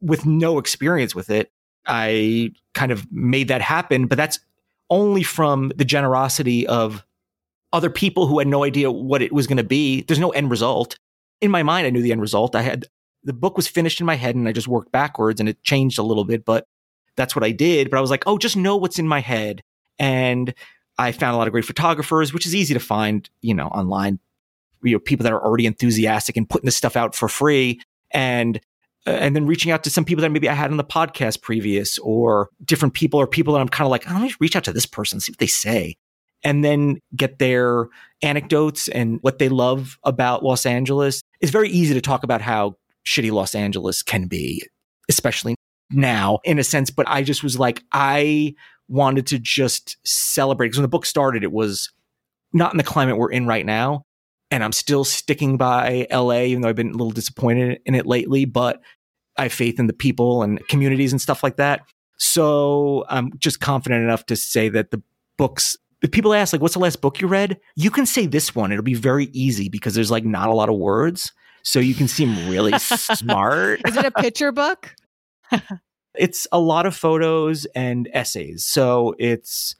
[0.01, 1.51] with no experience with it,
[1.85, 4.07] I kind of made that happen.
[4.07, 4.39] But that's
[4.89, 7.05] only from the generosity of
[7.73, 10.01] other people who had no idea what it was going to be.
[10.03, 10.97] There's no end result.
[11.41, 12.55] In my mind, I knew the end result.
[12.55, 12.85] I had
[13.23, 15.99] the book was finished in my head and I just worked backwards and it changed
[15.99, 16.65] a little bit, but
[17.15, 17.89] that's what I did.
[17.89, 19.61] But I was like, oh, just know what's in my head.
[19.99, 20.53] And
[20.97, 24.19] I found a lot of great photographers, which is easy to find, you know, online
[24.83, 28.59] you know people that are already enthusiastic and putting this stuff out for free and
[29.07, 31.41] Uh, and then reaching out to some people that maybe I had on the podcast
[31.41, 34.55] previous or different people or people that I'm kind of like, oh, let me reach
[34.55, 35.95] out to this person, see what they say.
[36.43, 37.87] And then get their
[38.21, 41.21] anecdotes and what they love about Los Angeles.
[41.39, 42.75] It's very easy to talk about how
[43.07, 44.61] shitty Los Angeles can be,
[45.09, 45.55] especially
[45.89, 46.91] now in a sense.
[46.91, 48.55] But I just was like, I
[48.89, 51.91] wanted to just celebrate because when the book started, it was
[52.51, 54.03] not in the climate we're in right now
[54.51, 58.05] and I'm still sticking by LA, even though I've been a little disappointed in it
[58.05, 58.81] lately, but
[59.37, 61.81] I have faith in the people and communities and stuff like that.
[62.17, 65.01] So I'm just confident enough to say that the
[65.37, 67.59] books, if people ask, like, what's the last book you read?
[67.75, 68.71] You can say this one.
[68.71, 71.31] It'll be very easy because there's like not a lot of words.
[71.63, 73.81] So you can seem really smart.
[73.87, 74.95] Is it a picture book?
[76.15, 78.65] it's a lot of photos and essays.
[78.65, 79.75] So it's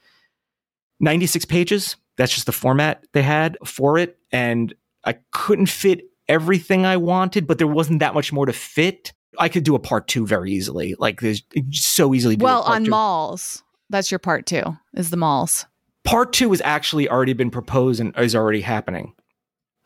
[1.00, 4.18] 96 pages that's just the format they had for it.
[4.30, 4.74] And
[5.04, 9.12] I couldn't fit everything I wanted, but there wasn't that much more to fit.
[9.38, 10.94] I could do a part two very easily.
[10.98, 12.36] Like there's so easily.
[12.36, 12.90] well, on two.
[12.90, 14.62] malls, that's your part two
[14.94, 15.66] is the malls.
[16.04, 19.14] Part two has actually already been proposed and is already happening.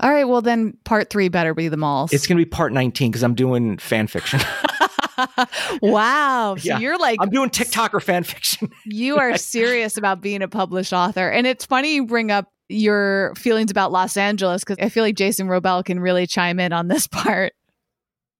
[0.00, 0.24] All right.
[0.24, 2.12] Well, then part three better be the malls.
[2.12, 4.40] It's going to be part 19 because I'm doing fan fiction.
[5.82, 6.56] wow.
[6.58, 6.78] So yeah.
[6.78, 8.70] you're like I'm doing TikTok or fan fiction.
[8.84, 11.28] you are serious about being a published author.
[11.28, 15.16] And it's funny you bring up your feelings about Los Angeles because I feel like
[15.16, 17.52] Jason Wrobel can really chime in on this part.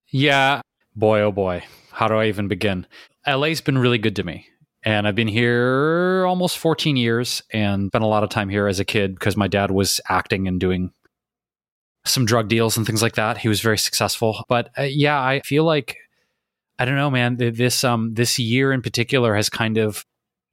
[0.09, 0.63] Yeah.
[0.95, 1.65] Boy, oh boy.
[1.91, 2.87] How do I even begin?
[3.27, 4.49] LA's been really good to me.
[4.85, 8.81] And I've been here almost 14 years and spent a lot of time here as
[8.81, 10.93] a kid because my dad was acting and doing
[12.05, 13.39] some drug deals and things like that.
[13.39, 14.45] He was very successful.
[14.49, 15.97] But uh, yeah, I feel like
[16.79, 17.37] I don't know, man.
[17.37, 20.05] This um this year in particular has kind of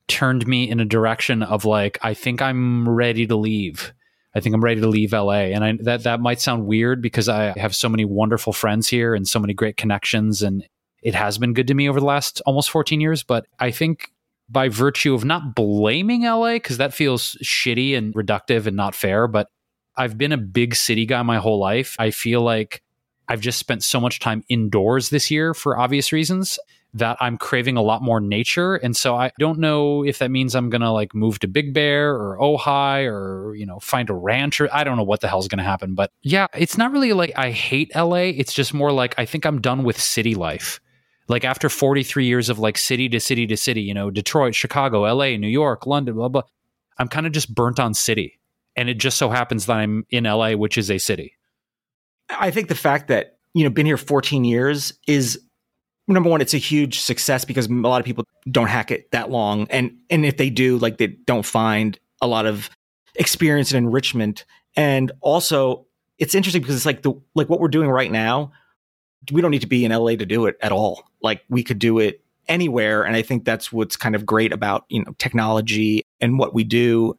[0.08, 3.94] turned me in a direction of like I think I'm ready to leave.
[4.36, 7.28] I think I'm ready to leave LA, and I, that that might sound weird because
[7.28, 10.68] I have so many wonderful friends here and so many great connections, and
[11.02, 13.24] it has been good to me over the last almost 14 years.
[13.24, 14.12] But I think
[14.50, 19.28] by virtue of not blaming LA because that feels shitty and reductive and not fair,
[19.28, 19.48] but
[19.96, 21.96] I've been a big city guy my whole life.
[22.00, 22.82] I feel like
[23.28, 26.58] I've just spent so much time indoors this year for obvious reasons
[26.94, 28.76] that I'm craving a lot more nature.
[28.76, 31.74] And so I don't know if that means I'm going to like move to Big
[31.74, 35.28] Bear or Ojai or, you know, find a ranch or I don't know what the
[35.28, 35.94] hell's going to happen.
[35.94, 38.32] But yeah, it's not really like I hate LA.
[38.34, 40.80] It's just more like I think I'm done with city life.
[41.28, 45.02] Like after 43 years of like city to city to city, you know, Detroit, Chicago,
[45.02, 46.42] LA, New York, London, blah, blah,
[46.98, 48.40] I'm kind of just burnt on city.
[48.76, 51.36] And it just so happens that I'm in LA, which is a city.
[52.30, 55.40] I think the fact that, you know, been here 14 years is
[56.14, 59.30] number one, it's a huge success because a lot of people don't hack it that
[59.30, 59.68] long.
[59.70, 62.70] And and if they do, like they don't find a lot of
[63.16, 64.46] experience and enrichment.
[64.76, 65.86] And also
[66.18, 68.52] it's interesting because it's like the like what we're doing right now,
[69.32, 71.04] we don't need to be in LA to do it at all.
[71.22, 73.04] Like we could do it anywhere.
[73.04, 76.64] And I think that's what's kind of great about, you know, technology and what we
[76.64, 77.18] do.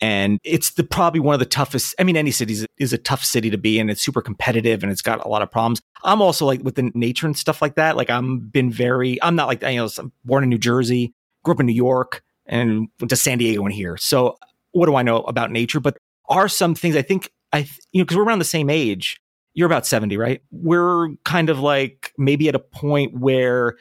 [0.00, 1.94] And it's the probably one of the toughest.
[1.98, 3.88] I mean, any city is, a tough city to be in.
[3.88, 5.80] It's super competitive and it's got a lot of problems.
[6.04, 7.96] I'm also like with the nature and stuff like that.
[7.96, 11.14] Like I'm been very, I'm not like, you know, I'm born in New Jersey,
[11.44, 13.96] grew up in New York and went to San Diego and here.
[13.96, 14.36] So
[14.72, 15.80] what do I know about nature?
[15.80, 15.96] But
[16.28, 17.60] are some things I think I,
[17.92, 19.20] you know, because we're around the same age.
[19.54, 20.42] You're about 70, right?
[20.50, 23.76] We're kind of like maybe at a point where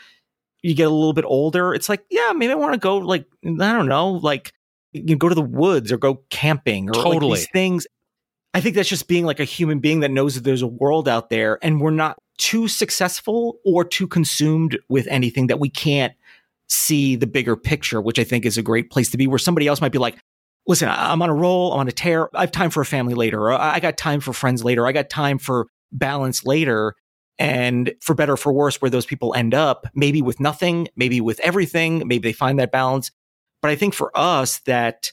[0.61, 1.73] you get a little bit older.
[1.73, 4.53] It's like, yeah, maybe I want to go like, I don't know, like
[4.95, 7.31] you know, go to the woods or go camping or Totally.
[7.31, 7.87] like these things.
[8.53, 11.09] I think that's just being like a human being that knows that there's a world
[11.09, 16.13] out there and we're not too successful or too consumed with anything that we can't
[16.67, 19.67] see the bigger picture, which I think is a great place to be where somebody
[19.67, 20.17] else might be like,
[20.67, 22.29] listen, I'm on a roll, I'm on a tear.
[22.33, 24.87] I have time for a family later, or I I got time for friends later.
[24.87, 26.95] I got time for balance later.
[27.37, 31.19] And for better or for worse, where those people end up, maybe with nothing, maybe
[31.19, 33.11] with everything, maybe they find that balance.
[33.65, 35.11] But I think for us that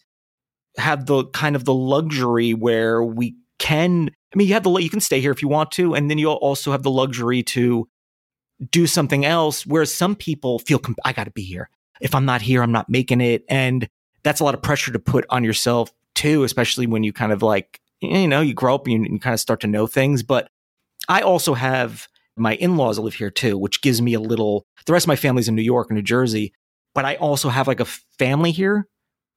[0.77, 4.91] have the kind of the luxury where we can, I mean, you have the, you
[4.91, 5.95] can stay here if you want to.
[5.95, 7.89] And then you'll also have the luxury to
[8.71, 9.65] do something else.
[9.65, 11.71] Whereas some people feel, comp- I got to be here.
[12.03, 13.47] If I'm not here, I'm not making it.
[13.49, 13.89] And
[14.23, 17.41] that's a lot of pressure to put on yourself too, especially when you kind of
[17.43, 20.23] like, you know, you grow up and you, you kind of start to know things.
[20.23, 20.51] But
[21.09, 22.07] I also have
[22.37, 25.49] my in-laws live here too, which gives me a little, the rest of my family's
[25.49, 26.53] in New York and New Jersey,
[26.95, 28.87] but I also have like a family here,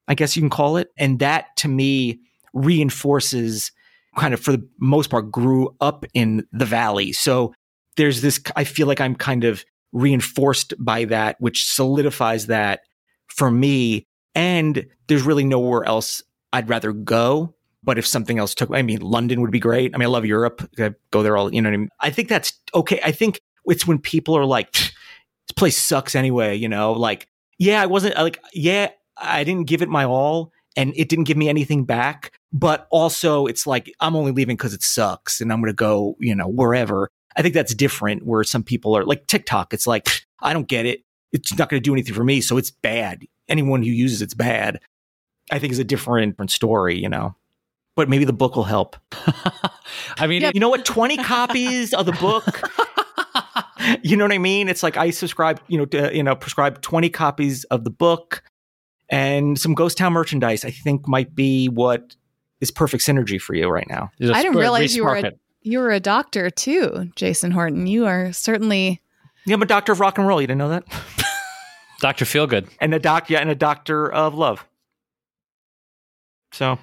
[0.08, 0.88] I guess you can call it.
[0.98, 2.20] And that to me
[2.52, 3.72] reinforces
[4.16, 7.12] kind of for the most part grew up in the valley.
[7.12, 7.54] So
[7.96, 12.80] there's this, I feel like I'm kind of reinforced by that, which solidifies that
[13.26, 14.06] for me.
[14.34, 16.22] And there's really nowhere else
[16.52, 17.54] I'd rather go.
[17.82, 19.94] But if something else took, I mean, London would be great.
[19.94, 20.68] I mean, I love Europe.
[20.78, 21.88] I go there all, you know what I mean?
[22.00, 23.00] I think that's okay.
[23.04, 24.92] I think it's when people are like, this
[25.56, 27.28] place sucks anyway, you know, like,
[27.58, 31.36] yeah, I wasn't like, yeah, I didn't give it my all and it didn't give
[31.36, 32.32] me anything back.
[32.52, 36.16] But also it's like, I'm only leaving because it sucks and I'm going to go,
[36.20, 37.08] you know, wherever.
[37.36, 39.74] I think that's different where some people are like TikTok.
[39.74, 40.08] It's like,
[40.40, 41.00] I don't get it.
[41.32, 42.40] It's not going to do anything for me.
[42.40, 43.24] So it's bad.
[43.48, 44.80] Anyone who uses it's bad.
[45.50, 47.36] I think is a different, different story, you know.
[47.94, 48.96] But maybe the book will help.
[50.18, 50.50] I mean, Yeah.
[50.54, 50.84] You know what?
[50.84, 52.62] 20 copies of the book.
[54.02, 54.68] You know what I mean?
[54.68, 58.42] It's like I subscribe, you know, to, you know, prescribe 20 copies of the book
[59.08, 60.64] and some Ghost Town merchandise.
[60.64, 62.16] I think might be what
[62.60, 64.10] is perfect synergy for you right now.
[64.20, 65.32] just I didn't realize you were a-
[65.62, 67.86] You were a doctor too, Jason Horton.
[67.86, 69.00] You are certainly
[69.44, 70.40] Yeah, I'm a doctor of rock and roll.
[70.40, 70.84] You didn't know that?
[72.00, 72.24] Dr.
[72.24, 72.68] Feelgood.
[72.80, 74.64] And a doc, yeah, and a doctor of love.
[76.52, 76.78] So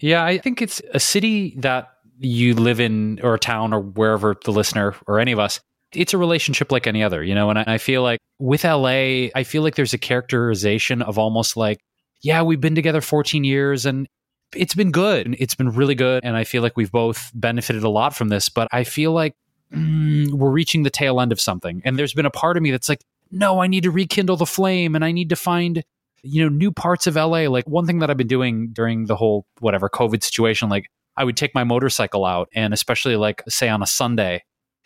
[0.00, 1.88] Yeah, I think it's a city that
[2.18, 5.60] you live in or a town or wherever the listener or any of us,
[5.94, 7.50] it's a relationship like any other, you know?
[7.50, 11.56] And I, I feel like with LA, I feel like there's a characterization of almost
[11.56, 11.80] like,
[12.22, 14.06] yeah, we've been together 14 years and
[14.54, 15.36] it's been good.
[15.38, 16.24] It's been really good.
[16.24, 19.34] And I feel like we've both benefited a lot from this, but I feel like
[19.72, 21.82] mm, we're reaching the tail end of something.
[21.84, 24.46] And there's been a part of me that's like, no, I need to rekindle the
[24.46, 25.82] flame and I need to find
[26.22, 29.16] you know new parts of LA like one thing that I've been doing during the
[29.16, 33.68] whole whatever covid situation like I would take my motorcycle out and especially like say
[33.68, 34.42] on a Sunday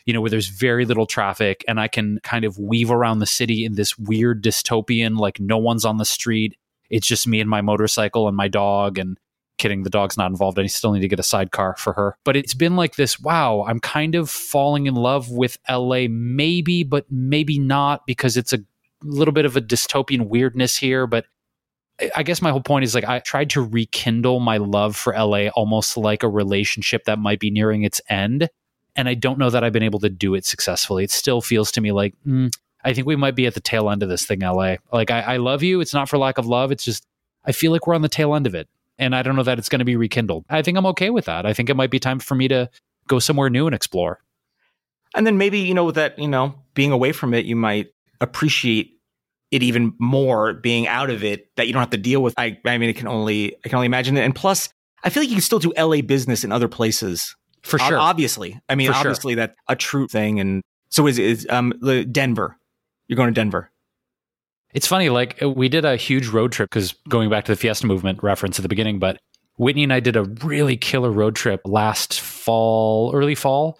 [0.07, 3.27] you know where there's very little traffic and I can kind of weave around the
[3.27, 6.57] city in this weird dystopian like no one's on the street.
[6.91, 9.19] It's just me and my motorcycle and my dog and
[9.57, 12.17] kidding the dog's not involved I still need to get a sidecar for her.
[12.25, 16.83] But it's been like this wow I'm kind of falling in love with LA maybe
[16.83, 18.59] but maybe not because it's a
[19.03, 21.27] little bit of a dystopian weirdness here, but
[22.17, 25.49] I- guess my whole point is like I tried to rekindle my love for LA
[25.51, 28.49] almost like a relationship that might be nearing its end.
[28.97, 31.05] And I don't know that I've been able to do it successfully.
[31.05, 32.53] It still feels to me like, mm,
[32.85, 34.77] I think we might be at the tail end of this thing, LA.
[34.93, 35.81] Like, I, I love you.
[35.81, 36.71] It's not for lack of love.
[36.71, 37.05] It's just,
[37.45, 38.69] I feel like we're on the tail end of it.
[38.99, 40.45] And I don't know that it's going to be rekindled.
[40.49, 41.47] I think I'm okay with that.
[41.47, 42.71] I think it might be time for me to
[43.09, 44.21] go somewhere new and explore.
[45.17, 47.89] And then maybe, you know, that, you know, being away from it, you might
[48.21, 48.95] appreciate
[49.51, 52.35] it even more being out of it that you don't have to deal with.
[52.37, 54.25] I I mean, it can only I can only imagine it.
[54.25, 54.69] And plus,
[55.05, 57.37] I feel like you can still do LA business in other places.
[57.65, 57.99] For sure.
[57.99, 58.61] Obviously.
[58.69, 59.01] I mean, For sure.
[59.01, 60.39] obviously that's a true thing.
[60.39, 62.57] And so is is um the Denver.
[63.09, 63.71] You're going to Denver.
[64.73, 67.87] It's funny, like we did a huge road trip because going back to the Fiesta
[67.87, 69.19] movement reference at the beginning, but
[69.57, 73.79] Whitney and I did a really killer road trip last fall, early fall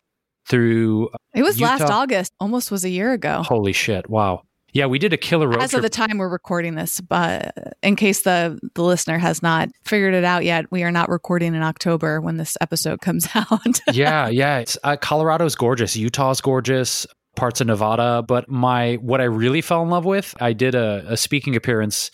[0.49, 1.11] through.
[1.35, 1.73] It was Utah.
[1.79, 3.43] last August, almost was a year ago.
[3.43, 4.09] Holy shit!
[4.09, 4.43] Wow.
[4.75, 5.79] Yeah, we did a killer road As trip.
[5.79, 10.15] of the time we're recording this, but in case the the listener has not figured
[10.15, 13.81] it out yet, we are not recording in October when this episode comes out.
[13.93, 14.59] yeah, yeah.
[14.59, 15.97] It's, uh, Colorado's gorgeous.
[15.97, 17.07] Utah's gorgeous.
[17.37, 21.05] Parts of Nevada, but my what I really fell in love with, I did a,
[21.09, 22.13] a speaking appearance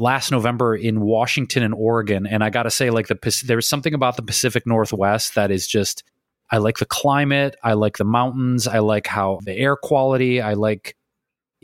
[0.00, 3.94] last November in Washington and Oregon, and I got to say, like the there's something
[3.94, 6.02] about the Pacific Northwest that is just.
[6.50, 7.54] I like the climate.
[7.62, 8.66] I like the mountains.
[8.66, 10.40] I like how the air quality.
[10.40, 10.95] I like.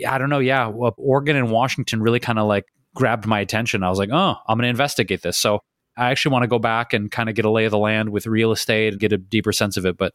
[0.07, 0.39] I don't know.
[0.39, 2.65] Yeah, well, Oregon and Washington really kind of like
[2.95, 3.83] grabbed my attention.
[3.83, 5.39] I was like, oh, I'm going to investigate this.
[5.39, 5.61] So
[5.97, 8.11] I actually want to go back and kind of get a lay of the land
[8.11, 9.97] with real estate and get a deeper sense of it.
[9.97, 10.15] But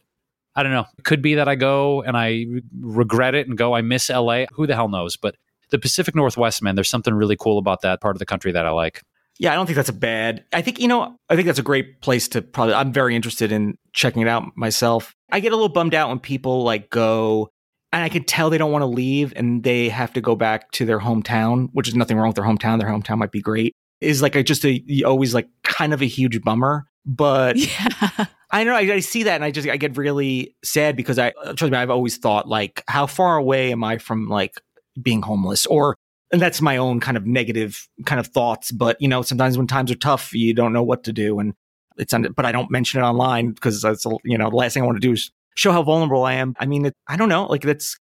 [0.54, 0.86] I don't know.
[0.98, 2.46] It could be that I go and I
[2.80, 4.46] regret it and go, I miss LA.
[4.52, 5.16] Who the hell knows?
[5.16, 5.36] But
[5.70, 8.66] the Pacific Northwest, man, there's something really cool about that part of the country that
[8.66, 9.02] I like.
[9.38, 10.44] Yeah, I don't think that's a bad.
[10.52, 12.74] I think you know, I think that's a great place to probably.
[12.74, 15.14] I'm very interested in checking it out myself.
[15.30, 17.50] I get a little bummed out when people like go,
[17.92, 20.70] and I can tell they don't want to leave, and they have to go back
[20.72, 22.78] to their hometown, which is nothing wrong with their hometown.
[22.80, 23.74] Their hometown might be great.
[24.00, 28.26] Is like a, just a always like kind of a huge bummer, but yeah.
[28.50, 31.32] I know I, I, see that and I just I get really sad because I
[31.42, 34.54] uh, trust me I've always thought like how far away am I from like
[35.00, 35.96] being homeless or
[36.32, 39.66] and that's my own kind of negative kind of thoughts but you know sometimes when
[39.66, 41.54] times are tough you don't know what to do and
[41.98, 44.82] it's under, but I don't mention it online because that's you know the last thing
[44.82, 46.54] I want to do is show how vulnerable I am.
[46.58, 47.98] I mean it, I don't know like let's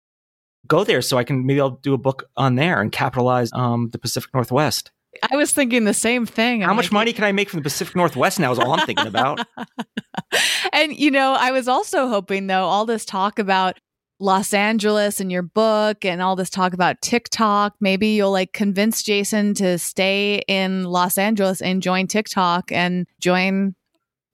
[0.66, 3.90] go there so I can maybe I'll do a book on there and capitalize um
[3.92, 4.90] the Pacific Northwest.
[5.30, 6.62] I was thinking the same thing.
[6.62, 8.72] How I'm much like, money can I make from the Pacific Northwest now is all
[8.72, 9.46] I'm thinking about.
[10.72, 13.78] and you know, I was also hoping though, all this talk about
[14.18, 19.02] Los Angeles and your book and all this talk about TikTok, maybe you'll like convince
[19.02, 23.74] Jason to stay in Los Angeles and join TikTok and join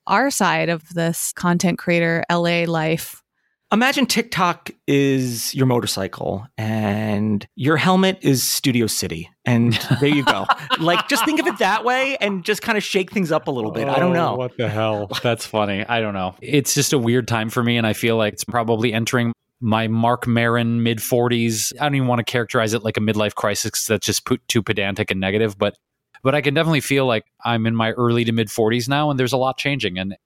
[0.09, 3.23] our side of this content creator LA life.
[3.71, 9.29] Imagine TikTok is your motorcycle and your helmet is Studio City.
[9.45, 10.47] And there you go.
[10.81, 13.51] like, just think of it that way and just kind of shake things up a
[13.51, 13.87] little bit.
[13.87, 14.33] I don't oh, know.
[14.33, 15.11] Oh, What the hell?
[15.23, 15.85] That's funny.
[15.85, 16.35] I don't know.
[16.41, 17.77] It's just a weird time for me.
[17.77, 21.75] And I feel like it's probably entering my Mark Maron mid 40s.
[21.79, 23.85] I don't even want to characterize it like a midlife crisis.
[23.85, 25.59] that's just put too pedantic and negative.
[25.59, 25.77] But
[26.23, 29.19] but I can definitely feel like I'm in my early to mid 40s now and
[29.19, 29.99] there's a lot changing.
[29.99, 30.17] And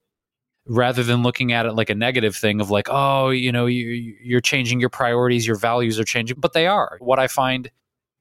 [0.65, 4.15] rather than looking at it like a negative thing of like, oh, you know, you,
[4.21, 6.97] you're changing your priorities, your values are changing, but they are.
[6.99, 7.69] What I find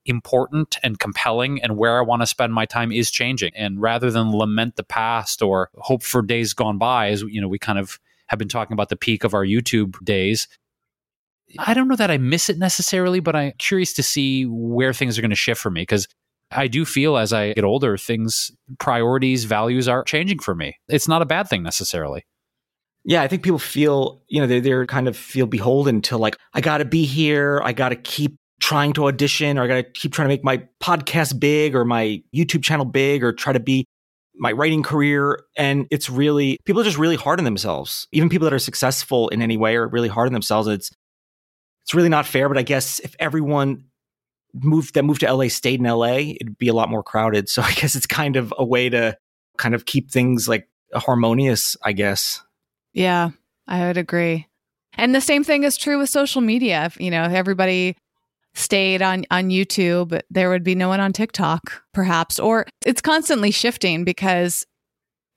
[0.04, 3.52] important and compelling and where I want to spend my time is changing.
[3.54, 7.48] And rather than lament the past or hope for days gone by, as you know,
[7.48, 10.48] we kind of have been talking about the peak of our YouTube days.
[11.58, 15.18] I don't know that I miss it necessarily, but I'm curious to see where things
[15.18, 16.08] are going to shift for me because
[16.54, 20.76] I do feel as I get older, things, priorities, values are changing for me.
[20.88, 22.24] It's not a bad thing necessarily.
[23.04, 26.36] Yeah, I think people feel, you know, they they're kind of feel beholden to like,
[26.54, 27.60] I got to be here.
[27.64, 30.44] I got to keep trying to audition or I got to keep trying to make
[30.44, 33.84] my podcast big or my YouTube channel big or try to be
[34.36, 35.40] my writing career.
[35.56, 38.06] And it's really, people are just really hard on themselves.
[38.12, 40.68] Even people that are successful in any way are really hard on themselves.
[40.68, 40.90] It's,
[41.84, 42.48] it's really not fair.
[42.48, 43.86] But I guess if everyone
[44.54, 47.48] moved that moved to LA stayed in LA, it'd be a lot more crowded.
[47.48, 49.16] So I guess it's kind of a way to
[49.58, 52.42] kind of keep things like harmonious, I guess.
[52.92, 53.30] Yeah,
[53.66, 54.48] I would agree.
[54.94, 56.84] And the same thing is true with social media.
[56.84, 57.96] If, you know, if everybody
[58.54, 62.38] stayed on on YouTube, there would be no one on TikTok, perhaps.
[62.38, 64.66] Or it's constantly shifting because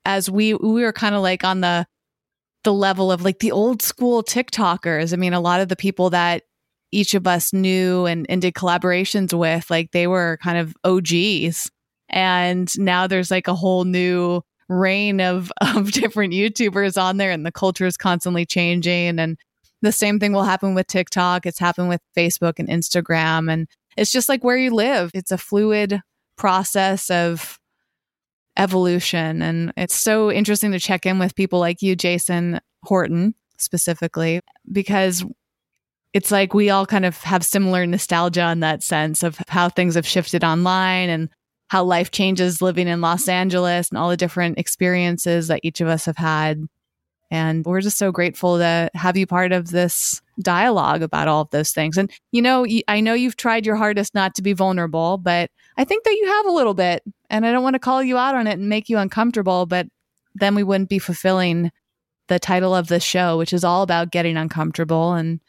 [0.04, 1.86] as we we were kind of like on the
[2.64, 5.12] the level of like the old school TikTokers.
[5.12, 6.42] I mean, a lot of the people that
[6.92, 11.70] each of us knew and, and did collaborations with, like they were kind of OGs.
[12.08, 17.44] And now there's like a whole new reign of of different YouTubers on there and
[17.44, 19.38] the culture is constantly changing and
[19.82, 21.46] the same thing will happen with TikTok.
[21.46, 25.10] It's happened with Facebook and Instagram and it's just like where you live.
[25.14, 26.00] It's a fluid
[26.36, 27.58] process of
[28.56, 34.40] evolution and it's so interesting to check in with people like you Jason Horton specifically
[34.72, 35.24] because
[36.16, 39.96] it's like we all kind of have similar nostalgia in that sense of how things
[39.96, 41.28] have shifted online and
[41.68, 45.88] how life changes living in Los Angeles and all the different experiences that each of
[45.88, 46.66] us have had.
[47.30, 51.50] And we're just so grateful to have you part of this dialogue about all of
[51.50, 51.98] those things.
[51.98, 55.84] And, you know, I know you've tried your hardest not to be vulnerable, but I
[55.84, 57.02] think that you have a little bit.
[57.28, 59.86] And I don't want to call you out on it and make you uncomfortable, but
[60.34, 61.72] then we wouldn't be fulfilling
[62.28, 65.12] the title of the show, which is all about getting uncomfortable.
[65.12, 65.40] And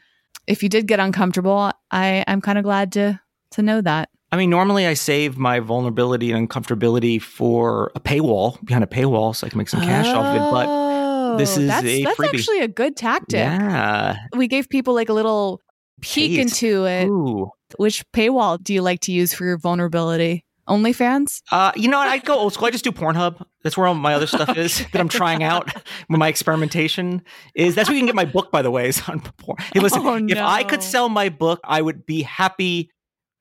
[0.46, 3.20] if you did get uncomfortable, I I'm kind of glad to
[3.52, 4.10] to know that.
[4.32, 9.34] I mean, normally I save my vulnerability and uncomfortability for a paywall behind a paywall,
[9.36, 10.52] so I can make some cash off of it.
[10.52, 13.40] But oh, this Oh, is that's, a that's actually a good tactic.
[13.40, 15.62] yeah, We gave people like a little
[16.02, 17.06] peek into it.
[17.08, 17.50] Ooh.
[17.78, 20.44] Which paywall do you like to use for your vulnerability?
[20.68, 21.42] OnlyFans?
[21.52, 22.08] Uh, you know what?
[22.08, 22.68] I go old school.
[22.68, 23.46] I just do Pornhub.
[23.64, 25.72] That's where all my other stuff is that I'm trying out.
[26.08, 27.24] When my experimentation
[27.56, 27.76] is.
[27.76, 28.90] That's where you can get my book, by the way.
[28.90, 29.58] Is on porn.
[29.74, 30.02] Hey, listen.
[30.04, 32.92] Oh, If I could sell my book, I would be happy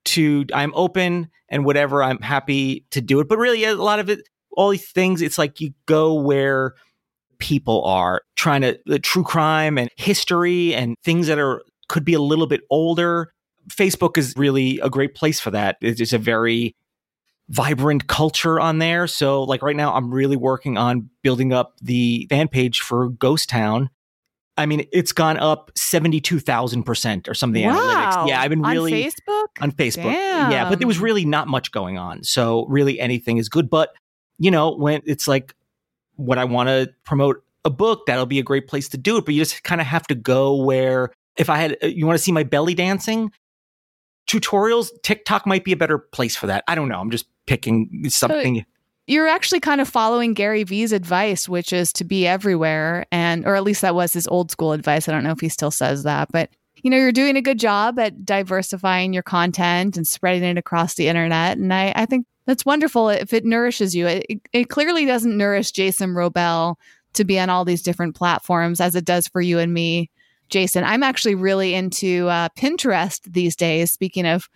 [0.06, 0.46] to.
[0.52, 2.02] I'm open and whatever.
[2.02, 3.28] I'm happy to do it.
[3.28, 4.20] But really, a lot of it,
[4.56, 6.74] all these things, it's like you go where
[7.38, 12.14] people are trying to the true crime and history and things that are could be
[12.14, 13.32] a little bit older.
[13.68, 15.76] Facebook is really a great place for that.
[15.80, 16.76] It's just a very
[17.48, 19.06] vibrant culture on there.
[19.06, 23.48] So like right now I'm really working on building up the fan page for Ghost
[23.48, 23.90] Town.
[24.58, 27.64] I mean, it's gone up 72,000% or something.
[27.64, 27.74] wow.
[27.74, 28.28] analytics.
[28.28, 29.46] Yeah, I've been really on Facebook.
[29.60, 30.12] on Facebook.
[30.12, 32.24] Yeah, but there was really not much going on.
[32.24, 33.68] So really anything is good.
[33.68, 33.90] But
[34.38, 35.54] you know, when it's like
[36.16, 39.26] when I want to promote a book, that'll be a great place to do it.
[39.26, 42.18] But you just kind of have to go where if I had uh, you want
[42.18, 43.30] to see my belly dancing
[44.26, 46.64] tutorials, TikTok might be a better place for that.
[46.66, 46.98] I don't know.
[46.98, 48.64] I'm just picking something.
[49.06, 53.54] You're actually kind of following Gary Vee's advice, which is to be everywhere, and or
[53.54, 55.08] at least that was his old school advice.
[55.08, 56.50] I don't know if he still says that, but
[56.82, 60.94] you know, you're doing a good job at diversifying your content and spreading it across
[60.94, 64.06] the internet, and I, I think that's wonderful if it nourishes you.
[64.06, 66.76] It, it clearly doesn't nourish Jason Wrobel
[67.14, 70.10] to be on all these different platforms as it does for you and me,
[70.48, 70.84] Jason.
[70.84, 73.92] I'm actually really into uh, Pinterest these days.
[73.92, 74.48] Speaking of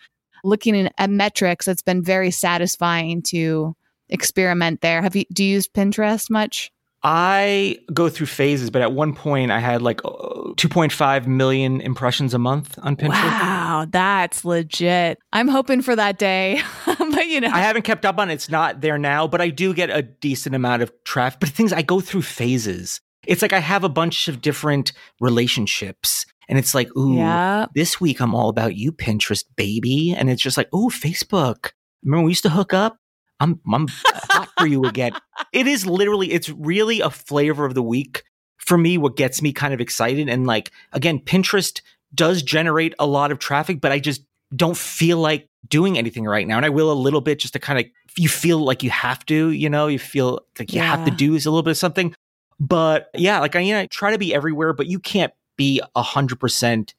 [0.45, 3.75] looking at metrics, it's been very satisfying to
[4.09, 5.03] experiment there.
[5.03, 6.71] Have you do you use Pinterest much?
[7.03, 10.09] I go through phases, but at one point I had like uh,
[10.57, 13.23] 2.5 million impressions a month on Pinterest.
[13.23, 15.19] Wow, that's legit.
[15.33, 16.61] I'm hoping for that day.
[16.87, 18.35] but you know, I haven't kept up on it.
[18.35, 21.41] It's not there now, but I do get a decent amount of traffic.
[21.41, 23.01] But things I go through phases.
[23.27, 27.67] It's like I have a bunch of different relationships, and it's like, ooh, yeah.
[27.77, 30.13] this week I'm all about you, Pinterest, baby.
[30.13, 31.71] And it's just like, ooh, Facebook.
[32.03, 32.97] Remember we used to hook up?
[33.39, 35.13] I'm I'm hot for you again.
[35.53, 38.23] It is literally, it's really a flavor of the week
[38.59, 38.99] for me.
[38.99, 41.81] What gets me kind of excited and like again, Pinterest
[42.15, 44.23] does generate a lot of traffic, but I just
[44.55, 46.57] don't feel like doing anything right now.
[46.57, 47.87] And I will a little bit just to kind of
[48.17, 51.35] you feel like you have to, you know, you feel like you have to do
[51.35, 52.15] is a little bit of something.
[52.61, 55.81] But yeah, like I, you know, I try to be everywhere, but you can't be
[55.95, 56.95] a hundred percent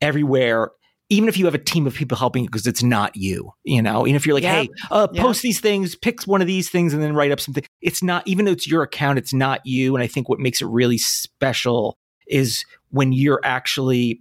[0.00, 0.70] everywhere.
[1.08, 3.80] Even if you have a team of people helping you, because it's not you, you
[3.80, 4.06] know.
[4.06, 4.54] Even if you're like, Yep.
[4.54, 5.22] "Hey, uh, Yep.
[5.22, 8.26] post these things, pick one of these things, and then write up something." It's not,
[8.26, 9.94] even though it's your account, it's not you.
[9.94, 11.96] And I think what makes it really special
[12.26, 14.20] is when you're actually.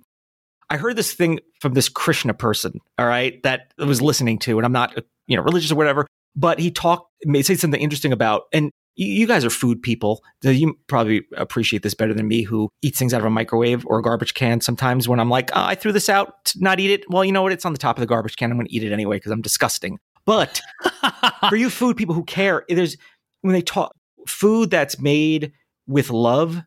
[0.70, 4.58] I heard this thing from this Krishna person, all right, that I was listening to,
[4.58, 4.98] and I'm not,
[5.28, 9.08] you know, religious or whatever, but he talked, may say something interesting about, and you,
[9.08, 10.24] you guys are food people.
[10.42, 14.00] You probably appreciate this better than me, who eats things out of a microwave or
[14.00, 14.62] a garbage can.
[14.62, 17.10] Sometimes when I'm like, oh, I threw this out to not eat it.
[17.10, 17.52] Well, you know what?
[17.52, 18.52] It's on the top of the garbage can.
[18.52, 20.00] I'm going to eat it anyway because I'm disgusting.
[20.26, 20.62] But
[21.50, 22.98] for you food people who care, there's
[23.42, 23.96] when they talk
[24.28, 25.52] food that's made
[25.88, 26.62] with love,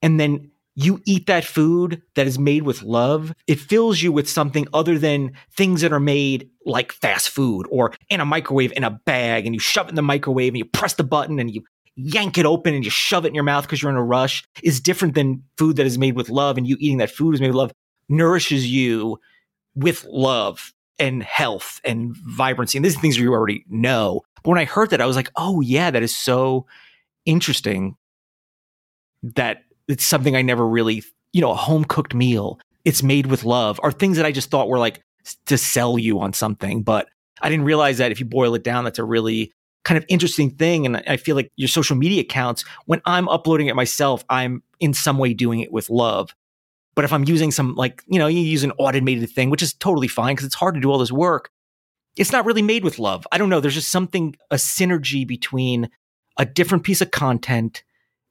[0.00, 4.28] and then you eat that food that is made with love, it fills you with
[4.28, 8.84] something other than things that are made like fast food or in a microwave in
[8.84, 11.52] a bag and you shove it in the microwave and you press the button and
[11.52, 11.64] you
[11.96, 14.44] yank it open and you shove it in your mouth because you're in a rush
[14.62, 17.40] is different than food that is made with love and you eating that food is
[17.40, 17.72] made with love
[18.08, 19.18] nourishes you
[19.74, 22.78] with love and health and vibrancy.
[22.78, 24.22] And these are things you already know.
[24.44, 26.66] But when i heard that i was like oh yeah that is so
[27.26, 27.96] interesting
[29.22, 31.02] that it's something I never really,
[31.32, 32.60] you know, a home cooked meal.
[32.84, 35.02] It's made with love are things that I just thought were like
[35.46, 36.82] to sell you on something.
[36.82, 37.08] But
[37.42, 39.52] I didn't realize that if you boil it down, that's a really
[39.84, 40.86] kind of interesting thing.
[40.86, 44.94] And I feel like your social media accounts, when I'm uploading it myself, I'm in
[44.94, 46.34] some way doing it with love.
[46.94, 49.72] But if I'm using some like, you know, you use an automated thing, which is
[49.74, 51.50] totally fine because it's hard to do all this work.
[52.16, 53.26] It's not really made with love.
[53.30, 53.60] I don't know.
[53.60, 55.88] There's just something, a synergy between
[56.36, 57.84] a different piece of content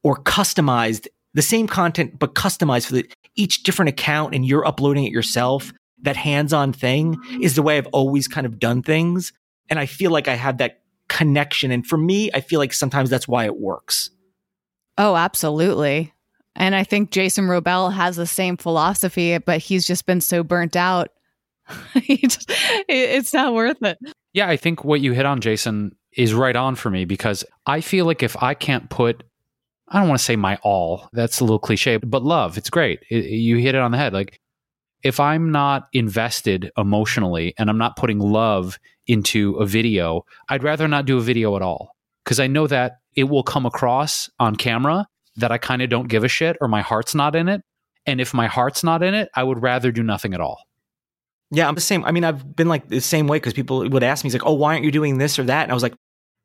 [0.03, 5.05] or customized the same content but customized for the, each different account and you're uploading
[5.05, 9.31] it yourself that hands-on thing is the way i've always kind of done things
[9.69, 13.09] and i feel like i have that connection and for me i feel like sometimes
[13.09, 14.09] that's why it works
[14.97, 16.13] Oh, absolutely.
[16.55, 20.75] And I think Jason Wrobel has the same philosophy, but he's just been so burnt
[20.75, 21.09] out.
[21.95, 22.51] just,
[22.87, 23.99] it's not worth it.
[24.33, 27.81] Yeah, I think what you hit on, Jason, is right on for me because I
[27.81, 29.23] feel like if I can't put,
[29.89, 32.99] I don't want to say my all, that's a little cliche, but love, it's great.
[33.09, 34.13] It- you hit it on the head.
[34.13, 34.39] Like,
[35.03, 40.87] if I'm not invested emotionally and I'm not putting love into a video, I'd rather
[40.87, 41.91] not do a video at all
[42.25, 45.05] because I know that it will come across on camera
[45.37, 47.61] that I kind of don't give a shit or my heart's not in it.
[48.05, 50.57] And if my heart's not in it, I would rather do nothing at all.
[51.51, 52.03] Yeah, I'm the same.
[52.03, 54.53] I mean, I've been like the same way because people would ask me, like, oh,
[54.53, 55.93] why aren't you doing this or that?" And I was like,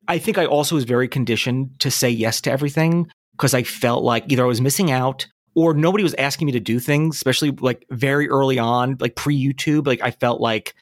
[0.06, 3.08] I think I also was very conditioned to say yes to everything
[3.42, 6.60] because I felt like either I was missing out or nobody was asking me to
[6.60, 9.84] do things, especially like very early on, like pre YouTube.
[9.84, 10.76] Like I felt like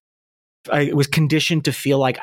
[0.70, 2.18] I was conditioned to feel like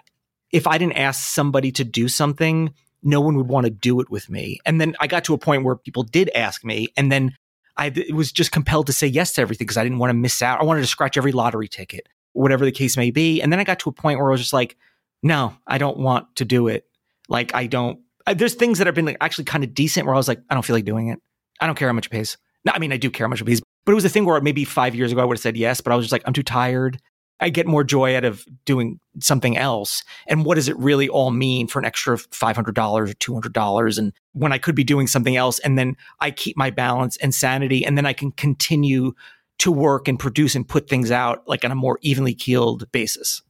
[0.51, 4.11] if I didn't ask somebody to do something, no one would want to do it
[4.11, 4.59] with me.
[4.63, 7.35] And then I got to a point where people did ask me, and then
[7.75, 10.43] I was just compelled to say yes to everything because I didn't want to miss
[10.43, 10.61] out.
[10.61, 13.41] I wanted to scratch every lottery ticket, whatever the case may be.
[13.41, 14.77] And then I got to a point where I was just like,
[15.23, 16.85] no, I don't want to do it.
[17.27, 18.01] Like I don't.
[18.35, 20.53] There's things that have been like actually kind of decent where I was like, I
[20.53, 21.19] don't feel like doing it.
[21.61, 22.37] I don't care how much it pays.
[22.65, 24.25] No, I mean, I do care how much it pays, but it was a thing
[24.25, 26.23] where maybe five years ago I would have said yes, but I was just like,
[26.25, 26.99] I'm too tired.
[27.39, 30.03] I get more joy out of doing something else.
[30.27, 33.97] And what does it really all mean for an extra $500 or $200?
[33.97, 37.33] And when I could be doing something else, and then I keep my balance and
[37.33, 39.13] sanity, and then I can continue
[39.59, 43.41] to work and produce and put things out like on a more evenly keeled basis.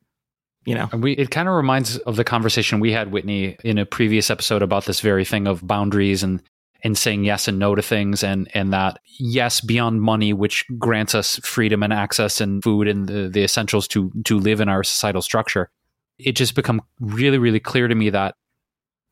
[0.68, 3.85] You know, we, it kind of reminds of the conversation we had, Whitney, in a
[3.85, 6.44] previous episode about this very thing of boundaries and
[6.84, 11.15] and saying yes and no to things and and that yes beyond money which grants
[11.15, 14.84] us freedom and access and food and the, the essentials to to live in our
[14.84, 15.69] societal structure.
[16.19, 18.35] It just become really really clear to me that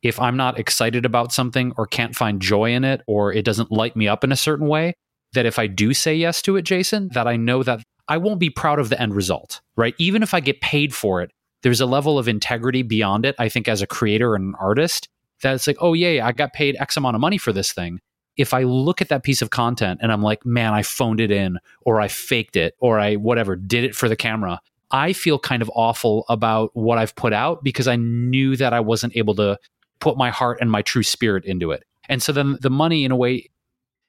[0.02, 3.72] if i'm not excited about something or can't find joy in it or it doesn't
[3.72, 4.94] light me up in a certain way
[5.34, 8.40] that if i do say yes to it jason that i know that i won't
[8.40, 9.96] be proud of the end result right?
[9.98, 11.32] Even if i get paid for it
[11.66, 15.10] there's a level of integrity beyond it i think as a creator and an artist
[15.42, 18.00] that it's like, oh, yeah, I got paid X amount of money for this thing.
[18.38, 21.32] If I look at that piece of content and I'm like, man, I phoned it
[21.32, 24.60] in or I faked it or I whatever, did it for the camera,
[24.92, 28.82] I feel kind of awful about what I've put out because I knew that I
[28.82, 29.58] wasn't able to
[30.00, 31.84] put my heart and my true spirit into it.
[32.10, 33.50] And so then the money, in a way,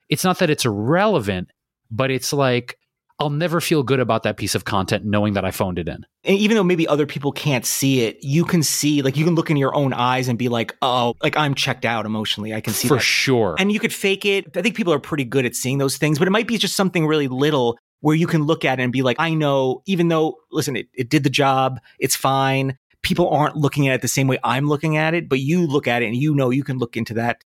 [0.08, 1.50] it's not that it's irrelevant,
[1.90, 2.78] but it's like,
[3.18, 6.04] I'll never feel good about that piece of content knowing that I phoned it in.
[6.24, 9.34] And even though maybe other people can't see it, you can see, like, you can
[9.34, 12.52] look in your own eyes and be like, oh, like I'm checked out emotionally.
[12.52, 13.02] I can see For that.
[13.02, 13.56] sure.
[13.58, 14.54] And you could fake it.
[14.54, 16.76] I think people are pretty good at seeing those things, but it might be just
[16.76, 20.08] something really little where you can look at it and be like, I know, even
[20.08, 22.76] though, listen, it, it did the job, it's fine.
[23.00, 25.88] People aren't looking at it the same way I'm looking at it, but you look
[25.88, 27.42] at it and you know you can look into that.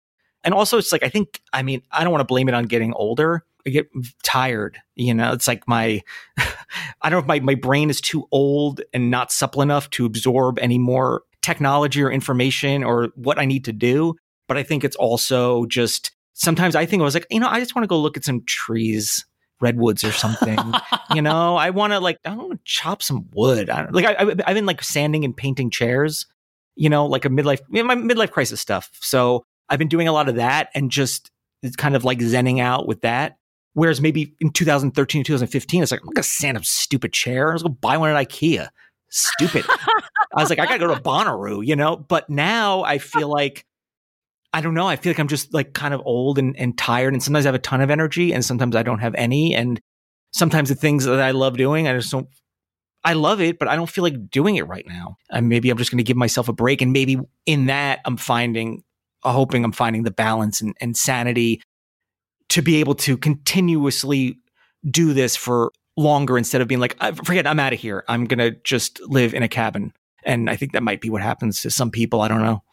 [0.46, 2.66] And also, it's like, I think, I mean, I don't want to blame it on
[2.66, 3.90] getting older I get
[4.24, 4.80] tired.
[4.96, 6.02] You know, it's like my,
[6.38, 10.06] I don't know if my, my brain is too old and not supple enough to
[10.06, 14.16] absorb any more technology or information or what I need to do.
[14.48, 17.60] But I think it's also just sometimes I think I was like, you know, I
[17.60, 19.26] just want to go look at some trees,
[19.60, 20.58] redwoods or something.
[21.14, 23.70] you know, I want to like, I want to chop some wood.
[23.70, 26.26] I like, I, I've been like sanding and painting chairs,
[26.76, 28.90] you know, like a midlife, my midlife crisis stuff.
[29.02, 31.32] So I've been doing a lot of that and just
[31.64, 33.38] it's kind of like zenning out with that.
[33.78, 37.52] Whereas maybe in 2013, 2015, it's like, I'm going to sand a stupid chair.
[37.52, 38.70] I was to buy one at Ikea.
[39.10, 39.66] Stupid.
[39.70, 41.96] I was like, I got to go to Bonnaroo, you know?
[41.96, 43.68] But now I feel like,
[44.52, 44.88] I don't know.
[44.88, 47.14] I feel like I'm just like kind of old and, and tired.
[47.14, 49.54] And sometimes I have a ton of energy and sometimes I don't have any.
[49.54, 49.80] And
[50.34, 52.28] sometimes the things that I love doing, I just don't,
[53.04, 55.18] I love it, but I don't feel like doing it right now.
[55.30, 56.82] And maybe I'm just going to give myself a break.
[56.82, 58.82] And maybe in that, I'm finding,
[59.22, 61.62] hoping I'm finding the balance and, and sanity
[62.50, 64.40] to be able to continuously
[64.90, 68.04] do this for longer instead of being like, forget, I'm out of here.
[68.08, 69.94] I'm going to just live in a cabin.
[70.24, 72.22] And I think that might be what happens to some people.
[72.22, 72.64] I don't know.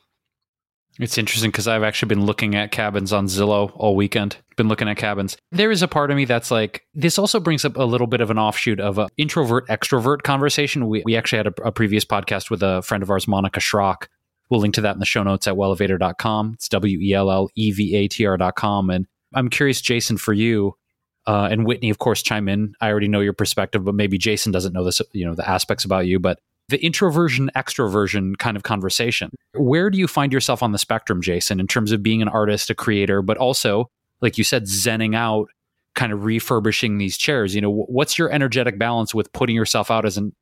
[1.01, 4.37] It's interesting because I've actually been looking at cabins on Zillow all weekend.
[4.57, 5.37] Been looking at cabins.
[5.51, 8.21] There is a part of me that's like, this also brings up a little bit
[8.21, 10.87] of an offshoot of an introvert extrovert conversation.
[10.87, 14.07] We, we actually had a, a previous podcast with a friend of ours, Monica Schrock.
[14.51, 16.53] We'll link to that in the show notes at wellevatr.com.
[16.55, 18.91] It's W E L L E V A T R.com.
[18.91, 20.77] And I'm curious, Jason, for you,
[21.27, 22.75] uh, and Whitney, of course, chime in.
[22.81, 25.85] I already know your perspective, but maybe Jason doesn't know this, you know, the aspects
[25.85, 26.19] about you.
[26.19, 26.39] But
[26.69, 29.31] the introversion extroversion kind of conversation.
[29.55, 32.71] Where do you find yourself on the spectrum, Jason, in terms of being an artist,
[32.71, 33.91] a creator, but also,
[34.21, 35.49] like you said, zenning out,
[35.95, 37.55] kind of refurbishing these chairs?
[37.55, 40.33] You know, what's your energetic balance with putting yourself out as an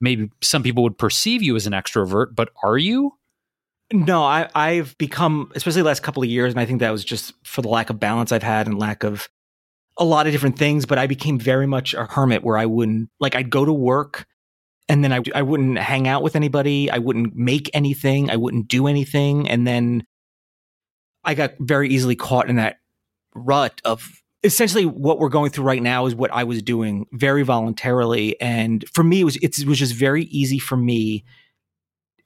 [0.00, 3.14] maybe some people would perceive you as an extrovert, but are you?
[3.92, 7.04] No, I, I've become, especially the last couple of years, and I think that was
[7.04, 9.28] just for the lack of balance I've had and lack of
[9.98, 10.86] a lot of different things.
[10.86, 14.26] But I became very much a hermit where I wouldn't, like, I'd go to work
[14.88, 16.90] and then I, I wouldn't hang out with anybody.
[16.90, 18.30] I wouldn't make anything.
[18.30, 19.48] I wouldn't do anything.
[19.48, 20.04] And then
[21.24, 22.78] I got very easily caught in that
[23.34, 27.42] rut of essentially what we're going through right now is what I was doing very
[27.42, 28.40] voluntarily.
[28.40, 31.24] And for me, it was, it was just very easy for me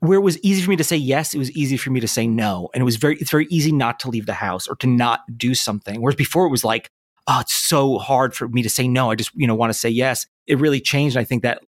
[0.08, 2.08] where it was easy for me to say yes, it was easy for me to
[2.08, 2.68] say no.
[2.74, 5.20] And it was very, it's very easy not to leave the house or to not
[5.36, 6.00] do something.
[6.00, 6.88] Whereas before it was like,
[7.26, 9.10] oh, it's so hard for me to say no.
[9.10, 10.26] I just, you know, want to say yes.
[10.46, 11.16] It really changed.
[11.16, 11.62] I think that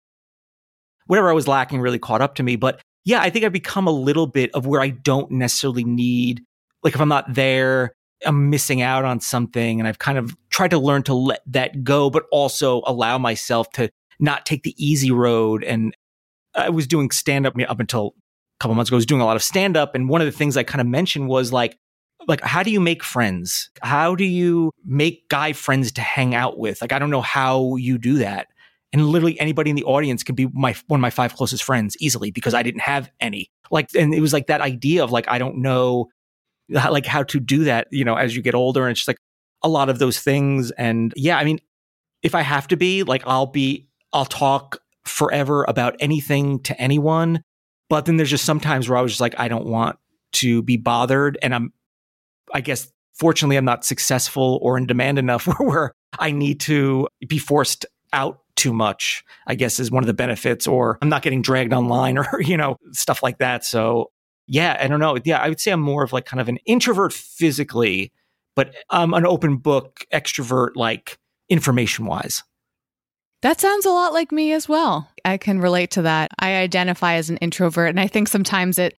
[1.07, 2.55] whatever I was lacking really caught up to me.
[2.55, 6.43] But yeah, I think I've become a little bit of where I don't necessarily need,
[6.83, 7.93] like if I'm not there,
[8.25, 9.79] I'm missing out on something.
[9.79, 13.69] And I've kind of tried to learn to let that go, but also allow myself
[13.71, 13.89] to
[14.19, 15.63] not take the easy road.
[15.63, 15.95] And
[16.55, 18.15] I was doing stand up up until
[18.59, 19.95] couple months ago, I was doing a lot of stand up.
[19.95, 21.77] And one of the things I kind of mentioned was like,
[22.27, 23.69] like, how do you make friends?
[23.81, 26.81] How do you make guy friends to hang out with?
[26.81, 28.47] Like, I don't know how you do that.
[28.93, 31.97] And literally anybody in the audience could be my, one of my five closest friends
[31.99, 33.51] easily because I didn't have any.
[33.69, 36.07] Like, and it was like that idea of like, I don't know,
[36.69, 38.83] like how to do that, you know, as you get older.
[38.83, 39.17] And it's just like
[39.61, 40.71] a lot of those things.
[40.71, 41.59] And yeah, I mean,
[42.23, 47.43] if I have to be, like, I'll be, I'll talk forever about anything to anyone
[47.89, 49.97] but then there's just sometimes where I was just like, I don't want
[50.33, 51.37] to be bothered.
[51.41, 51.73] And I'm,
[52.53, 57.37] I guess, fortunately, I'm not successful or in demand enough where, I need to be
[57.37, 61.41] forced out too much, I guess is one of the benefits, or I'm not getting
[61.41, 63.65] dragged online or, you know, stuff like that.
[63.65, 64.11] So
[64.47, 65.17] yeah, I don't know.
[65.23, 68.11] Yeah, I would say I'm more of like kind of an introvert physically,
[68.55, 71.17] but I'm an open book extrovert, like
[71.49, 72.43] information wise.
[73.41, 75.09] That sounds a lot like me as well.
[75.23, 76.31] I can relate to that.
[76.39, 78.97] I identify as an introvert and I think sometimes it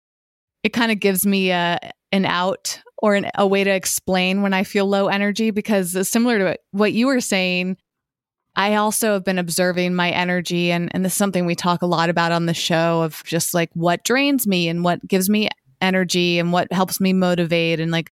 [0.62, 1.78] it kind of gives me a
[2.12, 6.38] an out or an, a way to explain when I feel low energy because similar
[6.38, 7.76] to what you were saying,
[8.54, 11.86] I also have been observing my energy and and this is something we talk a
[11.86, 15.48] lot about on the show of just like what drains me and what gives me
[15.80, 18.10] energy and what helps me motivate and like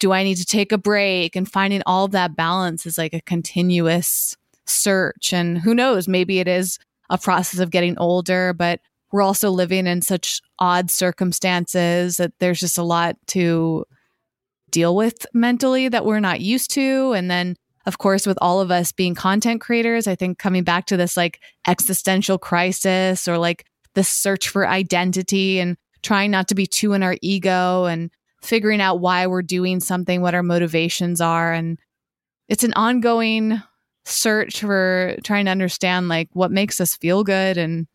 [0.00, 3.14] do I need to take a break and finding all of that balance is like
[3.14, 4.36] a continuous
[4.68, 5.32] search.
[5.32, 6.78] And who knows, maybe it is
[7.10, 8.80] a process of getting older, but
[9.10, 13.84] we're also living in such odd circumstances that there's just a lot to
[14.70, 17.12] deal with mentally that we're not used to.
[17.12, 20.86] And then, of course, with all of us being content creators, I think coming back
[20.86, 23.64] to this like existential crisis or like
[23.94, 28.10] the search for identity and trying not to be too in our ego and
[28.42, 31.52] figuring out why we're doing something, what our motivations are.
[31.52, 31.78] And
[32.48, 33.62] it's an ongoing
[34.08, 37.86] search for trying to understand like what makes us feel good and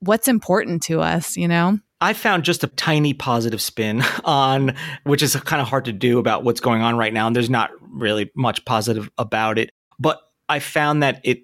[0.00, 1.78] what's important to us, you know?
[2.00, 4.74] I found just a tiny positive spin on,
[5.04, 7.26] which is kind of hard to do about what's going on right now.
[7.26, 9.70] And there's not really much positive about it.
[9.98, 11.42] But I found that it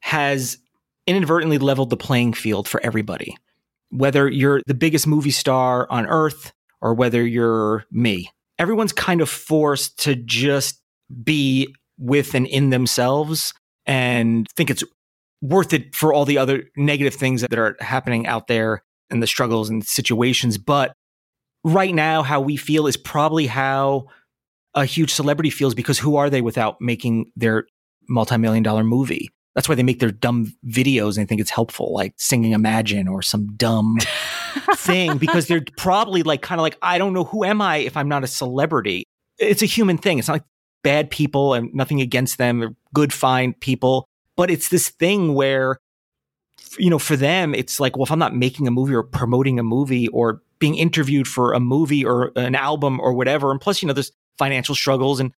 [0.00, 0.58] has
[1.06, 3.36] inadvertently leveled the playing field for everybody.
[3.90, 9.28] Whether you're the biggest movie star on earth or whether you're me, everyone's kind of
[9.28, 10.80] forced to just
[11.22, 13.54] be with and in themselves
[13.86, 14.84] and think it's
[15.40, 19.26] worth it for all the other negative things that are happening out there and the
[19.26, 20.58] struggles and situations.
[20.58, 20.92] But
[21.64, 24.06] right now, how we feel is probably how
[24.74, 27.66] a huge celebrity feels because who are they without making their
[28.08, 29.30] multi-million dollar movie?
[29.54, 33.06] That's why they make their dumb videos and they think it's helpful, like singing Imagine
[33.06, 33.98] or some dumb
[34.76, 37.96] thing, because they're probably like kind of like, I don't know, who am I if
[37.96, 39.04] I'm not a celebrity?
[39.38, 40.18] It's a human thing.
[40.18, 40.44] It's not like
[40.82, 42.60] bad people and nothing against them.
[42.60, 44.08] They're good, fine people.
[44.36, 45.78] But it's this thing where,
[46.78, 49.58] you know, for them, it's like, well, if I'm not making a movie or promoting
[49.58, 53.82] a movie or being interviewed for a movie or an album or whatever, and plus,
[53.82, 55.20] you know, there's financial struggles.
[55.20, 55.32] And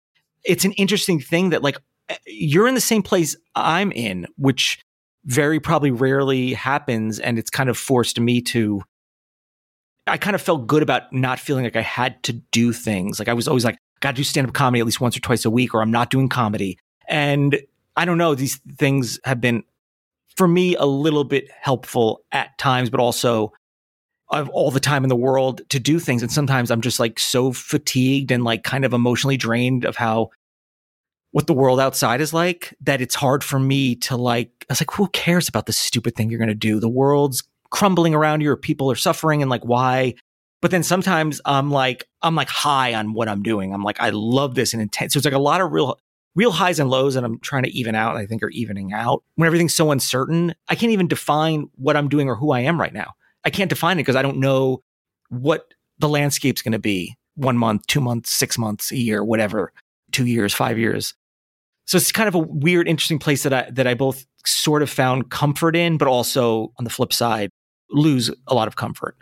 [0.44, 1.78] it's an interesting thing that, like,
[2.09, 4.78] eh, you're in the same place I'm in, which
[5.24, 7.19] very probably rarely happens.
[7.19, 8.82] And it's kind of forced me to
[10.06, 13.19] I kind of felt good about not feeling like I had to do things.
[13.19, 15.20] Like I was always like, got to do stand up comedy at least once or
[15.20, 16.79] twice a week, or I'm not doing comedy.
[17.09, 17.59] And
[17.97, 19.65] I don't know, these things have been
[20.37, 23.53] for me a little bit helpful at times, but also
[24.31, 26.23] I have all the time in the world to do things.
[26.23, 30.31] And sometimes I'm just like so fatigued and like kind of emotionally drained of how
[31.33, 34.81] what the world outside is like that it's hard for me to like, I was
[34.81, 36.81] like, who cares about the stupid thing you're going to do?
[36.81, 40.15] The world's crumbling around you or people are suffering and like, why
[40.62, 43.74] but then sometimes I'm like, I'm like high on what I'm doing.
[43.74, 45.12] I'm like, I love this and intense.
[45.12, 45.98] So it's like a lot of real,
[46.36, 48.16] real highs and lows and I'm trying to even out.
[48.16, 50.55] I think are evening out when everything's so uncertain.
[50.68, 53.12] I can't even define what I'm doing or who I am right now.
[53.44, 54.82] I can't define it because I don't know
[55.30, 59.72] what the landscape's going to be one month, two months, six months, a year, whatever,
[60.12, 61.14] two years, five years.
[61.86, 64.90] So it's kind of a weird, interesting place that I, that I both sort of
[64.90, 67.51] found comfort in, but also on the flip side,
[67.90, 69.16] lose a lot of comfort.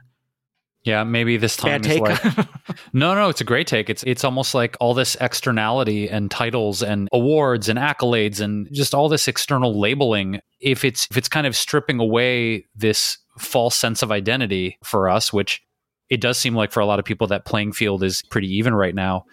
[0.83, 2.01] Yeah, maybe this time Bad is take.
[2.01, 2.49] like
[2.93, 3.91] No, no, it's a great take.
[3.91, 8.95] It's it's almost like all this externality and titles and awards and accolades and just
[8.95, 10.41] all this external labeling.
[10.59, 15.33] If it's if it's kind of stripping away this false sense of identity for us,
[15.33, 15.63] which
[16.09, 18.75] it does seem like for a lot of people that playing field is pretty even
[18.75, 19.25] right now.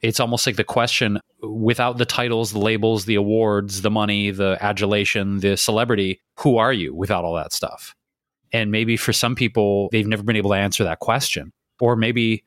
[0.00, 4.58] It's almost like the question without the titles, the labels, the awards, the money, the
[4.60, 7.94] adulation, the celebrity, who are you without all that stuff?
[8.54, 11.52] And maybe for some people, they've never been able to answer that question.
[11.80, 12.44] Or maybe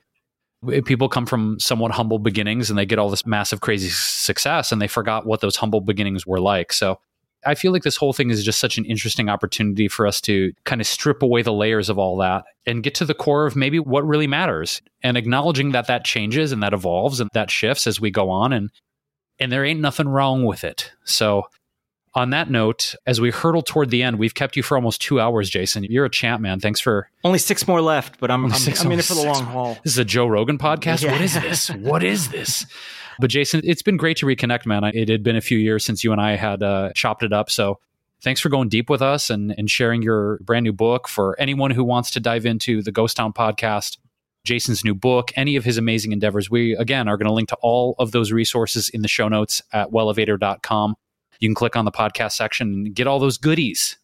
[0.86, 4.82] people come from somewhat humble beginnings and they get all this massive, crazy success and
[4.82, 6.72] they forgot what those humble beginnings were like.
[6.72, 7.00] So
[7.46, 10.54] I feel like this whole thing is just such an interesting opportunity for us to
[10.64, 13.58] kind of strip away the layers of all that and get to the core of
[13.58, 17.86] maybe what really matters and acknowledging that that changes and that evolves and that shifts
[17.86, 18.72] as we go on and
[19.40, 20.92] and there ain't nothing wrong with it.
[21.04, 21.44] So
[22.14, 25.20] on that note, as we hurtle toward the end, we've kept you for almost two
[25.20, 25.84] hours, Jason.
[25.84, 26.60] You're a champ, man.
[26.60, 27.10] Thanks for.
[27.24, 29.54] Only six more left, but I'm I'm, six- I'm in it for the long more.
[29.54, 29.78] haul.
[29.84, 31.10] This is a Joe Rogan podcast.
[31.10, 31.70] What is this?
[31.78, 32.66] What is this?
[33.20, 34.84] But Jason, it's been great to reconnect, man.
[34.84, 37.50] It had been a few years since you and I had uh, chopped it up.
[37.50, 37.80] So
[38.22, 41.08] thanks for going deep with us and, and sharing your brand new book.
[41.08, 43.98] For anyone who wants to dive into the Ghost Town podcast,
[44.44, 47.58] Jason's new book, any of his amazing endeavors, we again are going to link to
[47.62, 50.96] all of those resources in the show notes at wellevatr.com.
[51.40, 53.98] You can click on the podcast section and get all those goodies.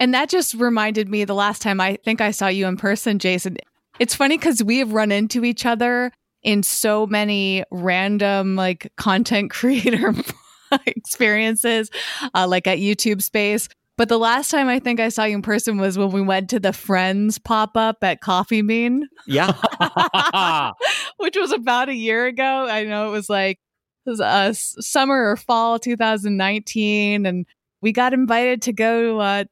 [0.00, 3.18] And that just reminded me the last time I think I saw you in person,
[3.18, 3.56] Jason.
[3.98, 9.50] It's funny because we have run into each other in so many random like content
[9.52, 10.14] creator
[10.86, 11.90] experiences,
[12.34, 13.68] uh, like at YouTube Space.
[13.98, 16.48] But the last time I think I saw you in person was when we went
[16.50, 19.52] to the Friends pop up at Coffee Bean, Yeah,
[21.18, 22.66] which was about a year ago.
[22.68, 23.71] I know it was like it
[24.06, 27.46] was uh, summer or fall 2019, and
[27.80, 29.44] we got invited to go uh,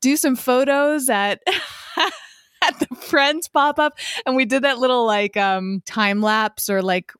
[0.00, 1.42] do some photos at
[2.62, 6.82] at the Friends pop up, and we did that little like um time lapse or
[6.82, 7.12] like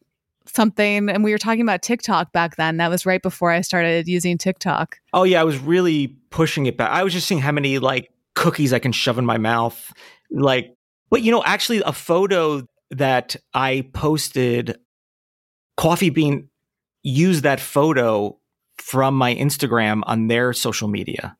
[0.46, 2.76] something, and we were talking about TikTok back then.
[2.76, 4.98] That was right before I started using TikTok.
[5.12, 6.90] Oh yeah, I was really pushing it back.
[6.90, 9.92] I was just seeing how many like cookies I can shove in my mouth.
[10.30, 10.74] Like,
[11.10, 14.78] but you know, actually, a photo that I posted,
[15.76, 16.48] Coffee Bean
[17.04, 18.36] used that photo
[18.78, 21.36] from my Instagram on their social media.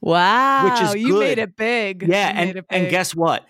[0.00, 1.20] Wow, Which is you good.
[1.20, 2.04] made it big.
[2.08, 3.44] Yeah, You and it and guess what?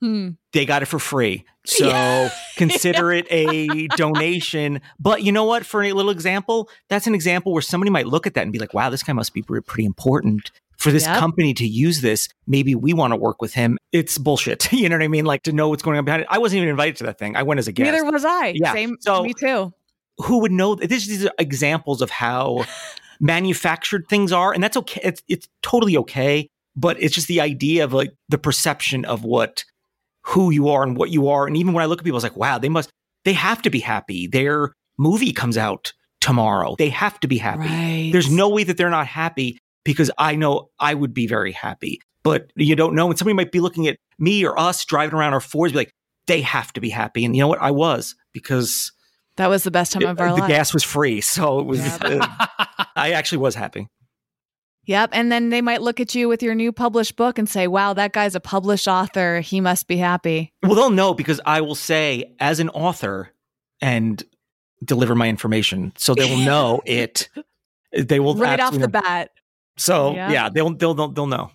[0.00, 0.30] Hmm.
[0.52, 1.44] They got it for free.
[1.64, 2.28] So Yeah.
[2.56, 4.80] consider it a donation.
[4.98, 5.64] But you know what?
[5.64, 8.58] For a little example, that's an example where somebody might look at that and be
[8.58, 10.50] like, wow, this guy must be pretty important.
[10.76, 11.18] For this Yep.
[11.20, 13.78] company to use this, maybe we want to work with him.
[13.92, 14.72] It's bullshit.
[14.72, 15.24] You know what I mean?
[15.24, 16.28] Like to know what's going on behind it.
[16.32, 17.36] I wasn't even invited to that thing.
[17.36, 17.92] I went as a guest.
[17.92, 18.54] Neither was I.
[18.56, 18.96] Yeah, Same.
[18.98, 19.72] so- me too.
[20.18, 20.74] Who would know?
[20.74, 22.64] This, these are examples of how
[23.20, 24.52] manufactured things are.
[24.52, 25.00] And that's okay.
[25.04, 26.48] It's, it's totally okay.
[26.74, 29.64] But it's just the idea of like the perception of what
[30.24, 31.46] who you are and what you are.
[31.46, 32.90] And even when I look at people, it's like, wow, they must,
[33.24, 34.26] they have to be happy.
[34.26, 36.76] Their movie comes out tomorrow.
[36.78, 37.66] They have to be happy.
[37.66, 38.10] Right.
[38.12, 42.00] There's no way that they're not happy because I know I would be very happy.
[42.22, 43.08] But you don't know.
[43.08, 45.92] And somebody might be looking at me or us driving around our Fords, be like,
[46.28, 47.24] they have to be happy.
[47.24, 47.60] And you know what?
[47.60, 48.92] I was because
[49.36, 50.48] That was the best time of our the life.
[50.48, 51.20] gas was free.
[51.32, 52.00] So it was, Yep.
[52.04, 52.44] uh,
[52.96, 53.86] I actually was happy.
[54.84, 55.10] Yep.
[55.12, 57.92] And then they might look at you with your new published book and say, wow,
[57.94, 59.40] that guy's a published author.
[59.40, 60.52] He must be happy.
[60.62, 63.30] Well, they'll know because I will say as an author
[63.80, 64.22] and
[64.84, 65.92] deliver my information.
[65.96, 67.28] So they will know it.
[67.92, 68.86] They will right off the know.
[68.88, 69.30] bat.
[69.76, 70.30] So Yeah.
[70.32, 71.50] yeah, they'll, they'll, they'll, they'll know.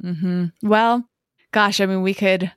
[0.00, 1.08] hmm Well,
[1.52, 2.50] gosh, I mean, we could.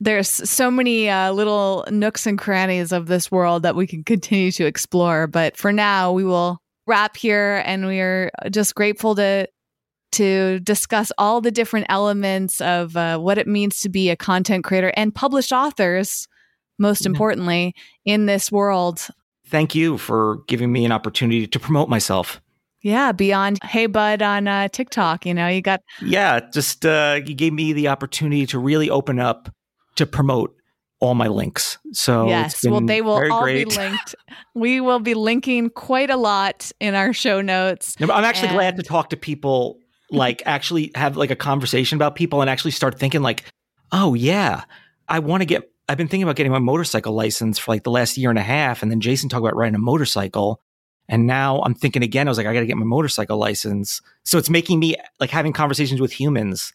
[0.00, 4.50] There's so many uh, little nooks and crannies of this world that we can continue
[4.52, 5.26] to explore.
[5.26, 9.46] But for now, we will wrap here, and we are just grateful to
[10.12, 14.64] to discuss all the different elements of uh, what it means to be a content
[14.64, 16.26] creator and published authors.
[16.78, 17.08] Most Yeah.
[17.10, 17.74] importantly,
[18.04, 19.06] in this world,
[19.46, 22.40] Thank you for giving me an opportunity to promote myself.
[22.82, 23.12] yeah.
[23.12, 27.52] Beyond, hey bud, on uh, TikTok, you know, you got Yeah, just uh, you gave
[27.52, 29.48] me the opportunity to really open up
[30.00, 30.56] to promote
[30.98, 31.78] all my links.
[31.92, 32.64] So yes.
[32.64, 33.68] Well, they will all great.
[33.68, 34.14] be linked.
[34.54, 37.98] we will be linking quite a lot in our show notes.
[38.00, 39.78] No, I'm actually glad to talk to people,
[40.10, 43.44] like actually have like a conversation about people and actually start thinking like,
[43.92, 44.64] oh yeah,
[45.08, 45.70] I want to get.
[45.88, 48.42] I've been thinking about getting my motorcycle license for like the last year and a
[48.42, 50.62] half, and then Jason talked about riding a motorcycle,
[51.08, 52.26] and now I'm thinking again.
[52.26, 54.00] I was like, I got to get my motorcycle license.
[54.24, 56.72] So it's making me like having conversations with humans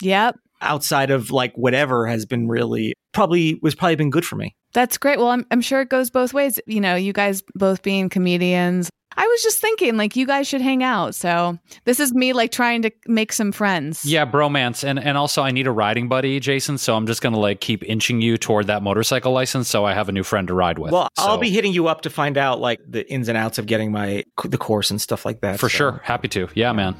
[0.00, 0.38] Yep.
[0.62, 4.54] Outside of like whatever has been really probably was probably been good for me.
[4.72, 5.18] That's great.
[5.18, 6.58] Well, I'm, I'm sure it goes both ways.
[6.66, 10.60] You know, you guys both being comedians, I was just thinking, like, you guys should
[10.60, 11.14] hang out.
[11.14, 14.04] So this is me, like, trying to make some friends.
[14.04, 16.78] Yeah, bromance, and and also I need a riding buddy, Jason.
[16.78, 20.08] So I'm just gonna like keep inching you toward that motorcycle license, so I have
[20.08, 20.92] a new friend to ride with.
[20.92, 23.66] Well, I'll be hitting you up to find out like the ins and outs of
[23.66, 25.60] getting my the course and stuff like that.
[25.60, 26.48] for so- sure happy to.
[26.54, 26.96] Yeah, man.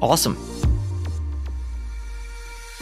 [0.00, 0.36] Awesome.